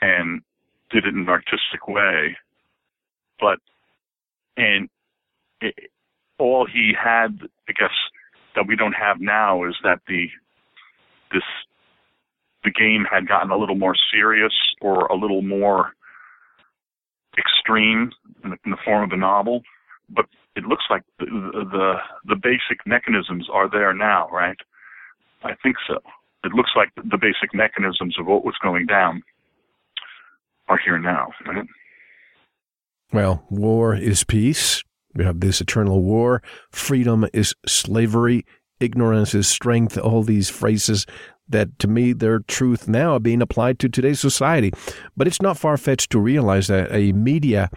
And 0.00 0.42
did 0.90 1.06
it 1.06 1.14
in 1.14 1.20
an 1.20 1.28
artistic 1.28 1.88
way, 1.88 2.36
but 3.40 3.58
and 4.56 4.88
it, 5.60 5.74
all 6.38 6.66
he 6.66 6.92
had, 6.92 7.38
I 7.68 7.72
guess, 7.72 7.94
that 8.54 8.66
we 8.66 8.76
don't 8.76 8.92
have 8.92 9.20
now 9.20 9.64
is 9.64 9.74
that 9.82 10.00
the 10.06 10.28
this 11.32 11.42
the 12.64 12.70
game 12.70 13.04
had 13.10 13.28
gotten 13.28 13.50
a 13.50 13.56
little 13.56 13.74
more 13.76 13.94
serious 14.12 14.54
or 14.80 15.06
a 15.06 15.16
little 15.16 15.42
more 15.42 15.92
extreme 17.36 18.12
in 18.42 18.50
the, 18.50 18.56
in 18.64 18.70
the 18.70 18.76
form 18.84 19.04
of 19.04 19.10
the 19.10 19.16
novel, 19.16 19.62
but 20.14 20.26
it 20.56 20.64
looks 20.64 20.84
like 20.90 21.02
the, 21.18 21.26
the 21.26 21.94
the 22.24 22.36
basic 22.36 22.86
mechanisms 22.86 23.48
are 23.52 23.68
there 23.68 23.92
now, 23.92 24.28
right? 24.30 24.56
I 25.42 25.54
think 25.62 25.76
so. 25.86 25.98
It 26.44 26.52
looks 26.52 26.70
like 26.76 26.90
the 26.96 27.18
basic 27.18 27.54
mechanisms 27.54 28.16
of 28.18 28.26
what 28.26 28.44
was 28.44 28.54
going 28.62 28.86
down 28.86 29.22
are 30.68 30.78
here 30.78 30.98
now, 30.98 31.28
right? 31.46 31.66
Well, 33.12 33.44
war 33.50 33.94
is 33.94 34.24
peace. 34.24 34.82
We 35.14 35.24
have 35.24 35.40
this 35.40 35.60
eternal 35.60 36.02
war. 36.02 36.42
Freedom 36.70 37.26
is 37.32 37.54
slavery. 37.66 38.44
Ignorance 38.80 39.34
is 39.34 39.46
strength. 39.46 39.96
All 39.96 40.22
these 40.22 40.50
phrases 40.50 41.06
that 41.48 41.78
to 41.78 41.88
me 41.88 42.12
their 42.12 42.40
truth 42.40 42.88
now 42.88 43.16
are 43.16 43.20
being 43.20 43.42
applied 43.42 43.78
to 43.78 43.88
today's 43.88 44.20
society. 44.20 44.72
But 45.16 45.26
it's 45.26 45.42
not 45.42 45.58
far 45.58 45.76
fetched 45.76 46.10
to 46.10 46.18
realize 46.18 46.66
that 46.68 46.90
a 46.90 47.12
media 47.12 47.70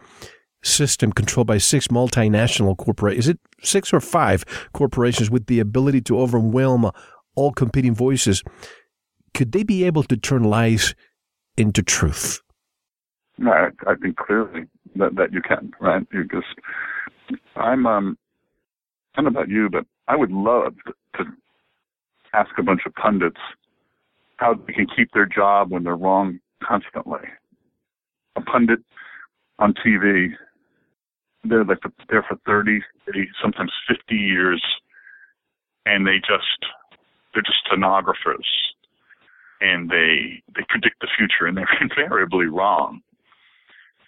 system 0.64 1.12
controlled 1.12 1.48
by 1.48 1.58
six 1.58 1.88
multinational 1.88 2.78
corporations, 2.78 3.26
is 3.26 3.30
it 3.30 3.40
six 3.62 3.94
or 3.94 4.00
five 4.00 4.44
corporations 4.74 5.30
with 5.30 5.48
the 5.48 5.60
ability 5.60 6.02
to 6.02 6.20
overwhelm 6.20 6.92
all 7.36 7.52
competing 7.52 7.94
voices, 7.94 8.44
could 9.34 9.52
they 9.52 9.64
be 9.64 9.84
able 9.84 10.04
to 10.04 10.18
turn 10.18 10.44
lies 10.44 10.96
into 11.58 11.84
truth? 11.84 12.42
No, 13.38 13.52
I, 13.52 13.70
I 13.88 13.96
think 13.96 14.18
clearly 14.18 14.66
that, 14.96 15.16
that 15.16 15.32
you 15.32 15.42
can, 15.42 15.72
right? 15.80 16.06
You 16.12 16.24
just, 16.26 16.48
I'm, 17.56 17.86
um, 17.86 18.18
I 19.16 19.22
don't 19.22 19.32
know 19.32 19.40
about 19.40 19.50
you, 19.50 19.70
but 19.70 19.86
I 20.08 20.16
would 20.16 20.32
love 20.32 20.74
to 21.18 21.24
ask 22.34 22.50
a 22.58 22.64
bunch 22.64 22.82
of 22.86 22.94
pundits 22.96 23.40
how 24.38 24.56
they 24.56 24.74
can 24.74 24.88
keep 24.96 25.12
their 25.14 25.26
job 25.26 25.72
when 25.72 25.84
they're 25.84 25.96
wrong 25.96 26.40
constantly. 26.64 27.20
A 28.36 28.42
pundit 28.42 28.80
on 29.60 29.74
TV, 29.74 30.30
they're 31.50 31.64
like 31.64 31.80
there 32.10 32.24
for 32.28 32.38
30, 32.46 32.82
30, 33.06 33.30
sometimes 33.42 33.72
50 33.88 34.16
years, 34.16 34.64
and 35.86 36.06
they 36.06 36.18
just 36.18 36.66
they're 37.34 37.44
just 37.44 37.60
stenographers, 37.66 38.48
and 39.62 39.90
they 39.90 40.42
they 40.56 40.64
predict 40.70 41.00
the 41.02 41.08
future, 41.18 41.48
and 41.48 41.58
they're 41.58 41.68
invariably 41.82 42.48
wrong. 42.48 43.02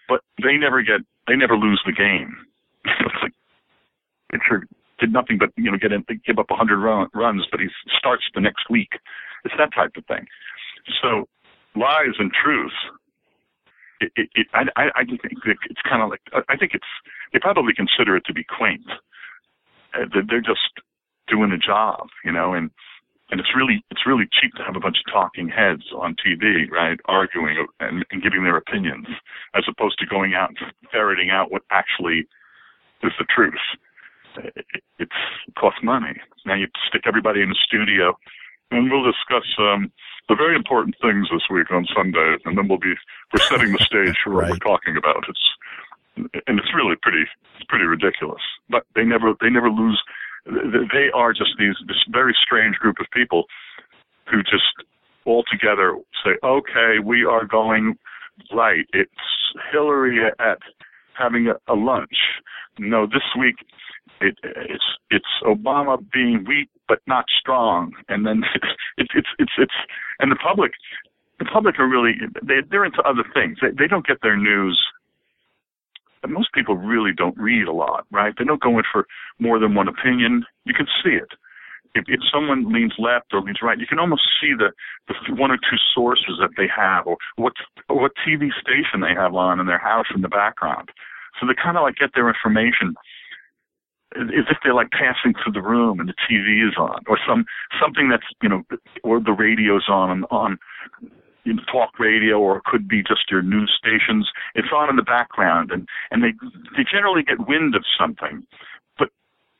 But 0.07 0.21
they 0.43 0.57
never 0.57 0.81
get 0.81 1.01
they 1.27 1.35
never 1.35 1.55
lose 1.55 1.81
the 1.85 1.93
game. 1.93 2.35
it's 2.85 3.15
like 3.21 3.33
Pitcher 4.31 4.67
did 4.99 5.13
nothing 5.13 5.37
but 5.37 5.49
you 5.57 5.71
know 5.71 5.77
get 5.77 5.91
in, 5.91 6.03
give 6.25 6.39
up 6.39 6.49
100 6.49 6.77
run, 6.77 7.07
runs, 7.13 7.45
but 7.51 7.59
he 7.59 7.67
starts 7.97 8.23
the 8.35 8.41
next 8.41 8.69
week. 8.69 8.89
It's 9.45 9.53
that 9.57 9.73
type 9.73 9.91
of 9.95 10.05
thing. 10.05 10.25
So 11.01 11.27
lies 11.75 12.15
and 12.19 12.31
truth. 12.31 12.73
It, 14.01 14.11
it, 14.15 14.29
it, 14.35 14.47
I, 14.53 14.89
I 14.95 15.03
think 15.03 15.21
it's 15.23 15.81
kind 15.87 16.01
of 16.01 16.09
like 16.09 16.21
I 16.47 16.55
think 16.55 16.71
it's 16.73 16.87
they 17.33 17.39
probably 17.39 17.73
consider 17.73 18.15
it 18.15 18.25
to 18.25 18.33
be 18.33 18.43
quaint. 18.43 18.87
Uh, 19.93 20.05
they're 20.29 20.41
just 20.41 20.79
doing 21.27 21.51
a 21.51 21.57
job, 21.57 22.07
you 22.23 22.31
know, 22.31 22.53
and 22.53 22.71
and 23.31 23.39
it's 23.39 23.55
really 23.55 23.83
it's 23.91 24.05
really 24.05 24.27
cheap 24.39 24.53
to 24.55 24.63
have 24.63 24.75
a 24.75 24.79
bunch 24.79 24.97
of 25.05 25.11
talking 25.11 25.49
heads 25.49 25.83
on 25.95 26.15
TV, 26.15 26.69
right, 26.71 26.99
arguing 27.05 27.67
and, 27.79 28.05
and 28.11 28.23
giving 28.23 28.43
their 28.43 28.57
opinions, 28.57 29.07
as 29.53 29.63
opposed 29.69 29.99
to 29.99 30.05
going 30.05 30.33
out 30.33 30.49
and 30.49 30.57
ferreting 30.91 31.29
out 31.29 31.51
what 31.51 31.63
actually 31.71 32.27
is 33.03 33.11
the 33.19 33.25
truth. 33.33 33.53
It, 34.37 34.65
it 34.99 35.09
costs 35.57 35.79
money. 35.83 36.13
Now 36.45 36.55
you 36.55 36.67
stick 36.87 37.03
everybody 37.05 37.41
in 37.41 37.51
a 37.51 37.55
studio, 37.55 38.17
and 38.71 38.89
we'll 38.89 39.03
discuss 39.03 39.47
um, 39.59 39.91
the 40.29 40.35
very 40.35 40.55
important 40.55 40.95
things 41.01 41.27
this 41.31 41.41
week 41.49 41.71
on 41.71 41.85
Sunday, 41.95 42.37
and 42.45 42.57
then 42.57 42.67
we'll 42.67 42.77
be 42.77 42.93
we're 43.33 43.43
setting 43.49 43.71
the 43.73 43.79
stage 43.79 44.15
for 44.23 44.33
what 44.33 44.43
right. 44.43 44.51
we're 44.51 44.57
talking 44.57 44.95
about. 44.95 45.25
It's 45.27 46.43
and 46.47 46.59
it's 46.59 46.73
really 46.73 46.95
pretty 47.01 47.25
it's 47.55 47.65
pretty 47.67 47.85
ridiculous. 47.85 48.41
But 48.69 48.85
they 48.95 49.03
never 49.03 49.33
they 49.41 49.49
never 49.49 49.69
lose. 49.69 50.01
They 50.45 51.09
are 51.13 51.33
just 51.33 51.51
these 51.57 51.75
this 51.87 52.03
very 52.11 52.35
strange 52.41 52.75
group 52.77 52.97
of 52.99 53.07
people 53.11 53.45
who 54.29 54.43
just 54.43 54.85
all 55.25 55.43
together 55.51 55.97
say, 56.23 56.31
okay, 56.43 56.99
we 57.03 57.25
are 57.25 57.45
going 57.45 57.97
right. 58.53 58.85
It's 58.93 59.11
Hillary 59.71 60.25
at 60.39 60.59
having 61.19 61.47
a, 61.47 61.73
a 61.73 61.75
lunch. 61.75 62.17
No, 62.79 63.05
this 63.05 63.23
week 63.37 63.55
it, 64.21 64.35
it's 64.43 64.83
it's 65.11 65.25
Obama 65.43 65.97
being 66.11 66.45
weak 66.47 66.69
but 66.87 66.99
not 67.07 67.25
strong, 67.39 67.91
and 68.07 68.25
then 68.25 68.43
it's 68.97 69.11
it's 69.15 69.27
it's 69.37 69.51
it's 69.57 69.73
and 70.19 70.31
the 70.31 70.35
public 70.35 70.71
the 71.39 71.45
public 71.45 71.79
are 71.79 71.87
really 71.87 72.13
they 72.43 72.59
they're 72.69 72.85
into 72.85 73.01
other 73.01 73.23
things. 73.33 73.57
They 73.61 73.69
they 73.77 73.87
don't 73.87 74.05
get 74.05 74.17
their 74.21 74.37
news. 74.37 74.79
Most 76.27 76.51
people 76.53 76.75
really 76.75 77.11
don't 77.15 77.37
read 77.37 77.67
a 77.67 77.71
lot, 77.71 78.05
right? 78.11 78.33
They 78.37 78.43
don't 78.43 78.61
go 78.61 78.77
in 78.77 78.83
for 78.91 79.05
more 79.39 79.57
than 79.57 79.73
one 79.73 79.87
opinion. 79.87 80.43
You 80.65 80.73
can 80.73 80.85
see 81.01 81.11
it. 81.11 81.29
If, 81.95 82.05
if 82.07 82.19
someone 82.31 82.71
leans 82.71 82.93
left 82.99 83.33
or 83.33 83.41
leans 83.41 83.59
right, 83.61 83.79
you 83.79 83.87
can 83.87 83.99
almost 83.99 84.23
see 84.39 84.53
the, 84.57 84.71
the 85.07 85.33
one 85.33 85.51
or 85.51 85.57
two 85.57 85.77
sources 85.93 86.37
that 86.39 86.51
they 86.55 86.67
have, 86.73 87.07
or 87.07 87.17
what 87.35 87.53
what 87.87 88.11
TV 88.27 88.49
station 88.61 89.01
they 89.01 89.13
have 89.15 89.33
on 89.33 89.59
in 89.59 89.65
their 89.65 89.79
house 89.79 90.05
in 90.13 90.21
the 90.21 90.29
background. 90.29 90.89
So 91.39 91.47
they 91.47 91.53
kind 91.53 91.77
of 91.77 91.83
like 91.83 91.95
get 91.95 92.11
their 92.13 92.27
information 92.27 92.93
as 94.15 94.45
if 94.49 94.57
they're 94.63 94.73
like 94.73 94.91
passing 94.91 95.33
through 95.33 95.53
the 95.53 95.61
room 95.61 95.99
and 95.99 96.09
the 96.09 96.15
TV 96.29 96.67
is 96.67 96.75
on, 96.77 97.01
or 97.07 97.17
some 97.27 97.45
something 97.81 98.09
that's 98.09 98.25
you 98.41 98.49
know, 98.49 98.63
or 99.03 99.19
the 99.19 99.31
radio's 99.31 99.85
on 99.87 100.23
on 100.25 100.57
you 101.45 101.53
know, 101.53 101.63
talk 101.71 101.99
radio, 101.99 102.39
or 102.39 102.57
it 102.57 102.63
could 102.65 102.87
be 102.87 103.01
just 103.01 103.29
your 103.31 103.41
news 103.41 103.71
stations. 103.77 104.29
It's 104.55 104.69
on 104.75 104.89
in 104.89 104.95
the 104.95 105.03
background, 105.03 105.71
and 105.71 105.87
and 106.11 106.23
they 106.23 106.33
they 106.75 106.83
generally 106.89 107.23
get 107.23 107.47
wind 107.47 107.75
of 107.75 107.83
something, 107.99 108.45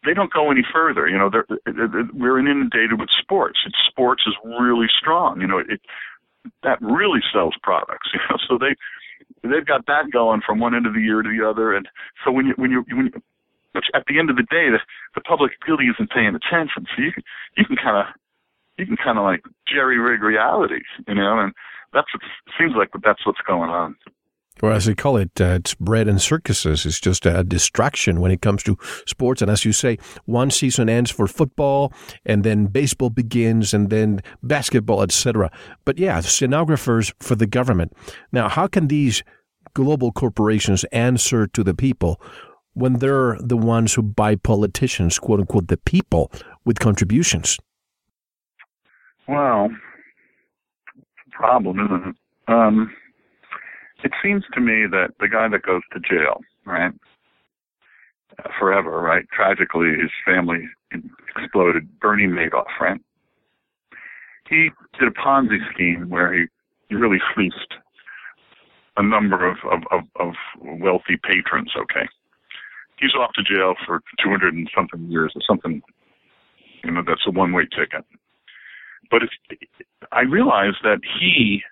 they 0.06 0.14
don't 0.14 0.32
go 0.32 0.52
any 0.52 0.64
further. 0.74 1.08
You 1.08 1.18
know, 1.18 1.30
they're, 1.30 1.46
they're, 1.66 2.08
we're 2.14 2.40
inundated 2.40 3.00
with 3.00 3.10
sports. 3.20 3.60
It's 3.66 3.76
sports 3.88 4.24
is 4.28 4.34
really 4.44 4.88
strong. 5.00 5.42
You 5.42 5.48
know, 5.48 5.60
it 5.60 5.82
that 6.64 6.82
really 6.82 7.20
sells 7.34 7.56
products. 7.64 8.10
You 8.14 8.20
know, 8.30 8.38
so 8.48 8.58
they 8.58 8.76
they've 9.48 9.66
got 9.66 9.86
that 9.88 10.12
going 10.12 10.42
from 10.46 10.60
one 10.60 10.76
end 10.76 10.86
of 10.86 10.94
the 10.94 11.02
year 11.02 11.22
to 11.22 11.30
the 11.30 11.48
other, 11.48 11.74
and 11.74 11.88
so 12.24 12.32
when 12.32 12.48
you 12.48 12.54
when 12.58 12.72
you 12.72 12.86
when 12.90 13.06
you 13.08 13.22
at 13.94 14.04
the 14.08 14.20
end 14.20 14.30
of 14.30 14.36
the 14.36 14.44
day, 14.44 14.70
the, 14.70 14.80
the 15.16 15.22
public 15.22 15.52
really 15.68 15.86
isn't 15.86 16.10
paying 16.10 16.36
attention. 16.36 16.86
So 16.96 17.02
you 17.02 17.12
you 17.58 17.66
can 17.66 17.76
kind 17.76 17.98
of, 17.98 18.06
you 18.78 18.86
can 18.86 18.98
kind 18.98 19.18
of 19.18 19.24
like 19.24 19.44
jerry 19.68 20.00
rig 20.00 20.22
reality, 20.22 20.82
you 21.08 21.16
know, 21.16 21.40
and 21.40 21.54
that's 21.94 22.08
what 22.14 22.24
seems 22.58 22.74
like 22.76 22.90
that's 23.04 23.26
what's 23.26 23.42
going 23.48 23.70
on. 23.70 23.96
Or 24.62 24.72
as 24.72 24.86
they 24.86 24.96
call 24.96 25.18
it, 25.18 25.32
uh, 25.40 25.58
it's 25.60 25.74
bread 25.76 26.08
and 26.08 26.22
circuses. 26.22 26.86
It's 26.86 27.00
just 27.00 27.26
a 27.26 27.44
distraction 27.44 28.20
when 28.20 28.32
it 28.32 28.42
comes 28.42 28.64
to 28.64 28.78
sports. 29.06 29.42
And 29.42 29.50
as 29.50 29.64
you 29.66 29.72
say, 29.72 29.98
one 30.26 30.52
season 30.52 30.90
ends 30.90 31.12
for 31.12 31.28
football, 31.28 31.94
and 32.26 32.44
then 32.44 32.68
baseball 32.68 33.10
begins, 33.10 33.74
and 33.74 33.90
then 33.90 34.22
basketball, 34.44 35.02
etc. 35.02 35.52
But 35.86 35.98
yeah, 35.98 36.20
stenographers 36.22 37.14
for 37.20 37.36
the 37.36 37.48
government. 37.48 37.94
Now, 38.32 38.50
how 38.50 38.68
can 38.68 38.88
these 38.88 39.24
global 39.74 40.12
corporations 40.12 40.84
answer 40.86 41.48
to 41.48 41.64
the 41.64 41.74
people 41.74 42.22
when 42.74 42.94
they're 42.94 43.38
the 43.40 43.58
ones 43.58 43.94
who 43.94 44.02
buy 44.02 44.36
politicians, 44.36 45.20
quote 45.20 45.40
unquote, 45.40 45.68
the 45.68 45.78
people 45.78 46.32
with 46.66 46.80
contributions? 46.80 47.58
Well, 49.28 49.70
problem, 51.32 51.80
isn't 51.80 52.10
it? 52.10 52.16
Um, 52.52 52.92
it 54.04 54.12
seems 54.24 54.44
to 54.54 54.62
me 54.62 54.86
that 54.90 55.10
the 55.20 55.28
guy 55.28 55.48
that 55.50 55.62
goes 55.64 55.82
to 55.94 56.00
jail, 56.00 56.40
right, 56.66 56.94
forever, 58.58 59.02
right, 59.02 59.26
tragically 59.36 59.90
his 60.00 60.12
family 60.26 60.68
exploded, 61.36 61.88
Bernie 62.00 62.28
Madoff, 62.28 62.66
right? 62.80 63.00
He 64.50 64.70
did 65.00 65.08
a 65.08 65.12
Ponzi 65.12 65.60
scheme 65.74 66.10
where 66.10 66.34
he, 66.34 66.46
he 66.88 66.96
really 66.96 67.20
fleeced 67.36 67.76
a 68.98 69.04
number 69.04 69.48
of, 69.48 69.58
of, 69.72 69.82
of, 69.92 70.02
of 70.20 70.34
wealthy 70.80 71.18
patrons, 71.24 71.72
okay? 71.78 72.08
he's 73.00 73.16
off 73.16 73.32
to 73.34 73.44
jail 73.44 73.76
for 73.86 74.02
200 74.24 74.54
and 74.54 74.70
something 74.76 75.10
years 75.10 75.32
or 75.36 75.42
something. 75.48 75.82
You 76.84 76.92
know, 76.92 77.04
that's 77.06 77.26
a 77.28 77.32
one 77.32 77.54
way 77.54 77.64
ticket. 77.64 78.06
But 79.10 79.24
if, 79.24 79.30
I 80.12 80.22
realize 80.22 80.76
that 80.84 81.00
he 81.20 81.64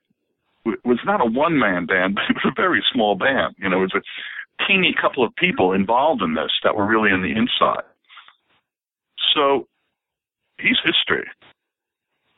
was 0.86 1.00
not 1.06 1.22
a 1.22 1.26
one 1.26 1.58
man 1.58 1.86
band, 1.86 2.16
but 2.16 2.24
it 2.30 2.36
was 2.36 2.52
a 2.52 2.62
very 2.62 2.84
small 2.94 3.16
band. 3.16 3.56
You 3.58 3.70
know, 3.70 3.78
it 3.80 3.92
was 3.94 4.02
a 4.02 4.66
teeny 4.68 4.96
couple 5.00 5.24
of 5.24 5.36
people 5.36 5.74
involved 5.74 6.22
in 6.22 6.34
this 6.34 6.52
that 6.64 6.76
were 6.76 6.86
really 6.86 7.12
in 7.12 7.22
the 7.22 7.32
inside. 7.32 7.84
So 9.36 9.68
he's 10.60 10.78
history. 10.84 11.28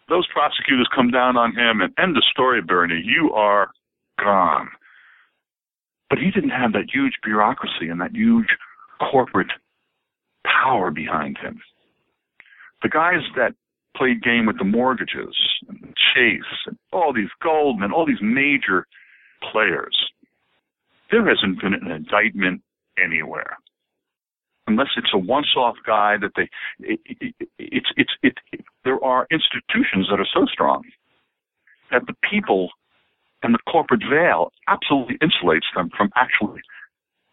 Those 0.09 0.27
prosecutors 0.27 0.89
come 0.93 1.11
down 1.11 1.37
on 1.37 1.55
him 1.55 1.81
and 1.81 1.93
end 1.99 2.15
the 2.15 2.23
story, 2.31 2.61
Bernie. 2.61 3.01
You 3.03 3.31
are 3.33 3.69
gone. 4.19 4.69
But 6.09 6.17
he 6.17 6.31
didn't 6.31 6.49
have 6.49 6.73
that 6.73 6.89
huge 6.91 7.13
bureaucracy 7.23 7.89
and 7.89 8.01
that 8.01 8.15
huge 8.15 8.47
corporate 9.11 9.51
power 10.43 10.89
behind 10.89 11.37
him. 11.37 11.61
The 12.81 12.89
guys 12.89 13.21
that 13.35 13.53
played 13.99 14.23
game 14.23 14.45
with 14.45 14.57
the 14.57 14.63
mortgages 14.63 15.35
and 15.67 15.93
Chase 16.15 16.51
and 16.65 16.77
all 16.93 17.11
these 17.13 17.33
Goldman, 17.43 17.91
all 17.91 18.05
these 18.05 18.21
major 18.21 18.87
players, 19.51 19.95
there 21.11 21.27
hasn't 21.27 21.61
been 21.61 21.73
an 21.73 21.91
indictment 21.91 22.61
anywhere. 22.97 23.57
Unless 24.67 24.89
it's 24.97 25.13
a 25.13 25.17
once-off 25.17 25.75
guy 25.85 26.15
that 26.21 26.31
they, 26.35 26.47
it, 26.79 26.99
it, 27.05 27.35
it's, 27.57 27.91
it's, 27.97 28.13
it, 28.23 28.35
it, 28.53 28.61
there 28.85 29.03
are 29.03 29.27
institutions 29.31 30.07
that 30.09 30.19
are 30.19 30.27
so 30.33 30.45
strong 30.45 30.83
that 31.91 32.03
the 32.07 32.13
people 32.29 32.69
and 33.41 33.53
the 33.53 33.59
corporate 33.71 34.03
veil 34.09 34.51
absolutely 34.67 35.17
insulates 35.17 35.67
them 35.75 35.89
from 35.97 36.09
actually 36.15 36.61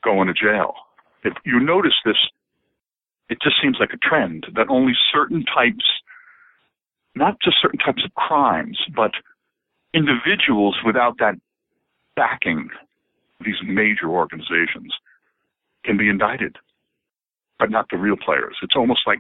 going 0.03 0.27
to 0.29 0.35
jail. 0.35 0.75
If 1.25 1.35
you 1.45 1.61
notice 1.61 1.95
this, 2.05 2.17
it 3.29 3.39
just 3.43 3.57
seems 3.63 3.77
like 3.81 3.91
a 3.93 3.99
trend 3.99 4.47
that 4.55 4.69
only 4.71 4.95
certain 5.13 5.45
types, 5.45 5.85
not 7.17 7.37
just 7.43 7.57
certain 7.61 7.79
types 7.79 8.05
of 8.05 8.15
crimes, 8.15 8.79
but 8.95 9.13
individuals 9.95 10.77
without 10.85 11.19
that 11.19 11.35
backing 12.15 12.69
these 13.45 13.57
major 13.67 14.09
organizations 14.09 14.93
can 15.85 15.97
be 15.97 16.09
indicted, 16.09 16.57
but 17.59 17.71
not 17.71 17.87
the 17.91 17.97
real 17.97 18.17
players. 18.17 18.57
It's 18.63 18.77
almost 18.77 19.01
like 19.07 19.19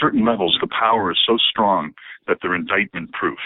certain 0.00 0.24
levels, 0.24 0.58
the 0.60 0.68
power 0.68 1.10
is 1.10 1.18
so 1.26 1.36
strong 1.50 1.92
that 2.26 2.38
they're 2.40 2.54
indictment 2.54 3.12
proof. 3.12 3.38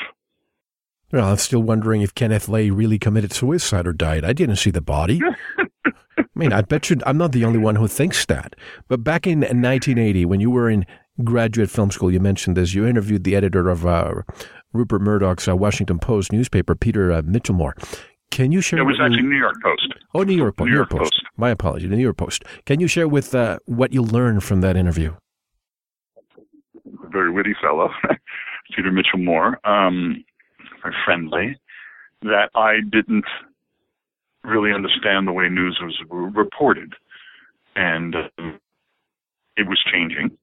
Well, 1.13 1.29
I'm 1.29 1.37
still 1.39 1.63
wondering 1.63 2.03
if 2.03 2.15
Kenneth 2.15 2.49
Lay 2.49 2.71
really 2.71 2.99
committed 2.99 3.33
suicide 3.33 3.87
or 3.87 3.93
died. 3.93 4.25
I 4.25 4.33
didn't 4.33 4.57
see 4.57 4.71
the 4.71 4.83
body. 4.83 5.21
I 6.19 6.23
mean, 6.35 6.53
I 6.53 6.61
bet 6.61 6.91
you 6.91 6.97
I'm 7.07 7.19
not 7.19 7.33
the 7.33 7.45
only 7.45 7.59
one 7.59 7.77
who 7.77 7.89
thinks 7.89 8.27
that. 8.27 8.55
But 8.87 9.03
back 9.03 9.27
in 9.27 9.41
1980, 9.41 10.25
when 10.27 10.41
you 10.41 10.51
were 10.51 10.69
in 10.69 10.85
graduate 11.25 11.71
film 11.71 11.91
school, 11.91 12.11
you 12.11 12.21
mentioned 12.21 12.57
this. 12.57 12.75
You 12.75 12.87
interviewed 12.87 13.25
the 13.25 13.37
editor 13.37 13.69
of 13.69 13.87
uh, 13.87 14.23
Rupert 14.73 15.03
Murdoch's 15.03 15.49
uh, 15.49 15.57
Washington 15.57 15.99
Post 15.99 16.33
newspaper, 16.33 16.75
Peter 16.75 17.13
uh, 17.13 17.23
Michelmore. 17.25 17.75
Can 18.31 18.53
you 18.53 18.61
share? 18.61 18.81
It 18.81 18.85
was 18.85 19.01
actually 19.01 19.23
New 19.23 19.39
York 19.39 19.57
Post. 19.63 19.95
Oh, 20.15 20.23
New 20.23 20.37
York, 20.37 20.59
New 20.61 20.67
New 20.67 20.75
York 20.75 20.91
Post. 20.91 21.13
Post. 21.13 21.23
My 21.37 21.51
apologies, 21.51 21.89
the 21.89 21.97
New 21.97 22.03
York 22.03 22.17
Post. 22.17 22.45
Can 22.67 22.79
you 22.81 22.87
share 22.87 23.09
with 23.09 23.35
uh, 23.35 23.59
what 23.67 23.93
you 23.93 24.03
learned 24.03 24.45
from 24.45 24.61
that 24.61 24.77
interview? 24.77 25.15
Very 27.11 27.31
witty 27.31 27.55
fellow, 27.61 27.91
Peter 28.77 28.93
Michelmore. 28.93 29.59
Um, 29.67 30.25
very 30.83 30.95
friendly, 31.05 31.59
that 32.23 32.51
I 32.55 32.81
didn't 32.91 33.25
really 34.45 34.73
understand 34.73 35.27
the 35.27 35.33
way 35.33 35.49
news 35.49 35.79
was 35.81 35.99
reported. 36.11 36.95
And 37.77 38.15
uh, 38.15 38.53
it 39.57 39.67
was 39.69 39.83
changing. 39.93 40.37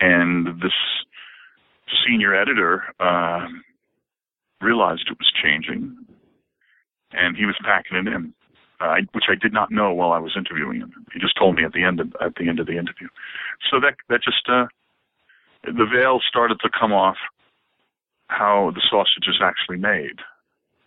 And 0.00 0.60
this 0.60 0.72
senior 2.06 2.34
editor 2.34 2.84
uh, 3.00 3.46
realized 4.60 5.08
it 5.10 5.18
was 5.18 5.32
changing, 5.42 5.96
and 7.12 7.36
he 7.36 7.46
was 7.46 7.56
packing 7.62 7.96
it 7.96 8.06
in, 8.06 8.32
uh, 8.80 8.96
which 9.12 9.24
I 9.28 9.34
did 9.34 9.52
not 9.52 9.70
know 9.70 9.92
while 9.92 10.12
I 10.12 10.18
was 10.18 10.36
interviewing 10.36 10.80
him. 10.80 10.92
He 11.12 11.20
just 11.20 11.36
told 11.36 11.56
me 11.56 11.64
at 11.64 11.72
the 11.72 11.84
end 11.84 12.00
of 12.00 12.14
at 12.20 12.34
the 12.36 12.48
end 12.48 12.60
of 12.60 12.66
the 12.66 12.78
interview. 12.78 13.08
So 13.70 13.80
that 13.80 13.94
that 14.08 14.22
just 14.22 14.48
uh, 14.48 14.66
the 15.64 15.86
veil 15.86 16.20
started 16.26 16.58
to 16.60 16.70
come 16.78 16.92
off 16.92 17.16
how 18.28 18.72
the 18.74 18.82
sausage 18.90 19.28
is 19.28 19.40
actually 19.42 19.78
made, 19.78 20.20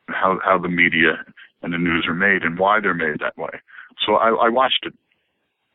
how 0.08 0.40
how 0.44 0.58
the 0.58 0.70
media 0.70 1.24
and 1.62 1.74
the 1.74 1.78
news 1.78 2.06
are 2.08 2.14
made, 2.14 2.44
and 2.44 2.60
why 2.60 2.80
they're 2.80 2.94
made 2.94 3.20
that 3.20 3.38
way. 3.38 3.62
So 4.06 4.16
I, 4.16 4.30
I 4.30 4.50
watched 4.50 4.86
it 4.86 4.94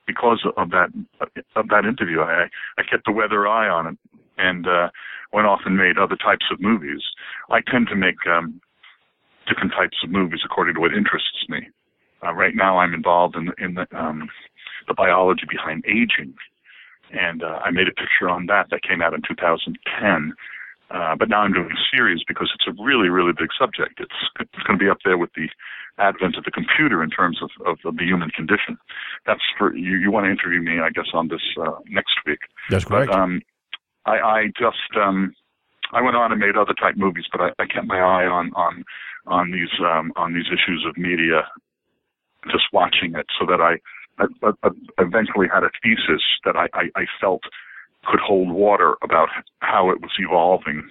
because 0.07 0.46
of 0.57 0.70
that 0.70 0.90
of 1.57 1.68
that 1.68 1.84
interview. 1.84 2.20
I 2.20 2.48
I 2.78 2.82
kept 2.82 3.07
the 3.07 3.12
weather 3.12 3.46
eye 3.46 3.68
on 3.68 3.86
it 3.86 3.98
and 4.38 4.66
uh, 4.66 4.88
went 5.32 5.46
off 5.46 5.61
and 5.64 5.76
made 5.76 5.98
other 5.98 6.16
types 6.16 6.46
of 6.50 6.61
movies. 6.61 7.02
I 7.50 7.61
tend 7.61 7.88
to 7.88 7.96
make 7.96 8.26
um, 8.26 8.61
different 9.48 9.72
types 9.72 9.98
of 10.02 10.11
movies 10.11 10.40
according 10.44 10.74
to 10.74 10.80
what 10.80 10.92
interests 10.92 11.46
me. 11.48 11.68
Uh, 12.24 12.32
right 12.32 12.55
now, 12.55 12.78
I'm 12.78 12.94
involved 12.94 13.36
in 13.36 13.52
in 13.59 13.74
the 13.74 13.86
um, 13.96 14.28
the 14.88 14.94
biology 14.94 15.46
behind 15.48 15.84
aging, 15.86 16.34
and 17.12 17.42
uh, 17.42 17.61
I 17.64 17.70
made 17.70 17.88
a 17.88 17.92
picture 17.92 18.28
on 18.28 18.46
that 18.46 18.68
that 18.70 18.82
came 18.82 19.02
out 19.02 19.14
in 19.14 19.22
2010 19.26 20.34
uh, 20.91 21.16
but 21.16 21.28
now 21.28 21.41
I'm 21.41 21.53
doing 21.53 21.70
a 21.70 21.97
series 21.97 22.22
because 22.26 22.53
it's 22.55 22.66
a 22.66 22.82
really, 22.82 23.09
really 23.09 23.32
big 23.32 23.49
subject. 23.59 24.01
It's 24.01 24.20
it's 24.41 24.62
going 24.66 24.78
to 24.78 24.85
be 24.85 24.91
up 24.91 24.99
there 25.05 25.18
with 25.18 25.30
the 25.35 25.49
advent 25.99 26.37
of 26.37 26.45
the 26.45 26.51
computer 26.51 27.03
in 27.03 27.11
terms 27.11 27.41
of, 27.43 27.51
of, 27.66 27.78
of 27.85 27.97
the 27.97 28.05
human 28.05 28.30
condition. 28.30 28.76
That's 29.26 29.43
for 29.59 29.74
you. 29.74 29.97
You 29.97 30.11
want 30.11 30.26
to 30.26 30.30
interview 30.30 30.61
me, 30.61 30.80
I 30.80 30.91
guess, 30.91 31.09
on 31.14 31.28
this 31.28 31.43
uh, 31.61 31.78
next 31.89 32.14
week. 32.26 32.41
That's 32.70 32.85
correct. 32.85 33.11
But, 33.11 33.18
um, 33.18 33.41
I, 34.07 34.18
I 34.18 34.47
just 34.59 34.97
um, 35.01 35.35
I 35.93 36.03
went 36.03 36.16
on 36.16 36.32
and 36.32 36.41
made 36.41 36.57
other 36.57 36.74
type 36.74 36.97
movies, 36.97 37.24
but 37.30 37.41
I, 37.41 37.49
I 37.59 37.66
kept 37.66 37.87
my 37.87 37.99
eye 37.99 38.26
on 38.26 38.53
on 38.55 38.85
on 39.26 39.51
these 39.51 39.72
um, 39.80 40.12
on 40.16 40.35
these 40.35 40.47
issues 40.47 40.85
of 40.87 40.97
media, 40.97 41.47
just 42.51 42.64
watching 42.72 43.14
it, 43.14 43.26
so 43.39 43.47
that 43.47 43.61
I, 43.61 43.78
I, 44.18 44.51
I 44.62 44.70
eventually 44.99 45.49
had 45.53 45.64
a 45.64 45.70
thesis 45.82 46.22
that 46.45 46.57
I, 46.57 46.68
I, 46.74 46.91
I 46.95 47.05
felt 47.20 47.43
could 48.07 48.20
hold 48.20 48.52
water 48.52 48.94
about 49.02 49.28
how 49.61 49.90
it 49.90 50.00
was 50.00 50.11
evolving. 50.18 50.88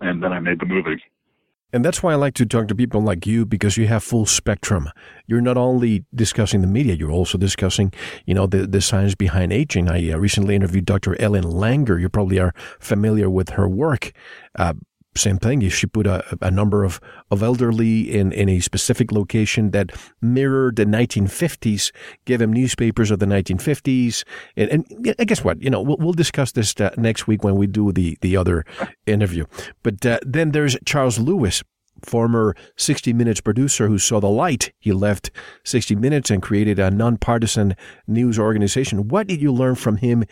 And 0.00 0.22
then 0.22 0.32
I 0.32 0.40
made 0.40 0.60
the 0.60 0.66
movie. 0.66 1.02
And 1.72 1.84
that's 1.84 2.02
why 2.02 2.12
I 2.12 2.16
like 2.16 2.34
to 2.34 2.46
talk 2.46 2.66
to 2.68 2.74
people 2.74 3.00
like 3.00 3.26
you 3.26 3.46
because 3.46 3.76
you 3.76 3.86
have 3.86 4.02
full 4.02 4.26
spectrum. 4.26 4.90
You're 5.26 5.40
not 5.40 5.56
only 5.56 6.04
discussing 6.12 6.62
the 6.62 6.66
media, 6.66 6.94
you're 6.94 7.12
also 7.12 7.38
discussing, 7.38 7.92
you 8.26 8.34
know, 8.34 8.46
the, 8.46 8.66
the 8.66 8.80
science 8.80 9.14
behind 9.14 9.52
aging. 9.52 9.88
I 9.88 10.10
uh, 10.10 10.18
recently 10.18 10.56
interviewed 10.56 10.84
Dr. 10.84 11.20
Ellen 11.20 11.44
Langer. 11.44 12.00
You 12.00 12.08
probably 12.08 12.40
are 12.40 12.52
familiar 12.80 13.30
with 13.30 13.50
her 13.50 13.68
work. 13.68 14.10
Uh, 14.58 14.74
same 15.20 15.38
thing. 15.38 15.68
She 15.68 15.86
put 15.86 16.06
a, 16.06 16.24
a 16.40 16.50
number 16.50 16.84
of, 16.84 17.00
of 17.30 17.42
elderly 17.42 18.10
in, 18.10 18.32
in 18.32 18.48
a 18.48 18.60
specific 18.60 19.12
location 19.12 19.70
that 19.70 19.92
mirrored 20.20 20.76
the 20.76 20.86
1950s, 20.86 21.92
gave 22.24 22.38
them 22.38 22.52
newspapers 22.52 23.10
of 23.10 23.18
the 23.18 23.26
1950s. 23.26 24.24
And, 24.56 24.70
and 24.70 25.28
guess 25.28 25.44
what? 25.44 25.62
You 25.62 25.70
know, 25.70 25.82
we'll, 25.82 25.98
we'll 25.98 26.12
discuss 26.12 26.52
this 26.52 26.74
uh, 26.80 26.94
next 26.96 27.26
week 27.26 27.44
when 27.44 27.56
we 27.56 27.66
do 27.66 27.92
the, 27.92 28.18
the 28.20 28.36
other 28.36 28.64
interview. 29.06 29.44
But 29.82 30.04
uh, 30.04 30.18
then 30.22 30.52
there's 30.52 30.76
Charles 30.84 31.18
Lewis, 31.18 31.62
former 32.04 32.54
60 32.76 33.12
Minutes 33.12 33.40
producer 33.40 33.88
who 33.88 33.98
saw 33.98 34.20
the 34.20 34.28
light. 34.28 34.72
He 34.78 34.92
left 34.92 35.30
60 35.64 35.96
Minutes 35.96 36.30
and 36.30 36.42
created 36.42 36.78
a 36.78 36.90
nonpartisan 36.90 37.76
news 38.06 38.38
organization. 38.38 39.08
What 39.08 39.26
did 39.26 39.40
you 39.40 39.52
learn 39.52 39.74
from 39.74 39.98
him? 39.98 40.24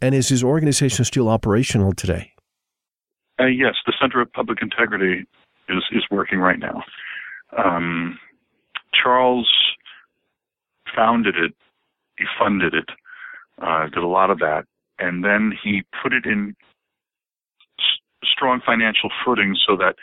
And 0.00 0.16
is 0.16 0.28
his 0.28 0.42
organization 0.42 1.04
still 1.04 1.28
operational 1.28 1.92
today? 1.92 2.32
Uh, 3.40 3.46
yes, 3.46 3.74
the 3.86 3.92
Center 4.00 4.20
of 4.20 4.32
Public 4.32 4.58
Integrity 4.62 5.24
is 5.68 5.82
is 5.92 6.04
working 6.10 6.38
right 6.38 6.58
now. 6.58 6.82
Um, 7.56 8.18
Charles 8.94 9.50
founded 10.94 11.36
it, 11.36 11.54
he 12.18 12.24
funded 12.38 12.74
it, 12.74 12.88
uh, 13.60 13.84
did 13.86 14.02
a 14.02 14.06
lot 14.06 14.30
of 14.30 14.38
that, 14.40 14.64
and 14.98 15.24
then 15.24 15.52
he 15.62 15.82
put 16.02 16.12
it 16.12 16.26
in 16.26 16.54
s- 17.78 17.84
strong 18.24 18.60
financial 18.64 19.10
footing 19.24 19.56
so 19.66 19.76
that 19.76 19.96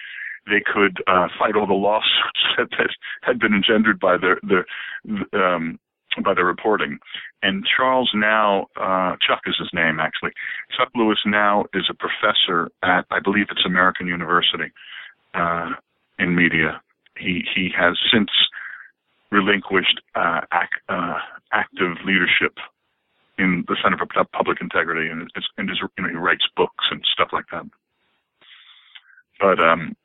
they 0.47 0.61
could 0.61 0.97
uh, 1.07 1.27
fight 1.38 1.55
all 1.55 1.67
the 1.67 1.73
lawsuits 1.73 2.41
that, 2.57 2.69
that 2.77 2.89
had 3.21 3.39
been 3.39 3.53
engendered 3.53 3.99
by 3.99 4.17
their 4.17 4.39
their 4.43 4.65
um, 5.34 5.80
by 6.24 6.34
the 6.34 6.43
reporting. 6.43 6.99
And 7.43 7.66
Charles 7.66 8.12
now, 8.14 8.68
uh, 8.76 9.16
Chuck 9.26 9.41
is 9.45 9.55
his 9.57 9.70
name 9.74 9.99
actually. 9.99 10.32
Chuck 10.78 10.89
Lewis 10.95 11.20
now 11.26 11.66
is 11.74 11.89
a 11.89 11.93
professor 11.93 12.70
at, 12.84 13.05
I 13.12 13.20
believe 13.20 13.47
it's 13.49 13.66
American 13.66 14.07
University, 14.07 14.72
uh, 15.34 15.72
in 16.18 16.36
media. 16.36 16.82
He 17.18 17.43
he 17.53 17.70
has 17.78 17.97
since 18.12 18.30
relinquished 19.32 20.01
uh, 20.16 20.41
ac- 20.53 20.82
uh, 20.89 21.20
active 21.51 21.97
leadership 22.05 22.57
in 23.38 23.64
the 23.68 23.78
Center 23.82 23.97
for 23.97 24.26
Public 24.34 24.60
Integrity, 24.60 25.10
and, 25.10 25.30
and 25.57 25.70
you 25.70 26.03
know, 26.03 26.10
he 26.10 26.16
writes 26.16 26.45
books 26.57 26.86
and 26.91 27.01
stuff 27.14 27.30
like 27.32 27.45
that. 27.51 27.66
But 29.39 29.60
um, 29.64 29.95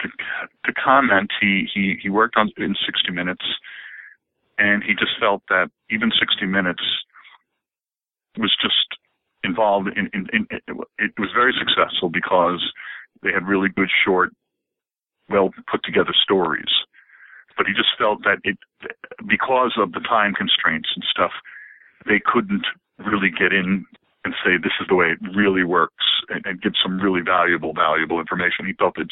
to, 0.00 0.08
to 0.64 0.72
comment, 0.72 1.30
he, 1.40 1.66
he 1.72 1.96
he 2.00 2.08
worked 2.08 2.36
on 2.36 2.50
in 2.56 2.76
60 2.86 3.10
Minutes 3.12 3.44
and 4.58 4.82
he 4.82 4.94
just 4.94 5.18
felt 5.20 5.42
that 5.48 5.70
even 5.90 6.10
60 6.18 6.46
Minutes 6.46 6.82
was 8.38 8.54
just 8.60 8.98
involved 9.44 9.88
in, 9.88 10.10
in, 10.12 10.26
in, 10.32 10.46
it 10.98 11.12
was 11.18 11.30
very 11.34 11.54
successful 11.58 12.08
because 12.08 12.72
they 13.22 13.32
had 13.32 13.46
really 13.46 13.68
good 13.68 13.90
short 14.04 14.32
well 15.28 15.50
put 15.70 15.82
together 15.84 16.14
stories. 16.22 16.70
But 17.56 17.66
he 17.66 17.72
just 17.72 17.88
felt 17.98 18.22
that 18.24 18.38
it 18.44 18.58
because 19.26 19.72
of 19.78 19.92
the 19.92 20.00
time 20.00 20.34
constraints 20.34 20.90
and 20.94 21.04
stuff 21.10 21.32
they 22.06 22.20
couldn't 22.24 22.66
really 22.98 23.30
get 23.30 23.52
in 23.52 23.84
and 24.24 24.34
say 24.44 24.56
this 24.56 24.76
is 24.80 24.86
the 24.88 24.94
way 24.94 25.06
it 25.12 25.18
really 25.34 25.64
works 25.64 26.04
and, 26.28 26.44
and 26.44 26.60
give 26.60 26.74
some 26.82 27.00
really 27.00 27.22
valuable 27.22 27.72
valuable 27.72 28.20
information. 28.20 28.66
He 28.66 28.74
felt 28.74 28.98
it 28.98 29.08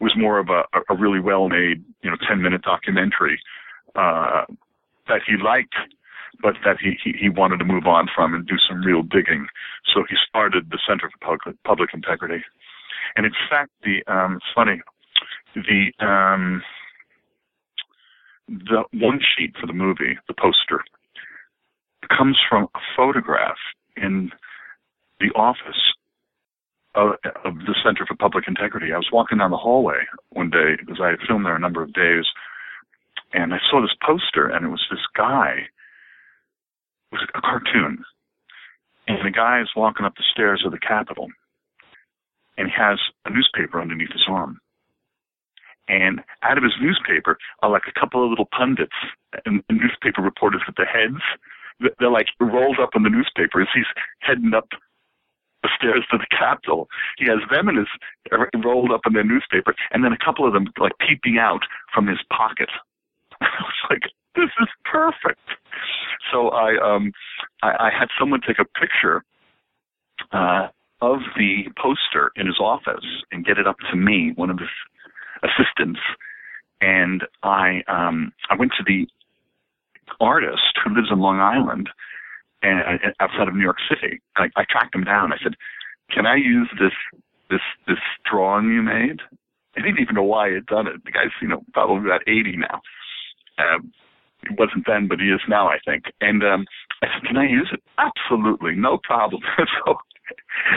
was 0.00 0.12
more 0.16 0.38
of 0.38 0.48
a, 0.48 0.62
a 0.88 0.96
really 0.96 1.20
well 1.20 1.48
made 1.48 1.82
you 2.02 2.10
know 2.10 2.16
10 2.28 2.40
minute 2.40 2.62
documentary 2.62 3.40
uh, 3.96 4.44
that 5.08 5.20
he 5.26 5.36
liked 5.42 5.74
but 6.40 6.54
that 6.64 6.76
he, 6.80 6.96
he, 7.02 7.12
he 7.18 7.28
wanted 7.28 7.58
to 7.58 7.64
move 7.64 7.86
on 7.86 8.08
from 8.14 8.34
and 8.34 8.46
do 8.46 8.56
some 8.68 8.82
real 8.82 9.02
digging. 9.02 9.46
So 9.94 10.04
he 10.08 10.16
started 10.28 10.70
the 10.70 10.78
Center 10.86 11.10
for 11.10 11.54
Public, 11.64 11.90
Integrity. 11.94 12.42
And 13.16 13.26
in 13.26 13.32
fact, 13.50 13.70
the 13.84 14.02
um, 14.12 14.36
it's 14.36 14.46
funny, 14.54 14.80
the 15.54 16.04
um, 16.04 16.62
the 18.48 18.84
one 18.94 19.20
sheet 19.20 19.54
for 19.60 19.66
the 19.66 19.72
movie, 19.72 20.18
the 20.28 20.34
poster, 20.34 20.82
comes 22.16 22.38
from 22.48 22.68
a 22.74 22.78
photograph 22.96 23.58
in 23.96 24.30
the 25.20 25.30
office 25.36 25.94
of, 26.94 27.12
of 27.44 27.54
the 27.66 27.74
Center 27.84 28.06
for 28.06 28.16
Public 28.16 28.44
Integrity. 28.48 28.92
I 28.92 28.96
was 28.96 29.08
walking 29.12 29.38
down 29.38 29.50
the 29.50 29.56
hallway 29.56 30.00
one 30.30 30.50
day 30.50 30.76
because 30.78 31.00
I 31.02 31.10
had 31.10 31.18
filmed 31.26 31.46
there 31.46 31.56
a 31.56 31.60
number 31.60 31.82
of 31.82 31.92
days, 31.92 32.24
and 33.32 33.54
I 33.54 33.58
saw 33.70 33.80
this 33.80 33.96
poster, 34.04 34.48
and 34.48 34.66
it 34.66 34.68
was 34.68 34.84
this 34.90 35.06
guy. 35.16 35.68
It 37.10 37.14
was 37.14 37.28
a 37.34 37.40
cartoon, 37.40 38.04
and 39.08 39.26
the 39.26 39.30
guy 39.30 39.60
is 39.60 39.68
walking 39.76 40.06
up 40.06 40.14
the 40.16 40.24
stairs 40.32 40.62
of 40.64 40.72
the 40.72 40.78
Capitol, 40.78 41.28
and 42.56 42.68
he 42.68 42.74
has 42.76 42.98
a 43.24 43.30
newspaper 43.30 43.80
underneath 43.80 44.12
his 44.12 44.26
arm. 44.28 44.60
And 45.88 46.20
out 46.42 46.58
of 46.58 46.64
his 46.64 46.74
newspaper 46.80 47.38
are 47.62 47.70
like 47.70 47.82
a 47.88 48.00
couple 48.00 48.24
of 48.24 48.30
little 48.30 48.48
pundits 48.56 48.96
and, 49.44 49.62
and 49.68 49.78
newspaper 49.78 50.22
reporters 50.22 50.62
with 50.66 50.76
the 50.76 50.84
heads. 50.84 51.20
They're 51.98 52.10
like 52.10 52.28
rolled 52.40 52.78
up 52.78 52.90
in 52.94 53.02
the 53.02 53.10
newspaper 53.10 53.60
as 53.60 53.68
he's 53.74 53.90
heading 54.20 54.54
up 54.54 54.68
the 55.62 55.68
stairs 55.76 56.04
to 56.10 56.18
the 56.18 56.26
Capitol. 56.30 56.88
He 57.18 57.26
has 57.26 57.38
them 57.50 57.68
in 57.68 57.76
his 57.76 57.88
rolled 58.64 58.92
up 58.92 59.02
in 59.06 59.12
their 59.12 59.24
newspaper, 59.24 59.74
and 59.90 60.04
then 60.04 60.12
a 60.12 60.24
couple 60.24 60.46
of 60.46 60.52
them 60.52 60.66
like 60.78 60.92
peeping 60.98 61.38
out 61.38 61.62
from 61.92 62.06
his 62.06 62.18
pocket. 62.30 62.70
I 63.58 63.62
was 63.62 63.82
like, 63.90 64.02
this 64.34 64.50
is 64.60 64.68
perfect. 64.84 65.40
So 66.32 66.48
I 66.48 66.76
um 66.82 67.12
I, 67.62 67.88
I 67.88 67.90
had 67.96 68.08
someone 68.18 68.40
take 68.46 68.58
a 68.58 68.64
picture 68.78 69.22
uh 70.32 70.68
of 71.00 71.18
the 71.36 71.64
poster 71.76 72.30
in 72.36 72.46
his 72.46 72.58
office 72.60 73.04
and 73.32 73.44
get 73.44 73.58
it 73.58 73.66
up 73.66 73.76
to 73.90 73.96
me, 73.96 74.32
one 74.36 74.50
of 74.50 74.58
his 74.58 74.68
assistants. 75.42 76.00
And 76.80 77.24
I 77.42 77.82
um 77.88 78.32
I 78.50 78.56
went 78.56 78.72
to 78.78 78.84
the 78.86 79.06
artist 80.20 80.78
who 80.84 80.94
lives 80.94 81.08
in 81.10 81.20
Long 81.20 81.40
Island 81.40 81.88
and 82.62 82.80
outside 83.20 83.48
of 83.48 83.54
New 83.54 83.62
York 83.62 83.78
City. 83.88 84.20
I, 84.36 84.48
I 84.56 84.64
tracked 84.70 84.94
him 84.94 85.04
down. 85.04 85.32
I 85.32 85.36
said, 85.42 85.54
"Can 86.10 86.26
I 86.26 86.36
use 86.36 86.68
this 86.78 86.92
this 87.50 87.60
this 87.86 87.98
drawing 88.30 88.72
you 88.72 88.82
made?" 88.82 89.20
I 89.76 89.80
didn't 89.80 90.00
even 90.00 90.14
know 90.14 90.22
why 90.22 90.48
he 90.48 90.54
had 90.54 90.66
done 90.66 90.86
it. 90.86 91.04
The 91.04 91.10
guy's 91.10 91.32
you 91.40 91.48
know 91.48 91.64
probably 91.72 92.08
about 92.08 92.22
80 92.26 92.56
now. 92.56 92.80
Um, 93.58 93.92
he 94.48 94.54
wasn't 94.58 94.86
then, 94.86 95.06
but 95.08 95.20
he 95.20 95.26
is 95.26 95.40
now, 95.48 95.68
I 95.68 95.78
think. 95.84 96.04
And 96.20 96.42
um, 96.42 96.66
I 97.02 97.06
said, 97.06 97.26
"Can 97.26 97.36
I 97.36 97.46
use 97.46 97.70
it?" 97.72 97.82
Absolutely, 97.98 98.74
no 98.74 98.98
problem. 99.02 99.42
so 99.86 99.98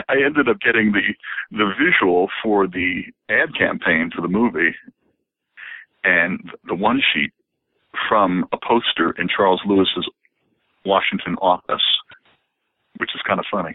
I 0.08 0.14
ended 0.24 0.48
up 0.48 0.60
getting 0.60 0.92
the 0.92 1.14
the 1.50 1.72
visual 1.78 2.28
for 2.42 2.66
the 2.66 3.02
ad 3.28 3.56
campaign 3.58 4.10
for 4.14 4.22
the 4.22 4.28
movie, 4.28 4.74
and 6.04 6.50
the 6.66 6.74
one 6.74 7.00
sheet 7.12 7.32
from 8.08 8.44
a 8.52 8.56
poster 8.56 9.12
in 9.18 9.28
Charles 9.34 9.60
Lewis's 9.66 10.08
Washington 10.84 11.36
office, 11.40 11.82
which 12.98 13.10
is 13.14 13.20
kind 13.26 13.40
of 13.40 13.46
funny. 13.50 13.74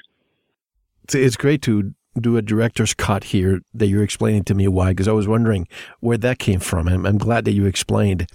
It's 1.14 1.36
great 1.36 1.62
to 1.64 1.94
do 2.20 2.38
a 2.38 2.42
director's 2.42 2.94
cut 2.94 3.26
here 3.26 3.62
that 3.74 3.88
you're 3.88 4.04
explaining 4.04 4.44
to 4.46 4.54
me 4.54 4.68
why, 4.68 4.90
because 4.90 5.08
I 5.08 5.14
was 5.14 5.28
wondering 5.28 5.68
where 6.00 6.18
that 6.18 6.40
came 6.40 6.60
from. 6.60 6.88
I'm, 6.88 7.06
I'm 7.06 7.18
glad 7.18 7.46
that 7.46 7.54
you 7.54 7.66
explained. 7.66 8.28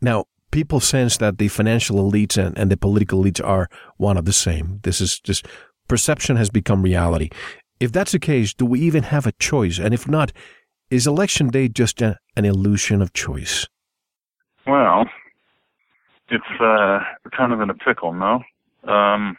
Now, 0.00 0.26
people 0.50 0.80
sense 0.80 1.16
that 1.18 1.38
the 1.38 1.48
financial 1.48 1.96
elites 1.96 2.36
and, 2.36 2.56
and 2.58 2.70
the 2.70 2.76
political 2.76 3.22
elites 3.22 3.44
are 3.44 3.68
one 3.96 4.16
of 4.16 4.24
the 4.24 4.32
same. 4.32 4.80
This 4.82 5.00
is 5.00 5.20
just 5.20 5.46
perception 5.88 6.36
has 6.36 6.50
become 6.50 6.82
reality. 6.82 7.30
If 7.80 7.92
that's 7.92 8.12
the 8.12 8.18
case, 8.18 8.54
do 8.54 8.66
we 8.66 8.80
even 8.80 9.04
have 9.04 9.26
a 9.26 9.32
choice? 9.32 9.78
And 9.78 9.94
if 9.94 10.08
not, 10.08 10.32
is 10.90 11.06
election 11.06 11.48
day 11.48 11.68
just 11.68 12.02
a, 12.02 12.18
an 12.36 12.44
illusion 12.44 13.02
of 13.02 13.12
choice? 13.12 13.66
Well, 14.66 15.06
it's 16.28 16.60
uh, 16.60 17.00
kind 17.36 17.52
of 17.52 17.60
in 17.60 17.70
a 17.70 17.74
pickle, 17.74 18.12
no? 18.12 18.42
Um, 18.84 19.36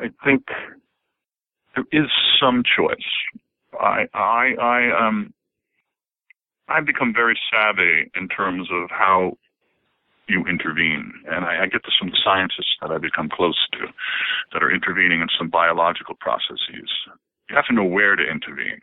I 0.00 0.10
think 0.24 0.44
there 1.74 1.84
is 1.92 2.10
some 2.40 2.62
choice. 2.64 2.96
I, 3.78 4.06
I, 4.14 4.54
I, 4.60 5.06
um, 5.06 5.32
I've 6.68 6.86
become 6.86 7.12
very 7.14 7.38
savvy 7.52 8.10
in 8.14 8.28
terms 8.28 8.68
of 8.70 8.90
how 8.90 9.36
you 10.28 10.44
intervene, 10.44 11.12
and 11.30 11.44
I, 11.44 11.62
I 11.62 11.66
get 11.66 11.84
to 11.84 11.90
some 11.98 12.12
scientists 12.22 12.76
that 12.82 12.90
I've 12.90 13.00
become 13.00 13.30
close 13.32 13.66
to, 13.72 13.86
that 14.52 14.62
are 14.62 14.70
intervening 14.70 15.22
in 15.22 15.28
some 15.38 15.48
biological 15.48 16.14
processes. 16.20 16.90
You 17.48 17.56
have 17.56 17.66
to 17.66 17.74
know 17.74 17.84
where 17.84 18.14
to 18.14 18.22
intervene, 18.22 18.80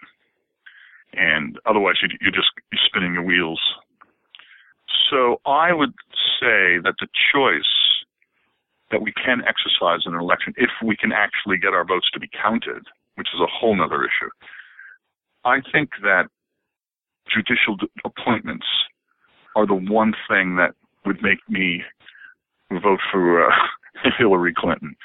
and 1.13 1.59
otherwise 1.65 1.95
you, 2.01 2.09
you're 2.19 2.31
just 2.31 2.49
you're 2.71 2.81
spinning 2.87 3.13
your 3.13 3.23
wheels 3.23 3.61
so 5.09 5.39
I 5.45 5.73
would 5.73 5.93
say 6.39 6.79
that 6.83 6.95
the 6.99 7.07
choice 7.33 7.63
that 8.91 9.01
we 9.01 9.11
can 9.13 9.41
exercise 9.47 10.01
in 10.05 10.13
an 10.13 10.19
election, 10.19 10.53
if 10.57 10.69
we 10.83 10.95
can 10.95 11.11
actually 11.11 11.57
get 11.57 11.73
our 11.73 11.85
votes 11.85 12.09
to 12.13 12.19
be 12.19 12.29
counted, 12.29 12.85
which 13.15 13.27
is 13.33 13.41
a 13.41 13.47
whole 13.47 13.79
other 13.81 14.03
issue, 14.03 14.29
I 15.43 15.61
think 15.71 15.91
that 16.01 16.27
judicial 17.33 17.77
appointments 18.03 18.65
are 19.55 19.65
the 19.65 19.75
one 19.75 20.13
thing 20.29 20.55
that 20.57 20.75
would 21.05 21.21
make 21.21 21.39
me 21.49 21.83
vote 22.71 22.99
for 23.11 23.47
uh, 23.47 23.55
Hillary 24.17 24.53
Clinton, 24.55 24.95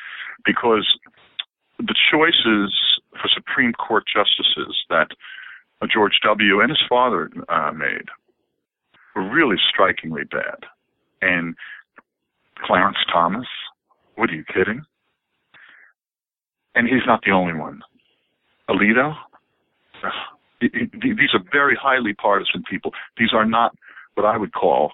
because 0.44 0.98
the 1.78 1.94
choices 2.10 2.74
for 3.12 3.28
Supreme 3.32 3.72
Court 3.72 4.04
justices 4.12 4.76
that 4.88 5.08
George 5.92 6.18
W. 6.22 6.60
and 6.60 6.70
his 6.70 6.80
father 6.88 7.30
uh, 7.48 7.72
made 7.72 8.08
were 9.14 9.28
really 9.28 9.56
strikingly 9.68 10.24
bad. 10.24 10.66
And 11.22 11.54
Clarence 12.64 12.98
Thomas, 13.12 13.46
what 14.16 14.30
are 14.30 14.34
you 14.34 14.44
kidding? 14.44 14.82
And 16.74 16.86
he's 16.86 17.06
not 17.06 17.20
the 17.24 17.32
only 17.32 17.54
one. 17.54 17.80
Alito, 18.68 19.14
these 20.60 21.34
are 21.34 21.40
very 21.52 21.76
highly 21.80 22.12
partisan 22.14 22.62
people. 22.68 22.92
These 23.16 23.32
are 23.32 23.44
not 23.44 23.74
what 24.14 24.26
I 24.26 24.36
would 24.36 24.52
call 24.52 24.92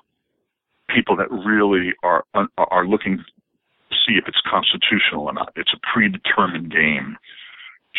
people 0.88 1.16
that 1.16 1.30
really 1.30 1.92
are 2.02 2.24
are 2.56 2.86
looking 2.86 3.18
to 3.18 3.96
see 4.06 4.14
if 4.14 4.24
it's 4.28 4.40
constitutional 4.48 5.24
or 5.26 5.32
not. 5.32 5.52
It's 5.56 5.72
a 5.74 5.80
predetermined 5.92 6.70
game. 6.70 7.16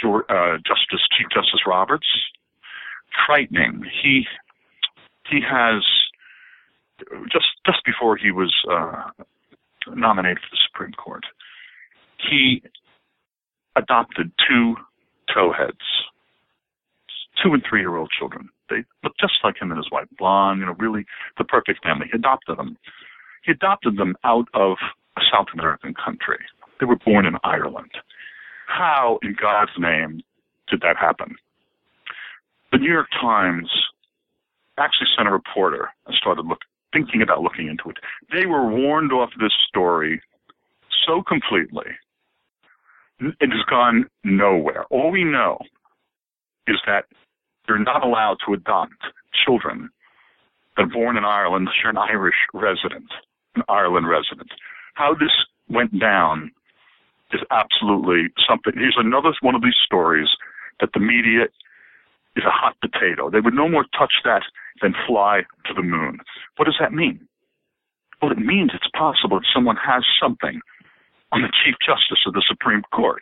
Uh, 0.03 0.57
Justice 0.57 1.01
Chief 1.18 1.28
Justice 1.34 1.61
Roberts, 1.65 2.07
frightening. 3.26 3.84
He 4.03 4.28
he 5.30 5.41
has 5.41 5.84
just 7.32 7.47
just 7.65 7.84
before 7.84 8.15
he 8.15 8.32
was 8.32 8.53
uh, 8.72 9.09
nominated 9.95 10.39
for 10.39 10.49
the 10.51 10.59
Supreme 10.68 10.93
Court, 10.93 11.24
he 12.30 12.61
adopted 13.76 14.32
two 14.47 14.76
towheads, 15.36 15.74
two 17.43 17.53
and 17.53 17.63
three 17.67 17.81
year 17.81 17.95
old 17.95 18.11
children. 18.17 18.49
They 18.69 18.83
look 19.03 19.13
just 19.19 19.33
like 19.43 19.55
him 19.61 19.71
and 19.71 19.77
his 19.77 19.91
wife, 19.91 20.07
blonde, 20.17 20.59
you 20.59 20.65
know, 20.65 20.75
really 20.79 21.05
the 21.38 21.43
perfect 21.43 21.83
family. 21.83 22.07
He 22.11 22.17
adopted 22.17 22.57
them. 22.57 22.77
He 23.43 23.51
adopted 23.51 23.97
them 23.97 24.15
out 24.23 24.47
of 24.53 24.77
a 25.17 25.21
South 25.31 25.47
American 25.53 25.93
country. 25.93 26.39
They 26.79 26.85
were 26.85 26.97
born 26.97 27.25
in 27.25 27.35
Ireland. 27.43 27.91
How, 28.67 29.19
in 29.23 29.35
God's 29.39 29.71
name, 29.79 30.21
did 30.69 30.81
that 30.81 30.97
happen? 30.97 31.35
The 32.71 32.77
New 32.77 32.91
York 32.91 33.07
Times 33.19 33.69
actually 34.77 35.07
sent 35.15 35.27
a 35.27 35.31
reporter 35.31 35.89
and 36.05 36.15
started 36.15 36.41
looking 36.41 36.67
thinking 36.93 37.21
about 37.21 37.41
looking 37.41 37.67
into 37.67 37.89
it. 37.89 37.97
They 38.31 38.45
were 38.45 38.67
warned 38.69 39.11
off 39.11 39.29
this 39.39 39.51
story 39.67 40.21
so 41.05 41.21
completely. 41.21 41.91
It 43.19 43.51
has 43.51 43.65
gone 43.69 44.05
nowhere. 44.23 44.85
All 44.85 45.11
we 45.11 45.23
know 45.23 45.57
is 46.67 46.77
that 46.85 47.05
you're 47.68 47.80
not 47.80 48.03
allowed 48.03 48.38
to 48.45 48.53
adopt 48.53 48.93
children 49.45 49.89
that 50.76 50.84
are 50.84 50.88
born 50.88 51.18
in 51.18 51.26
Ireland 51.26 51.70
you're 51.82 51.91
an 51.91 51.97
Irish 51.97 52.36
resident, 52.53 53.11
an 53.55 53.63
Ireland 53.68 54.07
resident. 54.07 54.51
How 54.93 55.13
this 55.13 55.32
went 55.70 55.99
down 55.99 56.51
is 57.34 57.41
absolutely 57.51 58.30
something. 58.47 58.74
Here's 58.76 58.97
another 58.97 59.34
one 59.41 59.55
of 59.55 59.61
these 59.61 59.78
stories 59.84 60.30
that 60.80 60.89
the 60.93 60.99
media 60.99 61.45
is 62.36 62.43
a 62.45 62.51
hot 62.51 62.76
potato. 62.80 63.30
They 63.30 63.39
would 63.39 63.53
no 63.53 63.68
more 63.68 63.86
touch 63.97 64.13
that 64.24 64.43
than 64.82 64.93
fly 65.07 65.41
to 65.65 65.74
the 65.74 65.82
moon. 65.82 66.20
What 66.55 66.65
does 66.65 66.78
that 66.80 66.93
mean? 66.93 67.28
Well, 68.22 68.32
it 68.32 68.38
means 68.38 68.72
it's 68.74 68.89
possible 68.95 69.39
that 69.39 69.47
someone 69.53 69.78
has 69.78 70.03
something 70.22 70.61
on 71.32 71.41
the 71.41 71.49
Chief 71.63 71.76
Justice 71.86 72.24
of 72.26 72.34
the 72.34 72.43
Supreme 72.47 72.84
Court 72.93 73.22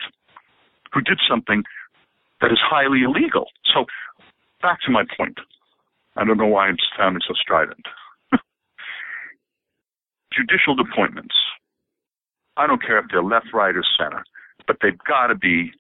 who 0.94 1.02
did 1.02 1.20
something 1.28 1.64
that 2.42 2.52
is 2.52 2.60
highly 2.62 3.04
illegal. 3.04 3.48
So, 3.74 3.86
back 4.66 4.80
to 4.86 4.92
my 4.92 5.04
point. 5.18 5.38
I 6.16 6.24
don't 6.24 6.38
know 6.38 6.48
why 6.48 6.68
I'm 6.68 6.78
sounding 6.98 7.22
so 7.28 7.34
strident. 7.34 7.86
Judicial 10.34 10.76
appointments 10.80 11.36
I 12.58 12.68
don't 12.68 12.82
care 12.82 13.00
if 13.00 13.06
they're 13.12 13.24
left, 13.24 13.48
right, 13.54 13.76
or 13.76 13.84
center, 13.98 14.24
but 14.68 14.78
they've 14.82 14.98
got 15.08 15.28
to 15.28 15.36
be 15.36 15.72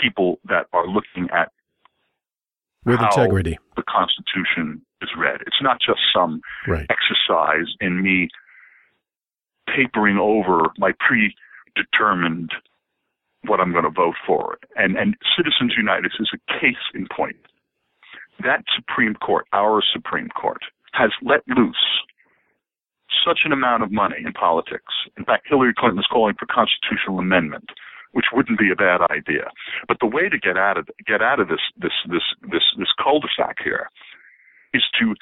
people 0.00 0.38
that 0.48 0.66
are 0.72 0.86
looking 0.86 1.28
at 1.32 1.50
with 2.84 3.00
integrity 3.00 3.58
the 3.76 3.82
Constitution 3.82 4.80
is 5.02 5.10
read. 5.16 5.40
It's 5.46 5.62
not 5.62 5.78
just 5.80 6.00
some 6.14 6.40
right. 6.66 6.86
exercise 6.90 7.66
in 7.80 8.02
me 8.02 8.28
papering 9.66 10.18
over 10.18 10.70
my 10.78 10.92
predetermined 10.98 12.50
what 13.44 13.60
I'm 13.60 13.72
going 13.72 13.84
to 13.84 13.90
vote 13.90 14.16
for. 14.26 14.58
And 14.76 14.96
and 14.96 15.16
Citizens 15.36 15.74
United 15.76 16.12
is 16.18 16.30
a 16.32 16.60
case 16.60 16.76
in 16.94 17.06
point. 17.14 17.36
That 18.42 18.64
Supreme 18.74 19.14
Court, 19.14 19.46
our 19.52 19.82
Supreme 19.92 20.28
Court, 20.28 20.62
has 20.92 21.10
let 21.22 21.40
loose 21.48 21.76
such 23.26 23.40
an 23.44 23.52
amount 23.52 23.82
of 23.82 23.90
money 23.90 24.16
in 24.24 24.32
politics. 24.32 24.94
In 25.16 25.24
fact, 25.24 25.46
Hillary 25.48 25.74
Clinton 25.76 25.98
is 25.98 26.06
calling 26.10 26.34
for 26.38 26.46
constitutional 26.46 27.18
amendment, 27.18 27.70
which 28.12 28.26
wouldn't 28.32 28.58
be 28.58 28.70
a 28.70 28.76
bad 28.76 29.00
idea. 29.10 29.50
But 29.86 29.98
the 30.00 30.06
way 30.06 30.28
to 30.28 30.38
get 30.38 30.56
out 30.56 30.78
of 30.78 30.88
get 31.06 31.22
out 31.22 31.40
of 31.40 31.48
this 31.48 31.60
this 31.76 31.92
this 32.08 32.22
this 32.50 32.64
this 32.78 32.92
cul-de-sac 33.02 33.56
here 33.62 33.88
is 34.72 34.84
to 35.00 35.14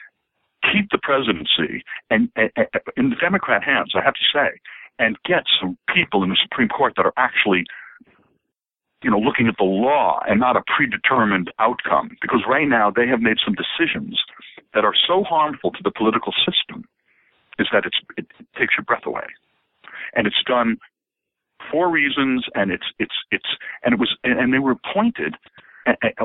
keep 0.72 0.90
the 0.90 0.98
presidency 0.98 1.84
and, 2.10 2.28
and, 2.36 2.50
and 2.56 2.66
in 2.96 3.10
the 3.10 3.16
Democrat 3.16 3.62
hands, 3.62 3.92
I 3.94 4.02
have 4.02 4.14
to 4.14 4.26
say, 4.32 4.58
and 4.98 5.16
get 5.24 5.44
some 5.60 5.78
people 5.94 6.22
in 6.24 6.30
the 6.30 6.38
Supreme 6.42 6.68
Court 6.68 6.94
that 6.96 7.06
are 7.06 7.12
actually 7.16 7.64
you 9.02 9.10
know, 9.10 9.18
looking 9.18 9.46
at 9.46 9.54
the 9.58 9.64
law 9.64 10.20
and 10.28 10.40
not 10.40 10.56
a 10.56 10.62
predetermined 10.74 11.52
outcome. 11.58 12.16
Because 12.20 12.42
right 12.48 12.68
now 12.68 12.90
they 12.90 13.06
have 13.06 13.20
made 13.20 13.36
some 13.44 13.54
decisions 13.54 14.18
that 14.74 14.84
are 14.84 14.94
so 15.06 15.22
harmful 15.22 15.70
to 15.72 15.82
the 15.82 15.90
political 15.90 16.32
system 16.44 16.84
is 17.58 17.68
that 17.72 17.84
it's, 17.86 17.96
it, 18.16 18.26
takes 18.58 18.74
your 18.76 18.84
breath 18.84 19.06
away. 19.06 19.24
And 20.14 20.26
it's 20.26 20.42
done 20.46 20.78
for 21.70 21.90
reasons 21.90 22.44
and 22.54 22.70
it's, 22.70 22.86
it's, 22.98 23.14
it's, 23.30 23.48
and 23.84 23.94
it 23.94 24.00
was, 24.00 24.16
and 24.24 24.52
they 24.52 24.58
were 24.58 24.72
appointed 24.72 25.34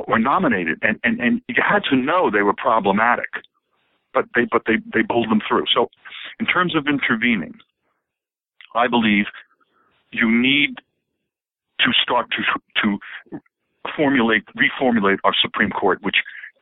or 0.07 0.17
nominated 0.17 0.79
and, 0.81 0.99
and, 1.03 1.19
and 1.19 1.41
you 1.47 1.55
had 1.57 1.83
to 1.89 1.95
know 1.95 2.29
they 2.31 2.41
were 2.41 2.53
problematic, 2.53 3.29
but 4.13 4.25
they, 4.35 4.45
but 4.51 4.63
they, 4.65 4.75
they 4.93 5.01
bowled 5.01 5.29
them 5.29 5.41
through. 5.47 5.65
So 5.73 5.87
in 6.39 6.45
terms 6.45 6.75
of 6.75 6.87
intervening, 6.87 7.53
I 8.75 8.87
believe 8.87 9.25
you 10.11 10.29
need 10.31 10.75
to 11.83 11.91
start 12.01 12.27
to 12.31 12.41
to 12.81 13.39
formulate 13.95 14.43
reformulate 14.55 15.17
our 15.23 15.33
Supreme 15.41 15.71
Court, 15.71 15.99
which 16.01 16.17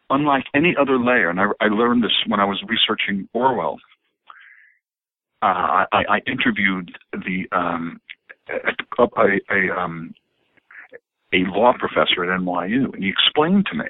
unlike 0.10 0.46
any 0.54 0.76
other 0.80 0.98
layer, 0.98 1.30
and 1.30 1.40
I, 1.40 1.46
I 1.62 1.68
learned 1.68 2.04
this 2.04 2.16
when 2.28 2.40
I 2.40 2.46
was 2.46 2.62
researching 2.68 3.28
Orwell. 3.34 3.80
Uh, 5.42 5.86
I, 5.94 6.04
I, 6.10 6.20
interviewed 6.28 6.92
the 7.14 7.48
um, 7.54 8.02
a, 8.50 9.04
a, 9.04 9.40
a, 9.50 9.80
um, 9.80 10.14
a 11.32 11.38
law 11.48 11.72
professor 11.80 12.26
at 12.26 12.40
NYU, 12.42 12.94
and 12.94 13.02
he 13.02 13.10
explained 13.10 13.66
to 13.72 13.78
me 13.78 13.88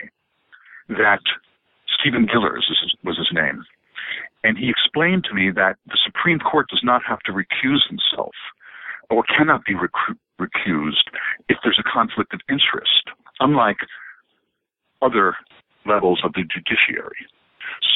that 0.90 1.22
Stephen 2.00 2.28
Gillers 2.28 2.70
was 3.04 3.18
his 3.18 3.30
name, 3.32 3.64
and 4.44 4.60
he 4.60 4.70
explained 4.70 5.24
to 5.24 5.34
me 5.34 5.50
that 5.50 5.78
the 5.88 5.98
Supreme 6.06 6.38
Court 6.38 6.68
does 6.70 6.82
not 6.84 7.02
have 7.08 7.20
to 7.22 7.32
recuse 7.32 7.82
himself 7.90 8.36
or 9.10 9.24
cannot 9.24 9.66
be 9.66 9.74
recru- 9.74 10.18
recused 10.40 11.12
if 11.48 11.58
there's 11.64 11.80
a 11.80 11.88
conflict 11.90 12.34
of 12.34 12.42
interest, 12.50 13.12
unlike 13.40 13.78
other 15.02 15.36
levels 15.86 16.22
of 16.24 16.34
the 16.34 16.44
judiciary. 16.44 17.28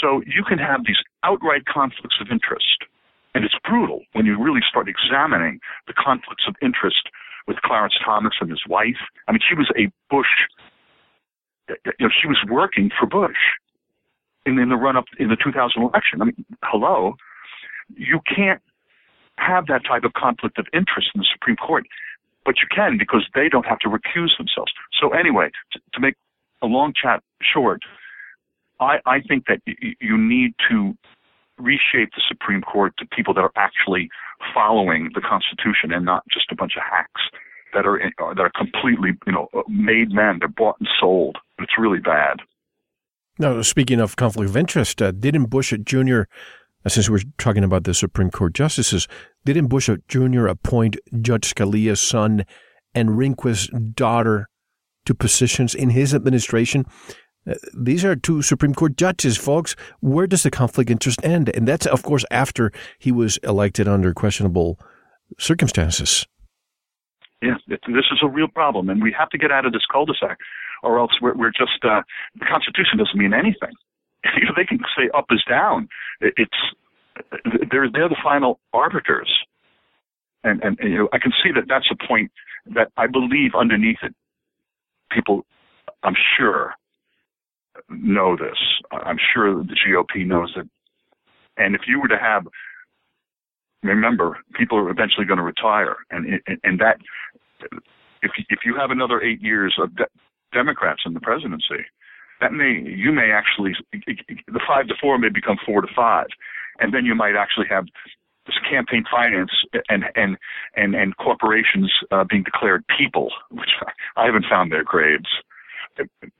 So 0.02 0.22
you 0.26 0.44
can 0.44 0.58
have 0.58 0.86
these 0.86 1.02
outright 1.24 1.66
conflicts 1.66 2.18
of 2.22 2.28
interest, 2.32 2.86
and 3.34 3.44
it's 3.44 3.56
brutal 3.68 4.02
when 4.14 4.26
you 4.26 4.42
really 4.42 4.62
start 4.68 4.88
examining 4.88 5.60
the 5.88 5.94
conflicts 5.94 6.44
of 6.48 6.56
interest 6.62 7.10
with 7.48 7.58
Clarence 7.64 7.96
Thomas 8.04 8.34
and 8.40 8.50
his 8.50 8.62
wife. 8.68 9.02
I 9.28 9.32
mean, 9.32 9.42
she 9.48 9.56
was 9.56 9.70
a 9.78 9.92
Bush, 10.10 10.48
you 11.70 11.76
know, 12.00 12.10
she 12.10 12.28
was 12.28 12.38
working 12.50 12.90
for 12.98 13.06
Bush 13.06 13.60
in, 14.46 14.60
in 14.60 14.70
the 14.70 14.76
run 14.76 14.96
up 14.96 15.06
in 15.20 15.30
the 15.30 15.38
2000 15.38 15.82
election. 15.82 16.22
I 16.22 16.26
mean, 16.26 16.46
hello, 16.64 17.16
you 17.96 18.20
can't 18.24 18.62
have 19.38 19.68
that 19.68 19.82
type 19.86 20.04
of 20.04 20.14
conflict 20.14 20.60
of 20.60 20.68
interest 20.74 21.10
in 21.16 21.20
the 21.20 21.28
Supreme 21.32 21.56
Court, 21.56 21.86
but 22.46 22.56
you 22.62 22.68
can 22.74 22.98
because 22.98 23.26
they 23.36 23.50
don't 23.50 23.66
have 23.66 23.80
to 23.80 23.90
recuse 23.90 24.38
themselves. 24.38 24.72
So 25.00 25.10
anyway, 25.10 25.50
to, 25.72 25.80
to 25.94 26.00
make 26.00 26.16
a 26.62 26.68
long 26.68 26.94
chat 26.94 27.22
short, 27.42 27.82
I, 28.80 28.98
I 29.06 29.22
think 29.22 29.46
that 29.48 29.62
y- 29.68 29.96
you 30.00 30.18
need 30.18 30.54
to 30.70 30.96
reshape 31.58 32.10
the 32.16 32.22
Supreme 32.28 32.62
Court 32.62 32.94
to 32.98 33.06
people 33.06 33.34
that 33.36 33.42
are 33.42 33.52
actually 33.56 34.10
following 34.54 35.12
the 35.14 35.22
Constitution 35.22 35.92
and 35.92 36.06
not 36.06 36.24
just 36.32 36.52
a 36.52 36.56
bunch 36.56 36.74
of 36.76 36.84
hacks 36.84 37.22
that 37.74 37.86
are 37.86 38.00
that 38.36 38.42
are 38.42 38.52
completely 38.56 39.12
you 39.26 39.34
know 39.34 39.48
made 39.68 40.12
men. 40.12 40.38
They're 40.40 40.48
bought 40.48 40.76
and 40.80 40.88
sold. 41.00 41.38
It's 41.60 41.74
really 41.78 42.00
bad. 42.00 42.38
Now, 43.40 43.62
speaking 43.64 44.00
of 44.00 44.16
conflict 44.16 44.50
of 44.50 44.58
interest, 44.58 45.02
uh, 45.02 45.12
didn't 45.12 45.46
Bush 45.46 45.74
Jr 45.84 46.24
since 46.88 47.10
we're 47.10 47.22
talking 47.38 47.64
about 47.64 47.84
the 47.84 47.94
Supreme 47.94 48.30
Court 48.30 48.54
justices, 48.54 49.08
didn't 49.46 49.68
Bush 49.68 49.90
Jr. 50.08 50.48
appoint 50.48 50.98
Judge 51.22 51.54
Scalia's 51.54 52.02
son 52.02 52.46
and 52.94 53.10
Rehnquist's 53.10 53.70
daughter 53.94 54.50
to 55.06 55.16
positions 55.16 55.74
in 55.76 55.90
his 55.90 56.14
administration? 56.14 56.86
Uh, 57.46 57.56
these 57.78 58.06
are 58.06 58.16
two 58.16 58.42
Supreme 58.42 58.74
Court 58.74 58.96
judges, 58.98 59.38
folks. 59.38 59.76
Where 60.00 60.28
does 60.28 60.44
the 60.44 60.52
conflict 60.52 60.90
interest 60.90 61.20
end? 61.24 61.50
And 61.50 61.68
that's, 61.68 61.86
of 61.86 62.04
course, 62.04 62.26
after 62.32 62.72
he 63.00 63.12
was 63.12 63.38
elected 63.38 63.88
under 63.88 64.14
questionable 64.14 64.80
circumstances. 65.40 66.26
Yeah, 67.42 67.56
this 67.68 67.80
is 67.88 68.20
a 68.24 68.28
real 68.28 68.48
problem, 68.48 68.90
and 68.90 69.04
we 69.04 69.14
have 69.18 69.30
to 69.32 69.38
get 69.38 69.52
out 69.52 69.66
of 69.66 69.74
this 69.74 69.82
cul-de-sac, 69.92 70.38
or 70.82 70.98
else 70.98 71.12
we're, 71.22 71.36
we're 71.36 71.52
just 71.52 71.84
uh, 71.84 72.02
the 72.36 72.46
Constitution 72.46 72.98
doesn't 72.98 73.18
mean 73.18 73.34
anything. 73.34 73.74
you 74.38 74.46
know, 74.46 74.54
they 74.56 74.66
can 74.66 74.80
say 74.98 75.10
up 75.14 75.26
is 75.32 75.44
down. 75.50 75.90
It's 76.22 76.52
they're 77.72 77.90
they're 77.92 78.10
the 78.10 78.18
final 78.24 78.60
arbiters, 78.74 79.32
and 80.44 80.64
and, 80.64 80.78
you 80.82 80.98
know, 80.98 81.10
I 81.14 81.20
can 81.20 81.32
see 81.44 81.52
that 81.54 81.66
that's 81.68 81.90
a 81.92 82.08
point 82.08 82.32
that 82.66 82.92
I 82.98 83.08
believe 83.08 83.52
underneath 83.56 83.98
it, 84.02 84.16
people, 85.12 85.46
I'm 86.04 86.16
sure, 86.38 86.74
know 87.90 88.36
this. 88.36 88.58
I'm 88.92 89.18
sure 89.34 89.64
the 89.64 89.76
GOP 89.88 90.26
knows 90.26 90.54
it. 90.56 90.68
And 91.58 91.76
if 91.76 91.82
you 91.88 92.00
were 92.00 92.08
to 92.08 92.18
have, 92.18 92.48
remember, 93.84 94.40
people 94.56 94.78
are 94.78 94.90
eventually 94.90 95.26
going 95.26 95.38
to 95.38 95.44
retire, 95.44 95.98
and 96.10 96.42
and, 96.48 96.60
and 96.64 96.80
that 96.80 96.98
if 98.22 98.32
if 98.50 98.60
you 98.66 98.76
have 98.76 98.92
another 98.92 99.22
eight 99.22 99.42
years 99.42 99.76
of 99.80 99.96
de- 99.96 100.08
Democrats 100.54 101.02
in 101.06 101.14
the 101.14 101.20
presidency, 101.20 101.86
that 102.44 102.52
may 102.52 102.84
you 102.86 103.14
may 103.14 103.32
actually 103.32 103.74
the 103.94 104.60
five 104.68 104.88
to 104.88 104.96
four 105.00 105.18
may 105.18 105.30
become 105.30 105.58
four 105.66 105.80
to 105.82 105.88
five, 105.96 106.28
and 106.80 106.94
then 106.94 107.06
you 107.06 107.16
might 107.16 107.36
actually 107.38 107.68
have 107.70 107.86
this 108.46 108.56
campaign 108.70 109.06
finance 109.10 109.52
and 109.90 110.04
and 110.16 110.38
and 110.76 110.94
and 110.94 111.16
corporations 111.16 111.92
uh, 112.12 112.26
being 112.30 112.44
declared 112.44 112.84
people, 112.98 113.32
which 113.50 113.70
I 114.18 114.26
haven't 114.26 114.46
found 114.50 114.72
their 114.74 114.84
graves. 114.84 115.30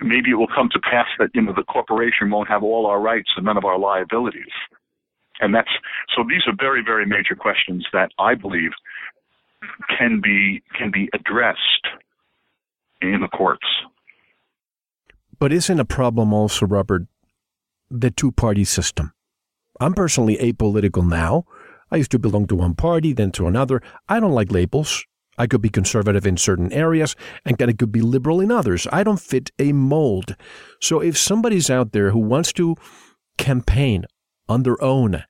Maybe 0.02 0.32
it 0.32 0.36
will 0.36 0.54
come 0.54 0.68
to 0.74 0.80
pass 0.80 1.08
that 1.20 1.30
you 1.34 1.42
know 1.42 1.54
the 1.56 1.64
corporation 1.64 2.30
won't 2.30 2.50
have 2.50 2.64
all 2.64 2.86
our 2.86 3.00
rights 3.00 3.30
and 3.38 3.46
none 3.46 3.58
of 3.58 3.64
our 3.64 3.80
liabilities, 3.80 4.54
and 5.40 5.56
that's 5.56 5.72
so. 6.14 6.26
These 6.28 6.44
are 6.48 6.56
very 6.60 6.84
very 6.84 7.06
major 7.06 7.36
questions 7.36 7.88
that 7.94 8.12
I 8.20 8.36
believe 8.36 8.72
can 9.98 10.20
be 10.22 10.64
can 10.78 10.92
be 10.92 11.08
addressed 11.14 11.88
in 13.02 13.22
the 13.22 13.30
courts. 13.30 13.68
But 15.44 15.52
isn't 15.52 15.78
a 15.78 15.84
problem 15.84 16.32
also, 16.32 16.66
Robert, 16.66 17.06
the 17.92 18.10
two 18.10 18.32
party 18.32 18.64
system? 18.64 19.12
I'm 19.78 19.94
personally 19.94 20.38
apolitical 20.38 21.06
now. 21.06 21.44
I 21.92 21.98
used 21.98 22.12
to 22.12 22.18
belong 22.18 22.48
to 22.48 22.56
one 22.56 22.76
party, 22.76 23.12
then 23.12 23.34
to 23.34 23.48
another. 23.48 23.82
I 24.08 24.22
don't 24.22 24.32
like 24.32 24.54
labels. 24.54 25.06
I 25.38 25.48
could 25.48 25.62
be 25.62 25.68
conservative 25.68 26.26
in 26.26 26.38
certain 26.38 26.72
areas 26.72 27.18
and 27.44 27.62
I 27.62 27.74
could 27.74 27.92
be 27.92 28.00
liberal 28.00 28.40
in 28.40 28.52
others. 28.52 28.88
I 28.90 29.04
don't 29.04 29.20
fit 29.20 29.52
a 29.60 29.74
mold. 29.74 30.38
So 30.80 31.02
if 31.02 31.18
somebody's 31.18 31.70
out 31.70 31.92
there 31.92 32.12
who 32.12 32.20
wants 32.20 32.54
to 32.54 32.78
campaign 33.38 34.06
on 34.48 34.64
their 34.64 34.82
own 34.82 35.26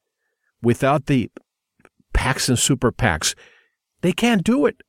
without 0.61 1.07
the 1.07 1.31
PACs 2.13 2.49
and 2.49 2.59
super 2.59 2.91
PACs, 2.91 3.33
they 4.01 4.11
can't 4.11 4.43
do 4.43 4.67
it. 4.67 4.83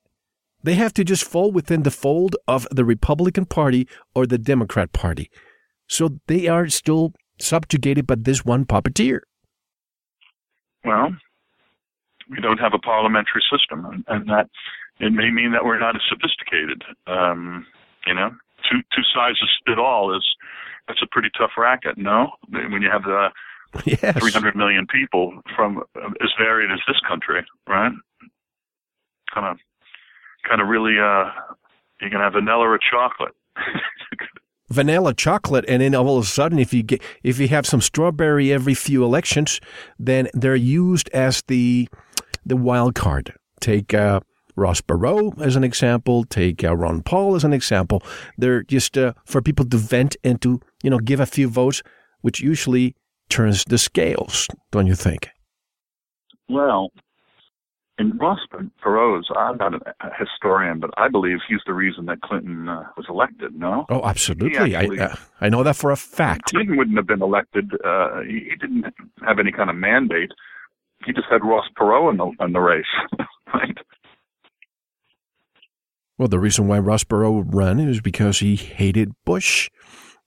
They 0.65 0.75
have 0.75 0.95
to 0.95 1.05
just 1.05 1.25
fall 1.25 1.53
within 1.53 1.83
the 1.83 1.91
fold 1.91 2.37
of 2.49 2.67
the 2.71 2.87
Republican 2.87 3.45
Party 3.45 3.87
or 4.15 4.27
the 4.27 4.39
Democrat 4.39 4.93
Party. 4.93 5.31
So 5.87 6.19
they 6.27 6.49
are 6.49 6.69
still 6.69 7.12
subjugated 7.39 8.07
by 8.07 8.17
this 8.17 8.47
one 8.47 8.65
puppeteer. 8.65 9.21
Well, 10.85 11.15
we 12.31 12.41
don't 12.41 12.59
have 12.59 12.73
a 12.73 12.79
parliamentary 12.79 13.43
system, 13.53 13.85
and, 13.85 14.05
and 14.09 14.29
that 14.31 14.49
it 15.01 15.12
may 15.12 15.31
mean 15.31 15.53
that 15.53 15.65
we're 15.65 15.79
not 15.79 15.97
as 15.97 16.03
sophisticated. 16.09 16.83
Um, 17.07 17.67
you 18.07 18.15
know, 18.15 18.31
two 18.71 18.81
two 18.97 19.03
sizes 19.15 19.51
fit 19.67 19.79
all 19.79 20.17
is 20.17 20.25
that's 20.89 21.03
a 21.03 21.07
pretty 21.11 21.29
tough 21.39 21.53
racket. 21.59 21.99
No, 21.99 22.31
when 22.49 22.81
you 22.81 22.91
have 22.91 23.03
the 23.03 23.29
yes. 23.85 24.19
300 24.19 24.57
million 24.57 24.87
people 24.87 25.43
from 25.55 25.83
as 25.97 26.31
varied 26.39 26.71
as 26.71 26.81
this 26.87 27.01
country, 27.07 27.45
right? 27.69 27.93
kind 29.35 29.47
of 29.47 29.59
kind 30.49 30.61
of 30.61 30.68
really 30.68 30.99
uh 30.99 31.30
you 32.01 32.11
can 32.11 32.20
have 32.20 32.34
vanilla 32.34 32.68
or 32.68 32.78
chocolate. 32.78 33.34
vanilla 34.70 35.14
chocolate, 35.14 35.64
and 35.68 35.82
then 35.82 35.95
all 35.95 36.18
of 36.18 36.24
a 36.24 36.26
sudden, 36.26 36.59
if 36.59 36.72
you 36.74 36.82
get 36.82 37.03
if 37.22 37.38
you 37.38 37.49
have 37.49 37.66
some 37.66 37.80
strawberry 37.80 38.53
every 38.53 38.74
few 38.74 39.05
elections, 39.05 39.61
then 39.99 40.28
they're 40.34 40.57
used 40.57 41.09
as 41.11 41.42
the 41.49 41.88
the 42.45 42.57
wild 42.57 42.95
card. 42.95 43.34
Take 43.61 43.95
uh, 43.95 44.20
Ross 44.57 44.80
Perot 44.80 45.40
as 45.40 45.57
an 45.57 45.64
example. 45.64 46.24
Take 46.24 46.62
uh, 46.64 46.76
Ron 46.76 47.03
Paul 47.03 47.34
as 47.34 47.45
an 47.45 47.53
example. 47.53 48.03
They're 48.36 48.62
just 48.62 48.99
uh, 48.99 49.14
for 49.24 49.40
people 49.40 49.64
to 49.66 49.76
vent 49.76 50.16
and 50.24 50.40
to 50.42 50.61
you 50.82 50.90
know 50.90 50.99
give 50.99 51.20
a 51.20 51.26
few 51.26 51.49
votes, 51.49 51.82
which 52.20 52.40
usually 52.40 52.95
turns 53.28 53.64
the 53.64 53.78
scales, 53.78 54.49
don't 54.70 54.86
you 54.86 54.95
think? 54.95 55.30
Well, 56.49 56.92
in 57.99 58.16
Ross 58.18 58.40
Perot's, 58.84 59.28
I'm 59.36 59.57
not 59.57 59.74
a 59.74 60.11
historian, 60.18 60.80
but 60.80 60.90
I 60.97 61.09
believe 61.09 61.38
he's 61.49 61.61
the 61.66 61.74
reason 61.74 62.07
that 62.07 62.20
Clinton 62.22 62.68
uh, 62.68 62.84
was 62.97 63.07
elected. 63.09 63.55
No? 63.55 63.86
Oh, 63.88 64.03
absolutely. 64.03 64.74
Actually, 64.74 65.01
I 65.01 65.05
uh, 65.05 65.16
I 65.40 65.49
know 65.49 65.62
that 65.62 65.76
for 65.76 65.90
a 65.90 65.97
fact. 65.97 66.47
Clinton 66.47 66.76
wouldn't 66.76 66.97
have 66.97 67.07
been 67.07 67.22
elected. 67.22 67.72
Uh, 67.84 68.20
he, 68.22 68.49
he, 68.51 68.57
didn't 68.57 68.86
have 69.24 69.38
any 69.38 69.53
kind 69.53 69.70
of 69.70 69.76
mandate. 69.76 70.32
He 71.07 71.12
just 71.12 71.26
had 71.30 71.45
Ross 71.45 71.66
Perot 71.78 72.11
in 72.11 72.16
the 72.16 72.45
in 72.45 72.53
the 72.53 72.61
race, 72.61 72.84
right? 73.55 73.78
Well, 76.18 76.28
the 76.28 76.38
reason 76.38 76.66
why 76.66 76.78
Ross 76.78 77.05
Perot 77.05 77.45
ran 77.55 77.78
is 77.80 78.01
because 78.01 78.40
he 78.40 78.57
hated 78.57 79.12
Bush. 79.24 79.70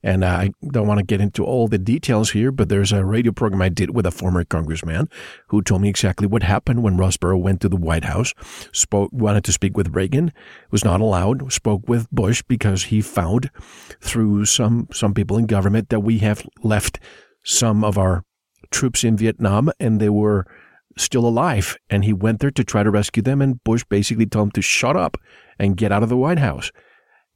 And 0.08 0.24
uh, 0.24 0.28
I 0.28 0.52
don't 0.72 0.88
want 0.88 1.00
to 1.00 1.06
get 1.06 1.20
into 1.20 1.44
all 1.44 1.68
the 1.68 1.78
details 1.78 2.32
here, 2.32 2.50
but 2.50 2.70
there's 2.70 2.94
a 2.94 3.04
radio 3.04 3.34
program 3.34 3.62
I 3.62 3.68
did 3.68 3.94
with 3.94 4.06
a 4.06 4.12
former 4.12 4.46
congressman 4.46 5.10
who 5.50 5.62
told 5.62 5.82
me 5.82 5.90
exactly 5.90 6.26
what 6.26 6.44
happened 6.44 6.82
when 6.82 6.96
Ross 6.96 7.18
Perot 7.18 7.42
went 7.42 7.60
to 7.60 7.68
the 7.68 7.76
White 7.76 8.06
House, 8.06 8.34
spoke, 8.72 9.10
wanted 9.12 9.44
to 9.44 9.52
speak 9.52 9.76
with 9.76 9.94
Reagan, 9.94 10.32
was 10.72 10.86
not 10.86 11.02
allowed, 11.02 11.52
spoke 11.52 11.90
with 11.90 12.10
Bush 12.10 12.42
because 12.48 12.84
he 12.84 13.02
found 13.02 13.52
through 14.00 14.46
some, 14.46 14.88
some 14.94 15.14
people 15.14 15.38
in 15.38 15.46
government 15.46 15.90
that 15.90 16.00
we 16.00 16.20
have 16.20 16.48
left 16.64 17.02
some 17.44 17.84
of 17.84 17.98
our 17.98 18.24
troops 18.72 19.04
in 19.04 19.18
Vietnam 19.18 19.70
and 19.78 20.00
they 20.00 20.08
were 20.08 20.48
still 20.96 21.26
alive. 21.28 21.78
And 21.90 22.06
he 22.06 22.14
went 22.14 22.40
there 22.40 22.52
to 22.52 22.64
try 22.64 22.82
to 22.82 22.90
rescue 22.90 23.24
them. 23.24 23.42
And 23.42 23.62
Bush 23.66 23.84
basically 23.90 24.26
told 24.26 24.48
him 24.48 24.52
to 24.52 24.62
shut 24.62 24.96
up 24.96 25.18
and 25.60 25.76
get 25.76 25.92
out 25.92 26.04
of 26.04 26.08
the 26.08 26.16
White 26.16 26.40
House. 26.40 26.72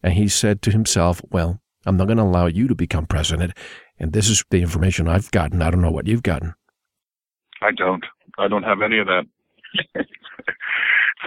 And 0.02 0.14
he 0.14 0.30
said 0.30 0.62
to 0.62 0.72
himself, 0.72 1.22
well, 1.32 1.61
I'm 1.86 1.98
not 1.98 2.06
going 2.06 2.18
to 2.18 2.24
allow 2.24 2.46
you 2.46 2.68
to 2.68 2.76
become 2.76 3.06
president. 3.06 3.54
And 4.00 4.14
this 4.14 4.30
is 4.30 4.44
the 4.50 4.62
information 4.62 5.08
I've 5.08 5.32
gotten. 5.32 5.62
I 5.62 5.72
don't 5.72 5.82
know 5.82 5.92
what 5.92 6.08
you've 6.08 6.24
gotten. 6.24 6.54
I 7.62 7.72
don't. 7.72 8.04
I 8.38 8.48
don't 8.48 8.64
have 8.64 8.82
any 8.82 9.00
of 9.00 9.08
that. 9.08 9.26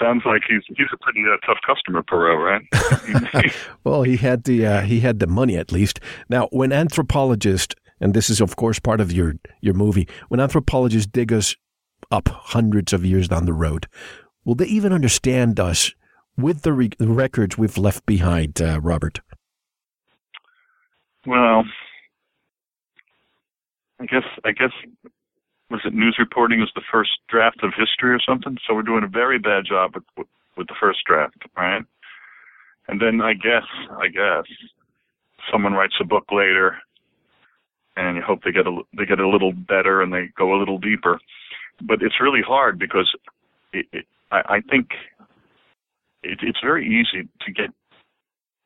Sounds 0.01 0.23
like 0.27 0.43
he's 0.49 0.63
he's 0.77 0.89
a 0.93 0.97
pretty 0.99 1.23
uh, 1.23 1.37
tough 1.47 1.59
customer, 1.65 2.03
Perot, 2.03 2.63
right? 3.33 3.55
well, 3.85 4.03
he 4.03 4.17
had 4.17 4.43
the 4.43 4.67
uh, 4.67 4.81
he 4.81 5.01
had 5.01 5.21
the 5.21 5.29
money 5.29 5.57
at 5.57 5.71
least. 5.71 6.01
Now, 6.29 6.49
when 6.51 6.73
anthropologists, 6.73 7.77
and 8.01 8.13
this 8.13 8.29
is 8.29 8.41
of 8.41 8.57
course 8.57 8.81
part 8.81 9.01
of 9.01 9.13
your 9.13 9.35
your 9.61 9.75
movie, 9.75 10.09
when 10.29 10.41
anthropologists 10.41 11.09
dig 11.11 11.33
us 11.33 11.55
up 12.11 12.29
hundreds 12.29 12.93
of 12.93 13.05
years 13.05 13.29
down 13.29 13.47
the 13.47 13.53
road, 13.53 13.87
will 14.45 14.57
they 14.57 14.67
even 14.67 14.93
understand 14.93 15.61
us 15.61 15.93
with 16.37 16.63
the, 16.63 16.73
re- 16.73 16.91
the 16.99 17.09
records 17.09 17.57
we've 17.57 17.79
left 17.79 18.05
behind, 18.07 18.61
uh, 18.61 18.81
Robert? 18.81 19.21
Well, 21.27 21.65
I 24.01 24.07
guess 24.07 24.25
I 24.45 24.53
guess 24.53 24.73
was 25.71 25.81
it 25.85 25.95
news 25.95 26.17
reporting 26.19 26.61
was 26.61 26.73
the 26.75 26.83
first 26.93 27.11
draft 27.29 27.63
of 27.63 27.73
history 27.77 28.11
or 28.13 28.21
something. 28.21 28.59
So 28.67 28.75
we're 28.75 28.83
doing 28.83 29.05
a 29.05 29.09
very 29.09 29.39
bad 29.39 29.65
job 29.67 29.93
with 29.95 30.05
with, 30.17 30.27
with 30.57 30.69
the 30.69 30.75
first 30.81 31.01
draft, 31.07 31.43
right? 31.57 31.83
And 32.89 33.01
then 33.01 33.21
I 33.21 33.35
guess 33.35 33.65
I 34.01 34.09
guess 34.09 34.45
someone 35.51 35.73
writes 35.73 35.95
a 36.01 36.05
book 36.05 36.25
later, 36.31 36.77
and 37.97 38.17
you 38.17 38.23
hope 38.23 38.43
they 38.45 38.53
get 38.53 38.67
a 38.67 38.81
they 38.97 39.07
get 39.07 39.21
a 39.21 39.29
little 39.29 39.53
better 39.53 40.03
and 40.03 40.13
they 40.13 40.29
go 40.37 40.55
a 40.55 40.59
little 40.59 40.79
deeper. 40.79 41.19
But 41.83 42.03
it's 42.03 42.21
really 42.21 42.43
hard 42.47 42.79
because 42.79 43.11
it, 43.73 43.87
it, 43.93 44.05
I, 44.31 44.57
I 44.57 44.61
think 44.71 44.91
it, 46.23 46.39
it's 46.43 46.61
very 46.63 46.87
easy 46.87 47.29
to 47.47 47.53
get 47.53 47.71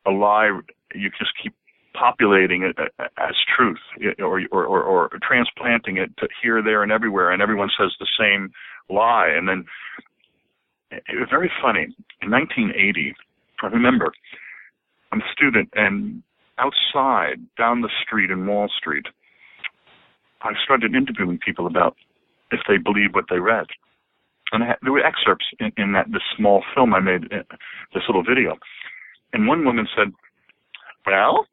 a 0.05 0.11
lie. 0.11 0.49
You 0.93 1.09
just 1.17 1.31
keep 1.41 1.53
populating 1.93 2.63
it 2.63 2.77
as 3.17 3.35
truth 3.55 3.79
or, 4.19 4.41
or, 4.51 4.65
or, 4.65 4.83
or 4.83 5.09
transplanting 5.21 5.97
it 5.97 6.11
here, 6.41 6.61
there, 6.61 6.83
and 6.83 6.91
everywhere, 6.91 7.31
and 7.31 7.41
everyone 7.41 7.69
says 7.77 7.91
the 7.99 8.07
same 8.19 8.51
lie. 8.89 9.27
And 9.27 9.47
then 9.47 9.65
it 10.91 11.19
was 11.19 11.27
very 11.29 11.51
funny. 11.61 11.87
In 12.21 12.31
1980, 12.31 13.15
I 13.61 13.67
remember 13.67 14.11
I'm 15.11 15.21
a 15.21 15.31
student, 15.33 15.69
and 15.73 16.21
outside, 16.57 17.39
down 17.57 17.81
the 17.81 17.89
street 18.05 18.29
in 18.29 18.45
Wall 18.45 18.69
Street, 18.77 19.05
I 20.41 20.51
started 20.63 20.95
interviewing 20.95 21.39
people 21.43 21.67
about 21.67 21.95
if 22.51 22.59
they 22.67 22.77
believe 22.77 23.13
what 23.13 23.25
they 23.29 23.39
read. 23.39 23.67
And 24.51 24.63
had, 24.63 24.77
there 24.81 24.91
were 24.91 25.05
excerpts 25.05 25.45
in, 25.59 25.71
in 25.77 25.93
that 25.93 26.11
this 26.11 26.21
small 26.35 26.63
film 26.73 26.93
I 26.93 26.99
made, 26.99 27.25
uh, 27.31 27.43
this 27.93 28.03
little 28.07 28.23
video. 28.23 28.57
And 29.33 29.47
one 29.47 29.65
woman 29.65 29.87
said, 29.95 30.11
"Well, 31.05 31.45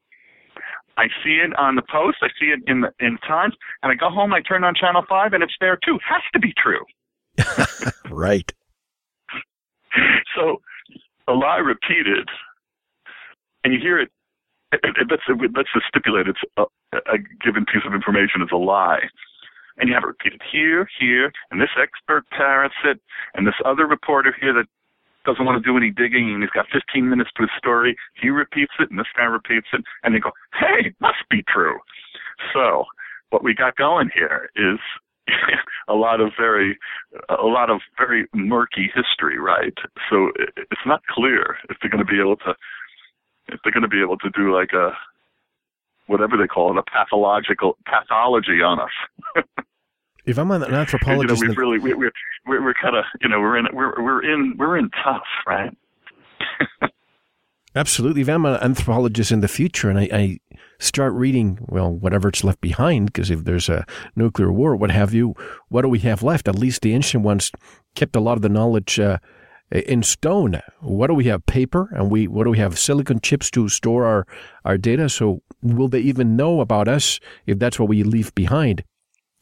I 0.96 1.08
see 1.22 1.40
it 1.44 1.56
on 1.58 1.76
the 1.76 1.82
post. 1.82 2.18
I 2.22 2.28
see 2.40 2.46
it 2.46 2.60
in 2.66 2.80
the 2.80 2.92
in 3.00 3.18
Times, 3.18 3.54
and 3.82 3.92
I 3.92 3.94
go 3.94 4.10
home. 4.10 4.32
I 4.32 4.40
turn 4.40 4.64
on 4.64 4.74
Channel 4.74 5.04
Five, 5.08 5.32
and 5.32 5.42
it's 5.42 5.54
there 5.60 5.78
too. 5.84 5.98
Has 6.06 6.22
to 6.32 6.38
be 6.38 6.52
true. 6.56 6.84
right. 8.10 8.50
So 10.34 10.60
a 11.28 11.32
lie 11.32 11.58
repeated, 11.58 12.28
and 13.64 13.72
you 13.72 13.80
hear 13.80 13.98
it. 14.00 14.10
That's 14.72 15.22
that's 15.54 15.68
a 15.74 15.80
stipulated 15.88 16.36
uh, 16.56 16.64
a, 16.92 16.96
a 17.14 17.18
given 17.44 17.64
piece 17.64 17.82
of 17.86 17.94
information 17.94 18.42
is 18.42 18.48
a 18.52 18.56
lie, 18.56 19.00
and 19.78 19.88
you 19.88 19.94
have 19.94 20.04
it 20.04 20.08
repeated 20.08 20.40
here, 20.50 20.88
here, 20.98 21.32
and 21.50 21.60
this 21.60 21.70
expert 21.80 22.24
parrots 22.30 22.74
it, 22.84 23.00
and 23.34 23.46
this 23.46 23.54
other 23.64 23.86
reporter 23.86 24.34
here 24.40 24.52
that 24.54 24.66
doesn't 25.26 25.44
want 25.44 25.62
to 25.62 25.68
do 25.68 25.76
any 25.76 25.90
digging 25.90 26.32
and 26.32 26.42
he's 26.42 26.50
got 26.50 26.66
15 26.72 27.08
minutes 27.08 27.30
to 27.36 27.42
his 27.42 27.50
story. 27.58 27.96
He 28.20 28.30
repeats 28.30 28.72
it 28.78 28.90
and 28.90 28.98
this 28.98 29.06
guy 29.16 29.24
repeats 29.24 29.66
it 29.72 29.82
and 30.02 30.14
they 30.14 30.20
go, 30.20 30.30
hey, 30.58 30.94
must 31.00 31.28
be 31.30 31.42
true. 31.52 31.78
So 32.54 32.84
what 33.30 33.42
we 33.42 33.54
got 33.54 33.76
going 33.76 34.10
here 34.14 34.48
is 34.56 34.78
a 35.88 35.94
lot 35.94 36.20
of 36.20 36.30
very, 36.38 36.78
a 37.28 37.46
lot 37.46 37.70
of 37.70 37.80
very 37.98 38.26
murky 38.32 38.90
history, 38.94 39.38
right? 39.38 39.74
So 40.08 40.30
it's 40.56 40.86
not 40.86 41.02
clear 41.10 41.56
if 41.68 41.76
they're 41.80 41.90
going 41.90 42.04
to 42.04 42.10
be 42.10 42.20
able 42.20 42.36
to, 42.36 42.54
if 43.48 43.60
they're 43.62 43.72
going 43.72 43.82
to 43.82 43.88
be 43.88 44.00
able 44.00 44.18
to 44.18 44.30
do 44.30 44.54
like 44.54 44.72
a, 44.72 44.92
whatever 46.06 46.36
they 46.36 46.46
call 46.46 46.70
it, 46.70 46.78
a 46.78 46.90
pathological 46.90 47.76
pathology 47.84 48.62
on 48.62 48.80
us. 48.80 49.44
If 50.26 50.38
I'm 50.38 50.50
an 50.50 50.64
anthropologist, 50.64 51.40
you 51.40 51.48
know, 51.48 51.54
we 51.54 51.56
really 51.56 51.78
we, 51.78 51.94
we're 51.94 52.12
we're, 52.46 52.62
we're 52.62 52.74
kind 52.74 52.96
of 52.96 53.04
you 53.20 53.28
know 53.28 53.40
we're 53.40 53.56
in 53.56 53.66
we're 53.72 54.02
we're 54.02 54.22
in 54.22 54.56
we're 54.58 54.76
in 54.76 54.90
tough, 55.04 55.22
right? 55.46 55.76
Absolutely. 57.76 58.22
If 58.22 58.28
I'm 58.30 58.46
an 58.46 58.58
anthropologist 58.62 59.30
in 59.30 59.40
the 59.40 59.48
future 59.48 59.90
and 59.90 59.98
I, 59.98 60.08
I 60.10 60.38
start 60.78 61.12
reading, 61.12 61.58
well, 61.68 61.92
whatever's 61.92 62.42
left 62.42 62.62
behind, 62.62 63.12
because 63.12 63.30
if 63.30 63.44
there's 63.44 63.68
a 63.68 63.84
nuclear 64.16 64.50
war, 64.50 64.74
what 64.74 64.90
have 64.90 65.12
you, 65.12 65.34
what 65.68 65.82
do 65.82 65.88
we 65.88 65.98
have 65.98 66.22
left? 66.22 66.48
At 66.48 66.58
least 66.58 66.80
the 66.80 66.94
ancient 66.94 67.22
ones 67.22 67.52
kept 67.94 68.16
a 68.16 68.20
lot 68.20 68.38
of 68.38 68.42
the 68.42 68.48
knowledge 68.48 68.98
uh, 68.98 69.18
in 69.70 70.02
stone. 70.02 70.62
What 70.80 71.08
do 71.08 71.14
we 71.14 71.24
have? 71.24 71.44
Paper, 71.44 71.90
and 71.92 72.10
we 72.10 72.26
what 72.26 72.44
do 72.44 72.50
we 72.50 72.58
have? 72.58 72.78
Silicon 72.78 73.20
chips 73.20 73.50
to 73.52 73.68
store 73.68 74.04
our 74.06 74.26
our 74.64 74.78
data. 74.78 75.08
So 75.08 75.42
will 75.62 75.88
they 75.88 76.00
even 76.00 76.34
know 76.34 76.60
about 76.60 76.88
us 76.88 77.20
if 77.46 77.58
that's 77.58 77.78
what 77.78 77.88
we 77.88 78.02
leave 78.02 78.34
behind? 78.34 78.84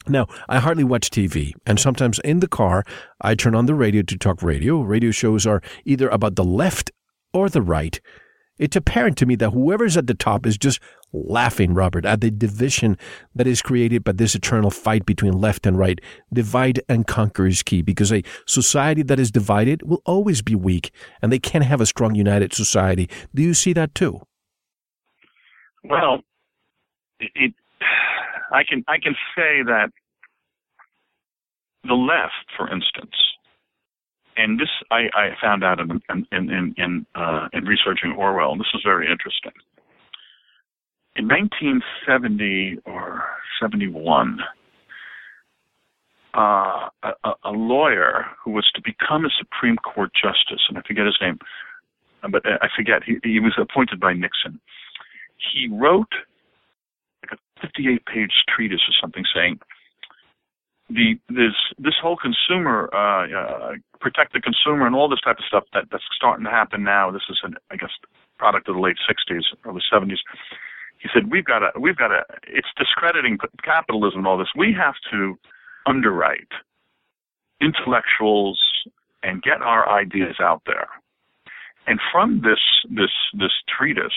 Now, 0.07 0.27
I 0.47 0.59
hardly 0.59 0.83
watch 0.83 1.09
TV, 1.09 1.53
and 1.65 1.79
sometimes 1.79 2.19
in 2.19 2.39
the 2.39 2.47
car, 2.47 2.83
I 3.21 3.35
turn 3.35 3.55
on 3.55 3.65
the 3.65 3.73
radio 3.73 4.03
to 4.03 4.17
talk 4.17 4.43
radio. 4.43 4.81
Radio 4.81 5.11
shows 5.11 5.47
are 5.47 5.61
either 5.83 6.09
about 6.09 6.35
the 6.35 6.43
left 6.43 6.91
or 7.33 7.49
the 7.49 7.61
right. 7.61 7.99
It's 8.57 8.75
apparent 8.75 9.17
to 9.17 9.25
me 9.25 9.35
that 9.35 9.49
whoever's 9.49 9.97
at 9.97 10.07
the 10.07 10.13
top 10.13 10.45
is 10.45 10.57
just 10.57 10.79
laughing, 11.11 11.73
Robert, 11.73 12.05
at 12.05 12.21
the 12.21 12.31
division 12.31 12.97
that 13.33 13.47
is 13.47 13.61
created 13.61 14.03
by 14.03 14.13
this 14.13 14.35
eternal 14.35 14.69
fight 14.69 15.05
between 15.05 15.33
left 15.33 15.65
and 15.65 15.77
right. 15.77 15.99
Divide 16.31 16.81
and 16.87 17.05
conquer 17.05 17.47
is 17.47 17.63
key 17.63 17.81
because 17.81 18.13
a 18.13 18.23
society 18.45 19.03
that 19.03 19.19
is 19.19 19.31
divided 19.31 19.83
will 19.83 20.01
always 20.05 20.41
be 20.41 20.55
weak, 20.55 20.91
and 21.21 21.31
they 21.31 21.39
can't 21.39 21.65
have 21.65 21.81
a 21.81 21.85
strong, 21.85 22.15
united 22.15 22.53
society. 22.53 23.09
Do 23.33 23.41
you 23.41 23.53
see 23.53 23.73
that 23.73 23.93
too? 23.93 24.21
Well, 25.83 26.21
it, 27.19 27.53
I 28.51 28.63
can 28.63 28.83
I 28.87 28.97
can 28.99 29.15
say 29.35 29.63
that 29.63 29.89
the 31.83 31.93
left, 31.93 32.49
for 32.57 32.71
instance, 32.71 33.15
and 34.37 34.59
this 34.59 34.69
I, 34.91 35.07
I 35.13 35.29
found 35.41 35.63
out 35.63 35.79
in 35.79 36.01
in 36.09 36.25
in 36.31 36.73
in, 36.77 37.05
uh, 37.15 37.47
in 37.53 37.65
researching 37.65 38.11
Orwell. 38.17 38.51
And 38.51 38.59
this 38.59 38.67
is 38.73 38.81
very 38.83 39.09
interesting. 39.09 39.53
In 41.15 41.29
1970 41.29 42.79
or 42.85 43.23
71, 43.61 44.39
uh, 46.33 46.89
a, 47.03 47.31
a 47.45 47.51
lawyer 47.51 48.25
who 48.43 48.51
was 48.51 48.69
to 48.75 48.81
become 48.81 49.23
a 49.23 49.29
Supreme 49.37 49.77
Court 49.77 50.11
justice, 50.13 50.61
and 50.67 50.77
I 50.77 50.81
forget 50.85 51.05
his 51.05 51.17
name, 51.21 51.39
but 52.29 52.45
I 52.45 52.67
forget. 52.75 53.03
He, 53.05 53.17
he 53.23 53.39
was 53.39 53.53
appointed 53.57 53.99
by 53.99 54.13
Nixon. 54.13 54.59
He 55.53 55.69
wrote 55.71 56.11
like 57.61 57.71
a 57.75 57.81
58-page 57.81 58.31
treatise 58.47 58.81
or 58.87 58.93
something 59.01 59.23
saying 59.33 59.59
the 60.89 61.15
this 61.29 61.55
this 61.79 61.95
whole 62.01 62.15
consumer 62.17 62.89
uh, 62.93 63.25
uh, 63.27 63.71
protect 63.99 64.33
the 64.33 64.39
consumer 64.39 64.85
and 64.85 64.95
all 64.95 65.09
this 65.09 65.21
type 65.21 65.37
of 65.39 65.45
stuff 65.47 65.63
that 65.73 65.85
that's 65.91 66.03
starting 66.15 66.45
to 66.45 66.51
happen 66.51 66.83
now. 66.83 67.09
This 67.09 67.23
is 67.29 67.39
an 67.43 67.55
I 67.71 67.75
guess 67.75 67.89
product 68.37 68.67
of 68.69 68.75
the 68.75 68.81
late 68.81 68.97
60s, 69.09 69.43
early 69.65 69.81
70s. 69.91 70.17
He 70.99 71.09
said 71.13 71.31
we've 71.31 71.45
got 71.45 71.59
to 71.59 71.71
we've 71.79 71.97
got 71.97 72.09
to 72.09 72.21
it's 72.47 72.67
discrediting 72.77 73.39
capitalism 73.63 74.19
and 74.19 74.27
all 74.27 74.37
this. 74.37 74.49
We 74.55 74.75
have 74.77 74.95
to 75.11 75.37
underwrite 75.87 76.51
intellectuals 77.61 78.61
and 79.23 79.41
get 79.41 79.61
our 79.61 79.89
ideas 79.89 80.35
out 80.39 80.61
there. 80.67 80.87
And 81.87 81.99
from 82.11 82.41
this 82.41 82.59
this 82.89 83.11
this 83.33 83.51
treatise, 83.67 84.13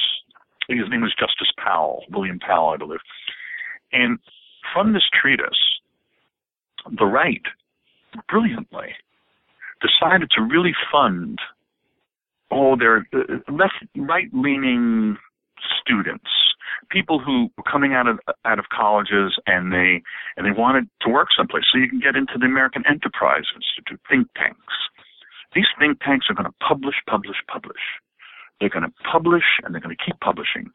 his 0.68 0.88
name 0.90 1.00
was 1.00 1.14
Justice 1.18 1.52
Powell, 1.56 2.04
William 2.10 2.38
Powell, 2.38 2.70
I 2.70 2.76
believe. 2.76 3.00
And 3.92 4.18
from 4.72 4.92
this 4.92 5.04
treatise, 5.20 5.80
the 6.98 7.06
right 7.06 7.42
brilliantly 8.28 8.94
decided 9.80 10.30
to 10.32 10.42
really 10.42 10.74
fund 10.92 11.38
all 12.50 12.76
their 12.76 13.06
uh, 13.14 13.52
left 13.52 13.84
right 13.96 14.28
leaning 14.32 15.16
students 15.80 16.30
people 16.90 17.18
who 17.18 17.48
were 17.56 17.64
coming 17.70 17.92
out 17.94 18.08
of 18.08 18.18
out 18.44 18.58
of 18.58 18.66
colleges 18.70 19.38
and 19.46 19.72
they 19.72 20.02
and 20.36 20.46
they 20.46 20.58
wanted 20.58 20.88
to 21.02 21.08
work 21.08 21.28
someplace. 21.36 21.64
So 21.70 21.78
you 21.78 21.88
can 21.88 22.00
get 22.00 22.16
into 22.16 22.34
the 22.38 22.46
American 22.46 22.82
Enterprise 22.88 23.44
Institute 23.54 24.00
think 24.08 24.28
tanks. 24.36 24.74
These 25.54 25.66
think 25.78 26.00
tanks 26.00 26.26
are 26.30 26.34
going 26.34 26.46
to 26.46 26.54
publish 26.66 26.96
publish 27.06 27.36
publish 27.50 27.82
they're 28.60 28.68
going 28.68 28.84
to 28.84 28.92
publish 29.10 29.44
and 29.62 29.72
they're 29.72 29.80
going 29.80 29.96
to 29.96 30.04
keep 30.04 30.18
publishing. 30.20 30.70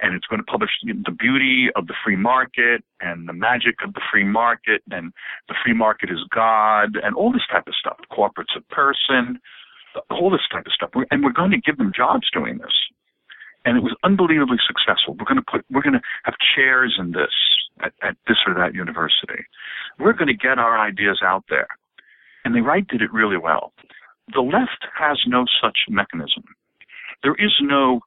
And 0.00 0.14
it's 0.14 0.26
going 0.26 0.40
to 0.40 0.50
publish 0.50 0.70
the 0.82 1.10
beauty 1.10 1.68
of 1.76 1.86
the 1.86 1.94
free 2.04 2.16
market 2.16 2.82
and 3.00 3.28
the 3.28 3.32
magic 3.32 3.76
of 3.84 3.94
the 3.94 4.00
free 4.10 4.24
market 4.24 4.82
and 4.90 5.12
the 5.48 5.54
free 5.62 5.74
market 5.74 6.10
is 6.10 6.20
God 6.34 6.96
and 7.02 7.14
all 7.14 7.32
this 7.32 7.46
type 7.50 7.66
of 7.66 7.74
stuff. 7.74 7.98
Corporate's 8.10 8.56
a 8.56 8.74
person, 8.74 9.38
all 10.10 10.30
this 10.30 10.46
type 10.50 10.66
of 10.66 10.72
stuff. 10.72 10.90
And 11.10 11.22
we're 11.22 11.32
going 11.32 11.50
to 11.50 11.60
give 11.60 11.78
them 11.78 11.92
jobs 11.94 12.28
doing 12.32 12.58
this. 12.58 12.72
And 13.64 13.76
it 13.76 13.82
was 13.82 13.96
unbelievably 14.04 14.58
successful. 14.66 15.16
We're 15.18 15.26
going 15.26 15.42
to 15.42 15.50
put, 15.50 15.64
we're 15.70 15.82
going 15.82 15.98
to 15.98 16.06
have 16.24 16.34
chairs 16.54 16.96
in 16.98 17.12
this 17.12 17.34
at, 17.82 17.92
at 18.02 18.16
this 18.28 18.38
or 18.46 18.54
that 18.54 18.74
university. 18.74 19.44
We're 19.98 20.12
going 20.12 20.28
to 20.28 20.36
get 20.36 20.58
our 20.58 20.78
ideas 20.78 21.20
out 21.22 21.44
there. 21.50 21.66
And 22.44 22.54
the 22.54 22.62
right 22.62 22.86
did 22.86 23.02
it 23.02 23.12
really 23.12 23.36
well. 23.36 23.72
The 24.32 24.40
left 24.40 24.86
has 24.96 25.18
no 25.26 25.44
such 25.60 25.78
mechanism. 25.88 26.44
There 27.22 27.34
is 27.38 27.52
no 27.60 28.00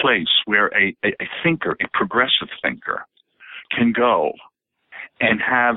place 0.00 0.28
where 0.46 0.68
a, 0.68 0.94
a, 1.04 1.08
a 1.20 1.28
thinker, 1.42 1.76
a 1.80 1.88
progressive 1.92 2.48
thinker, 2.62 3.04
can 3.70 3.92
go 3.92 4.32
and 5.20 5.40
have 5.40 5.76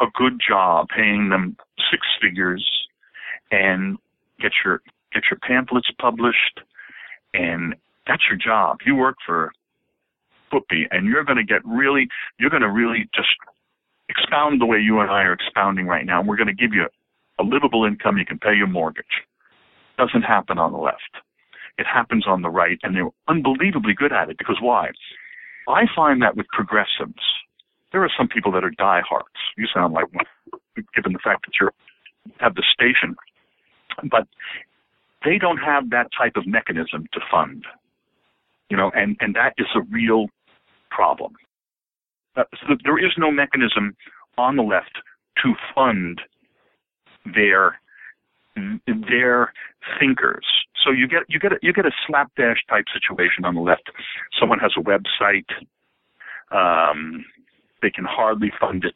a 0.00 0.06
good 0.14 0.40
job 0.46 0.88
paying 0.94 1.28
them 1.28 1.56
six 1.90 2.06
figures 2.20 2.66
and 3.50 3.98
get 4.40 4.52
your 4.64 4.82
get 5.12 5.24
your 5.30 5.38
pamphlets 5.46 5.88
published 6.00 6.60
and 7.34 7.74
that's 8.06 8.22
your 8.28 8.38
job. 8.38 8.78
You 8.84 8.96
work 8.96 9.16
for 9.24 9.52
Whoopi 10.52 10.84
and 10.90 11.06
you're 11.06 11.24
gonna 11.24 11.44
get 11.44 11.64
really 11.64 12.08
you're 12.38 12.50
gonna 12.50 12.72
really 12.72 13.08
just 13.14 13.28
expound 14.08 14.60
the 14.60 14.66
way 14.66 14.78
you 14.78 15.00
and 15.00 15.10
I 15.10 15.22
are 15.22 15.32
expounding 15.32 15.86
right 15.86 16.04
now. 16.04 16.22
We're 16.22 16.36
gonna 16.36 16.54
give 16.54 16.72
you 16.72 16.86
a 17.38 17.42
livable 17.42 17.84
income, 17.84 18.18
you 18.18 18.26
can 18.26 18.38
pay 18.38 18.54
your 18.54 18.66
mortgage. 18.66 19.04
Doesn't 19.98 20.22
happen 20.22 20.58
on 20.58 20.72
the 20.72 20.78
left. 20.78 21.16
It 21.78 21.86
happens 21.86 22.26
on 22.26 22.42
the 22.42 22.50
right, 22.50 22.78
and 22.82 22.94
they're 22.94 23.10
unbelievably 23.28 23.94
good 23.94 24.12
at 24.12 24.28
it 24.28 24.38
because 24.38 24.58
why? 24.60 24.90
I 25.68 25.84
find 25.94 26.20
that 26.22 26.36
with 26.36 26.46
progressives, 26.48 27.22
there 27.92 28.02
are 28.02 28.10
some 28.16 28.28
people 28.28 28.52
that 28.52 28.64
are 28.64 28.70
diehards. 28.70 29.26
You 29.56 29.66
sound 29.72 29.94
like 29.94 30.12
one, 30.12 30.26
given 30.94 31.12
the 31.12 31.18
fact 31.18 31.46
that 31.46 31.52
you 31.60 31.68
have 32.38 32.54
the 32.54 32.64
station, 32.72 33.16
but 34.10 34.26
they 35.24 35.38
don't 35.38 35.58
have 35.58 35.90
that 35.90 36.08
type 36.16 36.36
of 36.36 36.46
mechanism 36.46 37.06
to 37.12 37.20
fund. 37.30 37.64
You 38.70 38.76
know, 38.76 38.90
and 38.94 39.16
and 39.20 39.34
that 39.34 39.54
is 39.58 39.66
a 39.74 39.82
real 39.82 40.28
problem. 40.90 41.34
Uh, 42.36 42.44
so 42.66 42.76
there 42.84 42.98
is 42.98 43.12
no 43.18 43.30
mechanism 43.30 43.94
on 44.38 44.56
the 44.56 44.62
left 44.62 44.98
to 45.42 45.54
fund 45.74 46.20
their 47.34 47.78
their 48.86 49.52
thinkers. 49.98 50.46
So 50.84 50.90
you 50.90 51.06
get 51.06 51.22
you 51.28 51.38
get 51.38 51.52
a, 51.52 51.56
you 51.62 51.72
get 51.72 51.86
a 51.86 51.92
slapdash 52.06 52.58
type 52.68 52.86
situation 52.92 53.44
on 53.44 53.54
the 53.54 53.60
left. 53.60 53.90
Someone 54.38 54.58
has 54.58 54.72
a 54.76 54.80
website. 54.80 55.48
Um, 56.50 57.24
they 57.80 57.90
can 57.90 58.04
hardly 58.04 58.52
fund 58.60 58.84
it. 58.84 58.94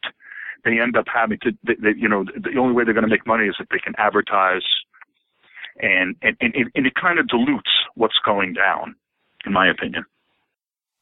They 0.63 0.79
end 0.79 0.97
up 0.97 1.05
having 1.13 1.39
to, 1.43 1.51
they, 1.65 1.75
they, 1.75 1.97
you 1.97 2.09
know, 2.09 2.25
the 2.25 2.59
only 2.59 2.73
way 2.73 2.83
they're 2.83 2.93
going 2.93 3.05
to 3.05 3.09
make 3.09 3.25
money 3.25 3.45
is 3.45 3.55
if 3.59 3.69
they 3.69 3.79
can 3.79 3.93
advertise, 3.97 4.63
and 5.79 6.15
and 6.21 6.35
and, 6.41 6.53
and 6.75 6.85
it 6.85 6.93
kind 6.95 7.19
of 7.19 7.27
dilutes 7.27 7.69
what's 7.95 8.19
going 8.25 8.53
down, 8.53 8.95
in 9.45 9.53
my 9.53 9.67
opinion 9.67 10.05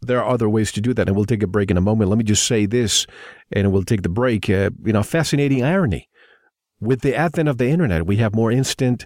there 0.01 0.21
are 0.21 0.29
other 0.29 0.47
ways 0.47 0.71
to 0.71 0.81
do 0.81 0.93
that, 0.93 1.07
and 1.07 1.15
we'll 1.15 1.25
take 1.25 1.41
a 1.41 1.47
break 1.47 1.71
in 1.71 1.77
a 1.77 1.81
moment. 1.81 2.11
Let 2.11 2.17
me 2.19 2.23
just 2.23 2.45
say 2.45 2.67
this, 2.67 3.07
and 3.51 3.71
we'll 3.71 3.83
take 3.83 4.03
the 4.03 4.09
break. 4.09 4.47
Uh, 4.47 4.69
you 4.83 4.93
know, 4.93 5.01
fascinating 5.01 5.63
irony 5.63 6.07
with 6.79 7.01
the 7.01 7.15
advent 7.15 7.49
of 7.49 7.57
the 7.57 7.69
internet, 7.69 8.05
we 8.05 8.17
have 8.17 8.35
more 8.35 8.51
instant 8.51 9.05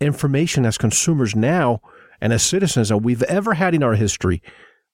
information 0.00 0.64
as 0.64 0.78
consumers 0.78 1.34
now 1.34 1.80
and 2.20 2.32
as 2.32 2.42
citizens 2.42 2.88
than 2.88 3.02
we've 3.02 3.22
ever 3.24 3.54
had 3.54 3.74
in 3.74 3.82
our 3.82 3.94
history. 3.94 4.42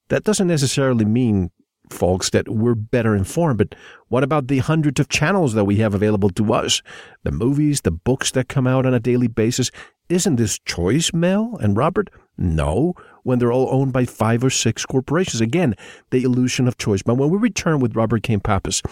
That 0.09 0.25
doesn't 0.25 0.47
necessarily 0.47 1.05
mean, 1.05 1.51
folks, 1.91 2.31
that 2.31 2.49
we're 2.49 2.75
better 2.75 3.15
informed, 3.15 3.59
but 3.59 3.75
what 4.09 4.23
about 4.23 4.49
the 4.49 4.59
hundreds 4.59 5.01
of 5.01 5.09
channels 5.09 5.55
that 5.55 5.65
we 5.65 5.77
have 5.77 5.95
available 5.95 6.31
to 6.31 6.53
us? 6.53 6.83
The 7.23 7.33
movies, 7.33 7.81
the 7.81 7.91
books 7.91 8.31
that 8.33 8.49
come 8.49 8.67
out 8.67 8.87
on 8.87 8.95
a 8.95 9.01
daily 9.01 9.29
basis. 9.29 9.71
Isn't 10.09 10.37
this 10.37 10.59
choice, 10.59 11.15
Mel 11.15 11.57
and 11.63 11.77
Robert? 11.77 12.11
No, 12.37 12.95
when 13.23 13.39
they're 13.39 13.53
all 13.53 13.69
owned 13.71 13.93
by 13.93 14.05
five 14.05 14.45
or 14.45 14.51
six 14.51 14.85
corporations. 14.85 15.41
Again, 15.41 15.75
the 16.11 16.25
illusion 16.25 16.69
of 16.69 16.77
choice. 16.77 17.03
But 17.03 17.15
when 17.15 17.31
we 17.31 17.39
return 17.39 17.81
with 17.81 17.97
Robert 17.97 18.23
Kane 18.23 18.41
Pappas, 18.41 18.83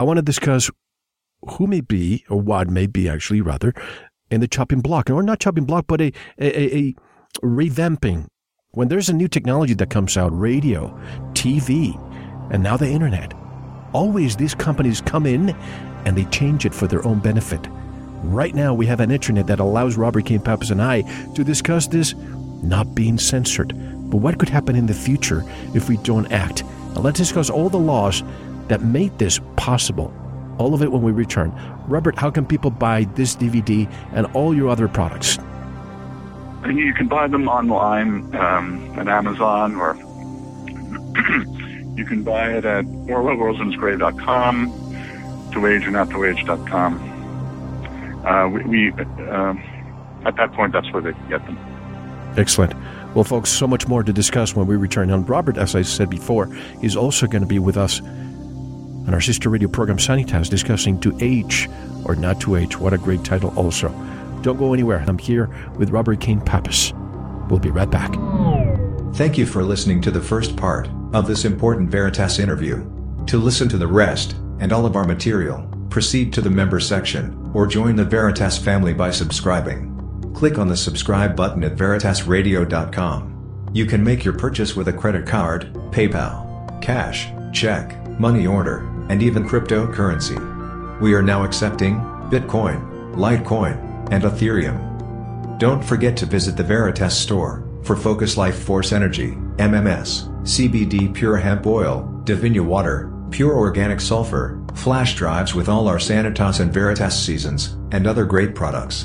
I 0.00 0.04
want 0.04 0.16
to 0.16 0.22
discuss 0.22 0.70
who 1.52 1.66
may 1.66 1.80
be, 1.80 2.24
or 2.28 2.40
what 2.40 2.68
may 2.68 2.86
be 2.86 3.08
actually 3.08 3.40
rather, 3.40 3.74
in 4.30 4.40
the 4.40 4.48
chopping 4.48 4.80
block, 4.80 5.10
or 5.10 5.22
not 5.22 5.40
chopping 5.40 5.64
block, 5.64 5.86
but 5.86 6.00
a, 6.00 6.12
a, 6.38 6.76
a 6.76 6.94
revamping. 7.42 8.26
When 8.70 8.88
there's 8.88 9.08
a 9.08 9.14
new 9.14 9.28
technology 9.28 9.74
that 9.74 9.90
comes 9.90 10.16
out, 10.16 10.38
radio, 10.38 10.88
TV, 11.32 11.94
and 12.52 12.62
now 12.62 12.76
the 12.76 12.88
internet, 12.88 13.32
always 13.92 14.36
these 14.36 14.54
companies 14.54 15.00
come 15.00 15.26
in 15.26 15.50
and 16.04 16.16
they 16.16 16.24
change 16.26 16.66
it 16.66 16.74
for 16.74 16.86
their 16.86 17.06
own 17.06 17.20
benefit. 17.20 17.60
Right 18.22 18.54
now, 18.54 18.74
we 18.74 18.86
have 18.86 19.00
an 19.00 19.10
internet 19.10 19.46
that 19.46 19.60
allows 19.60 19.96
Robert 19.96 20.26
Kane 20.26 20.40
Pappas 20.40 20.70
and 20.70 20.82
I 20.82 21.02
to 21.34 21.44
discuss 21.44 21.86
this 21.86 22.14
not 22.62 22.94
being 22.94 23.18
censored. 23.18 23.72
But 24.10 24.18
what 24.18 24.38
could 24.38 24.48
happen 24.48 24.76
in 24.76 24.86
the 24.86 24.94
future 24.94 25.44
if 25.74 25.88
we 25.88 25.96
don't 25.98 26.30
act? 26.32 26.64
Now, 26.94 27.02
let's 27.02 27.18
discuss 27.18 27.50
all 27.50 27.68
the 27.68 27.78
laws 27.78 28.22
that 28.68 28.82
made 28.82 29.16
this 29.18 29.40
possible 29.56 30.12
all 30.58 30.74
of 30.74 30.82
it 30.82 30.92
when 30.92 31.00
we 31.02 31.12
return. 31.12 31.52
Robert, 31.86 32.18
how 32.18 32.30
can 32.30 32.44
people 32.46 32.70
buy 32.70 33.04
this 33.14 33.36
DVD 33.36 33.90
and 34.12 34.26
all 34.34 34.54
your 34.54 34.68
other 34.68 34.88
products? 34.88 35.38
You 36.66 36.92
can 36.94 37.06
buy 37.06 37.28
them 37.28 37.48
online 37.48 38.34
um, 38.34 38.98
at 38.98 39.06
Amazon 39.08 39.76
or 39.76 39.94
you 41.96 42.04
can 42.04 42.24
buy 42.24 42.52
it 42.52 42.64
at 42.64 42.84
orwellrosengrave.com, 42.84 45.52
to 45.52 45.66
age 45.66 45.86
or 45.86 45.92
not 45.92 46.10
to 46.10 46.24
age.com. 46.24 47.12
Uh, 48.26 48.48
we, 48.48 48.64
we 48.64 48.90
uh, 48.92 49.54
at 50.26 50.36
that 50.36 50.52
point, 50.52 50.72
that's 50.72 50.90
where 50.92 51.02
they 51.02 51.12
can 51.12 51.28
get 51.28 51.44
them. 51.46 51.56
Excellent. 52.36 52.74
Well, 53.14 53.24
folks, 53.24 53.48
so 53.48 53.66
much 53.66 53.88
more 53.88 54.02
to 54.02 54.12
discuss 54.12 54.54
when 54.54 54.66
we 54.66 54.76
return. 54.76 55.10
And 55.10 55.28
Robert, 55.28 55.56
as 55.56 55.74
I 55.74 55.82
said 55.82 56.10
before, 56.10 56.50
is 56.82 56.96
also 56.96 57.26
going 57.26 57.42
to 57.42 57.48
be 57.48 57.58
with 57.58 57.76
us 57.76 58.00
on 59.06 59.14
our 59.14 59.20
sister 59.20 59.48
radio 59.48 59.68
program 59.68 59.98
Sanitas 59.98 60.48
discussing 60.48 61.00
To 61.00 61.16
Age 61.20 61.68
or 62.04 62.16
Not 62.16 62.40
to 62.40 62.56
Age. 62.56 62.78
What 62.78 62.92
a 62.92 62.98
great 62.98 63.24
title, 63.24 63.52
also. 63.56 63.88
Don't 64.42 64.58
go 64.58 64.72
anywhere. 64.72 65.04
I'm 65.06 65.18
here 65.18 65.50
with 65.76 65.90
Robert 65.90 66.20
Kane 66.20 66.40
Pappas. 66.40 66.92
We'll 67.48 67.60
be 67.60 67.70
right 67.70 67.90
back. 67.90 68.14
Thank 69.14 69.38
you 69.38 69.46
for 69.46 69.62
listening 69.62 70.00
to 70.02 70.10
the 70.10 70.20
first 70.20 70.56
part 70.56 70.88
of 71.12 71.26
this 71.26 71.44
important 71.44 71.90
Veritas 71.90 72.38
interview. 72.38 72.84
To 73.26 73.38
listen 73.38 73.68
to 73.70 73.78
the 73.78 73.86
rest 73.86 74.36
and 74.60 74.72
all 74.72 74.86
of 74.86 74.96
our 74.96 75.04
material, 75.04 75.68
proceed 75.90 76.32
to 76.34 76.40
the 76.40 76.50
member 76.50 76.80
section 76.80 77.50
or 77.54 77.66
join 77.66 77.96
the 77.96 78.04
Veritas 78.04 78.58
family 78.58 78.92
by 78.92 79.10
subscribing. 79.10 79.92
Click 80.34 80.58
on 80.58 80.68
the 80.68 80.76
subscribe 80.76 81.34
button 81.34 81.64
at 81.64 81.76
veritasradio.com. 81.76 83.70
You 83.72 83.86
can 83.86 84.04
make 84.04 84.24
your 84.24 84.34
purchase 84.34 84.76
with 84.76 84.88
a 84.88 84.92
credit 84.92 85.26
card, 85.26 85.72
PayPal, 85.90 86.82
cash, 86.82 87.28
check, 87.52 87.96
money 88.20 88.46
order, 88.46 88.80
and 89.08 89.22
even 89.22 89.48
cryptocurrency. 89.48 91.00
We 91.00 91.14
are 91.14 91.22
now 91.22 91.44
accepting 91.44 91.96
Bitcoin, 92.30 93.14
Litecoin, 93.14 93.76
and 94.10 94.24
Ethereum. 94.24 95.58
Don't 95.58 95.84
forget 95.84 96.16
to 96.18 96.26
visit 96.26 96.56
the 96.56 96.62
Veritas 96.62 97.16
store 97.16 97.66
for 97.82 97.96
Focus 97.96 98.36
Life 98.36 98.62
Force 98.64 98.92
Energy, 98.92 99.32
MMS, 99.56 100.28
CBD 100.42 101.12
Pure 101.14 101.36
Hemp 101.36 101.66
Oil, 101.66 102.22
Divinia 102.24 102.64
Water, 102.64 103.12
Pure 103.30 103.56
Organic 103.56 104.00
Sulfur, 104.00 104.62
flash 104.74 105.14
drives 105.14 105.54
with 105.54 105.68
all 105.68 105.88
our 105.88 105.98
Sanitas 105.98 106.60
and 106.60 106.72
Veritas 106.72 107.18
seasons, 107.18 107.76
and 107.92 108.06
other 108.06 108.24
great 108.24 108.54
products. 108.54 109.04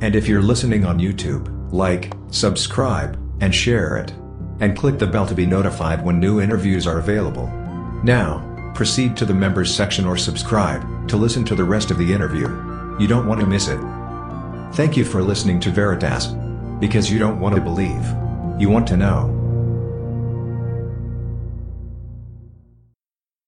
And 0.00 0.14
if 0.14 0.28
you're 0.28 0.42
listening 0.42 0.84
on 0.84 0.98
YouTube, 0.98 1.48
like, 1.72 2.12
subscribe, 2.30 3.18
and 3.40 3.54
share 3.54 3.96
it. 3.96 4.12
And 4.60 4.76
click 4.76 4.98
the 4.98 5.06
bell 5.06 5.26
to 5.26 5.34
be 5.34 5.46
notified 5.46 6.04
when 6.04 6.20
new 6.20 6.40
interviews 6.40 6.86
are 6.86 6.98
available. 6.98 7.48
Now, 8.04 8.51
proceed 8.74 9.16
to 9.16 9.24
the 9.24 9.34
members 9.34 9.74
section 9.74 10.04
or 10.04 10.16
subscribe 10.16 11.08
to 11.08 11.16
listen 11.16 11.44
to 11.44 11.54
the 11.54 11.64
rest 11.64 11.90
of 11.90 11.98
the 11.98 12.12
interview. 12.12 12.48
You 12.98 13.06
don't 13.06 13.26
want 13.26 13.40
to 13.40 13.46
miss 13.46 13.68
it. 13.68 13.80
Thank 14.74 14.96
you 14.96 15.04
for 15.04 15.22
listening 15.22 15.60
to 15.60 15.70
Veritas. 15.70 16.28
Because 16.80 17.10
you 17.10 17.18
don't 17.18 17.38
want 17.38 17.54
to 17.54 17.60
believe. 17.60 18.04
You 18.60 18.68
want 18.68 18.86
to 18.88 18.96
know. 18.96 19.41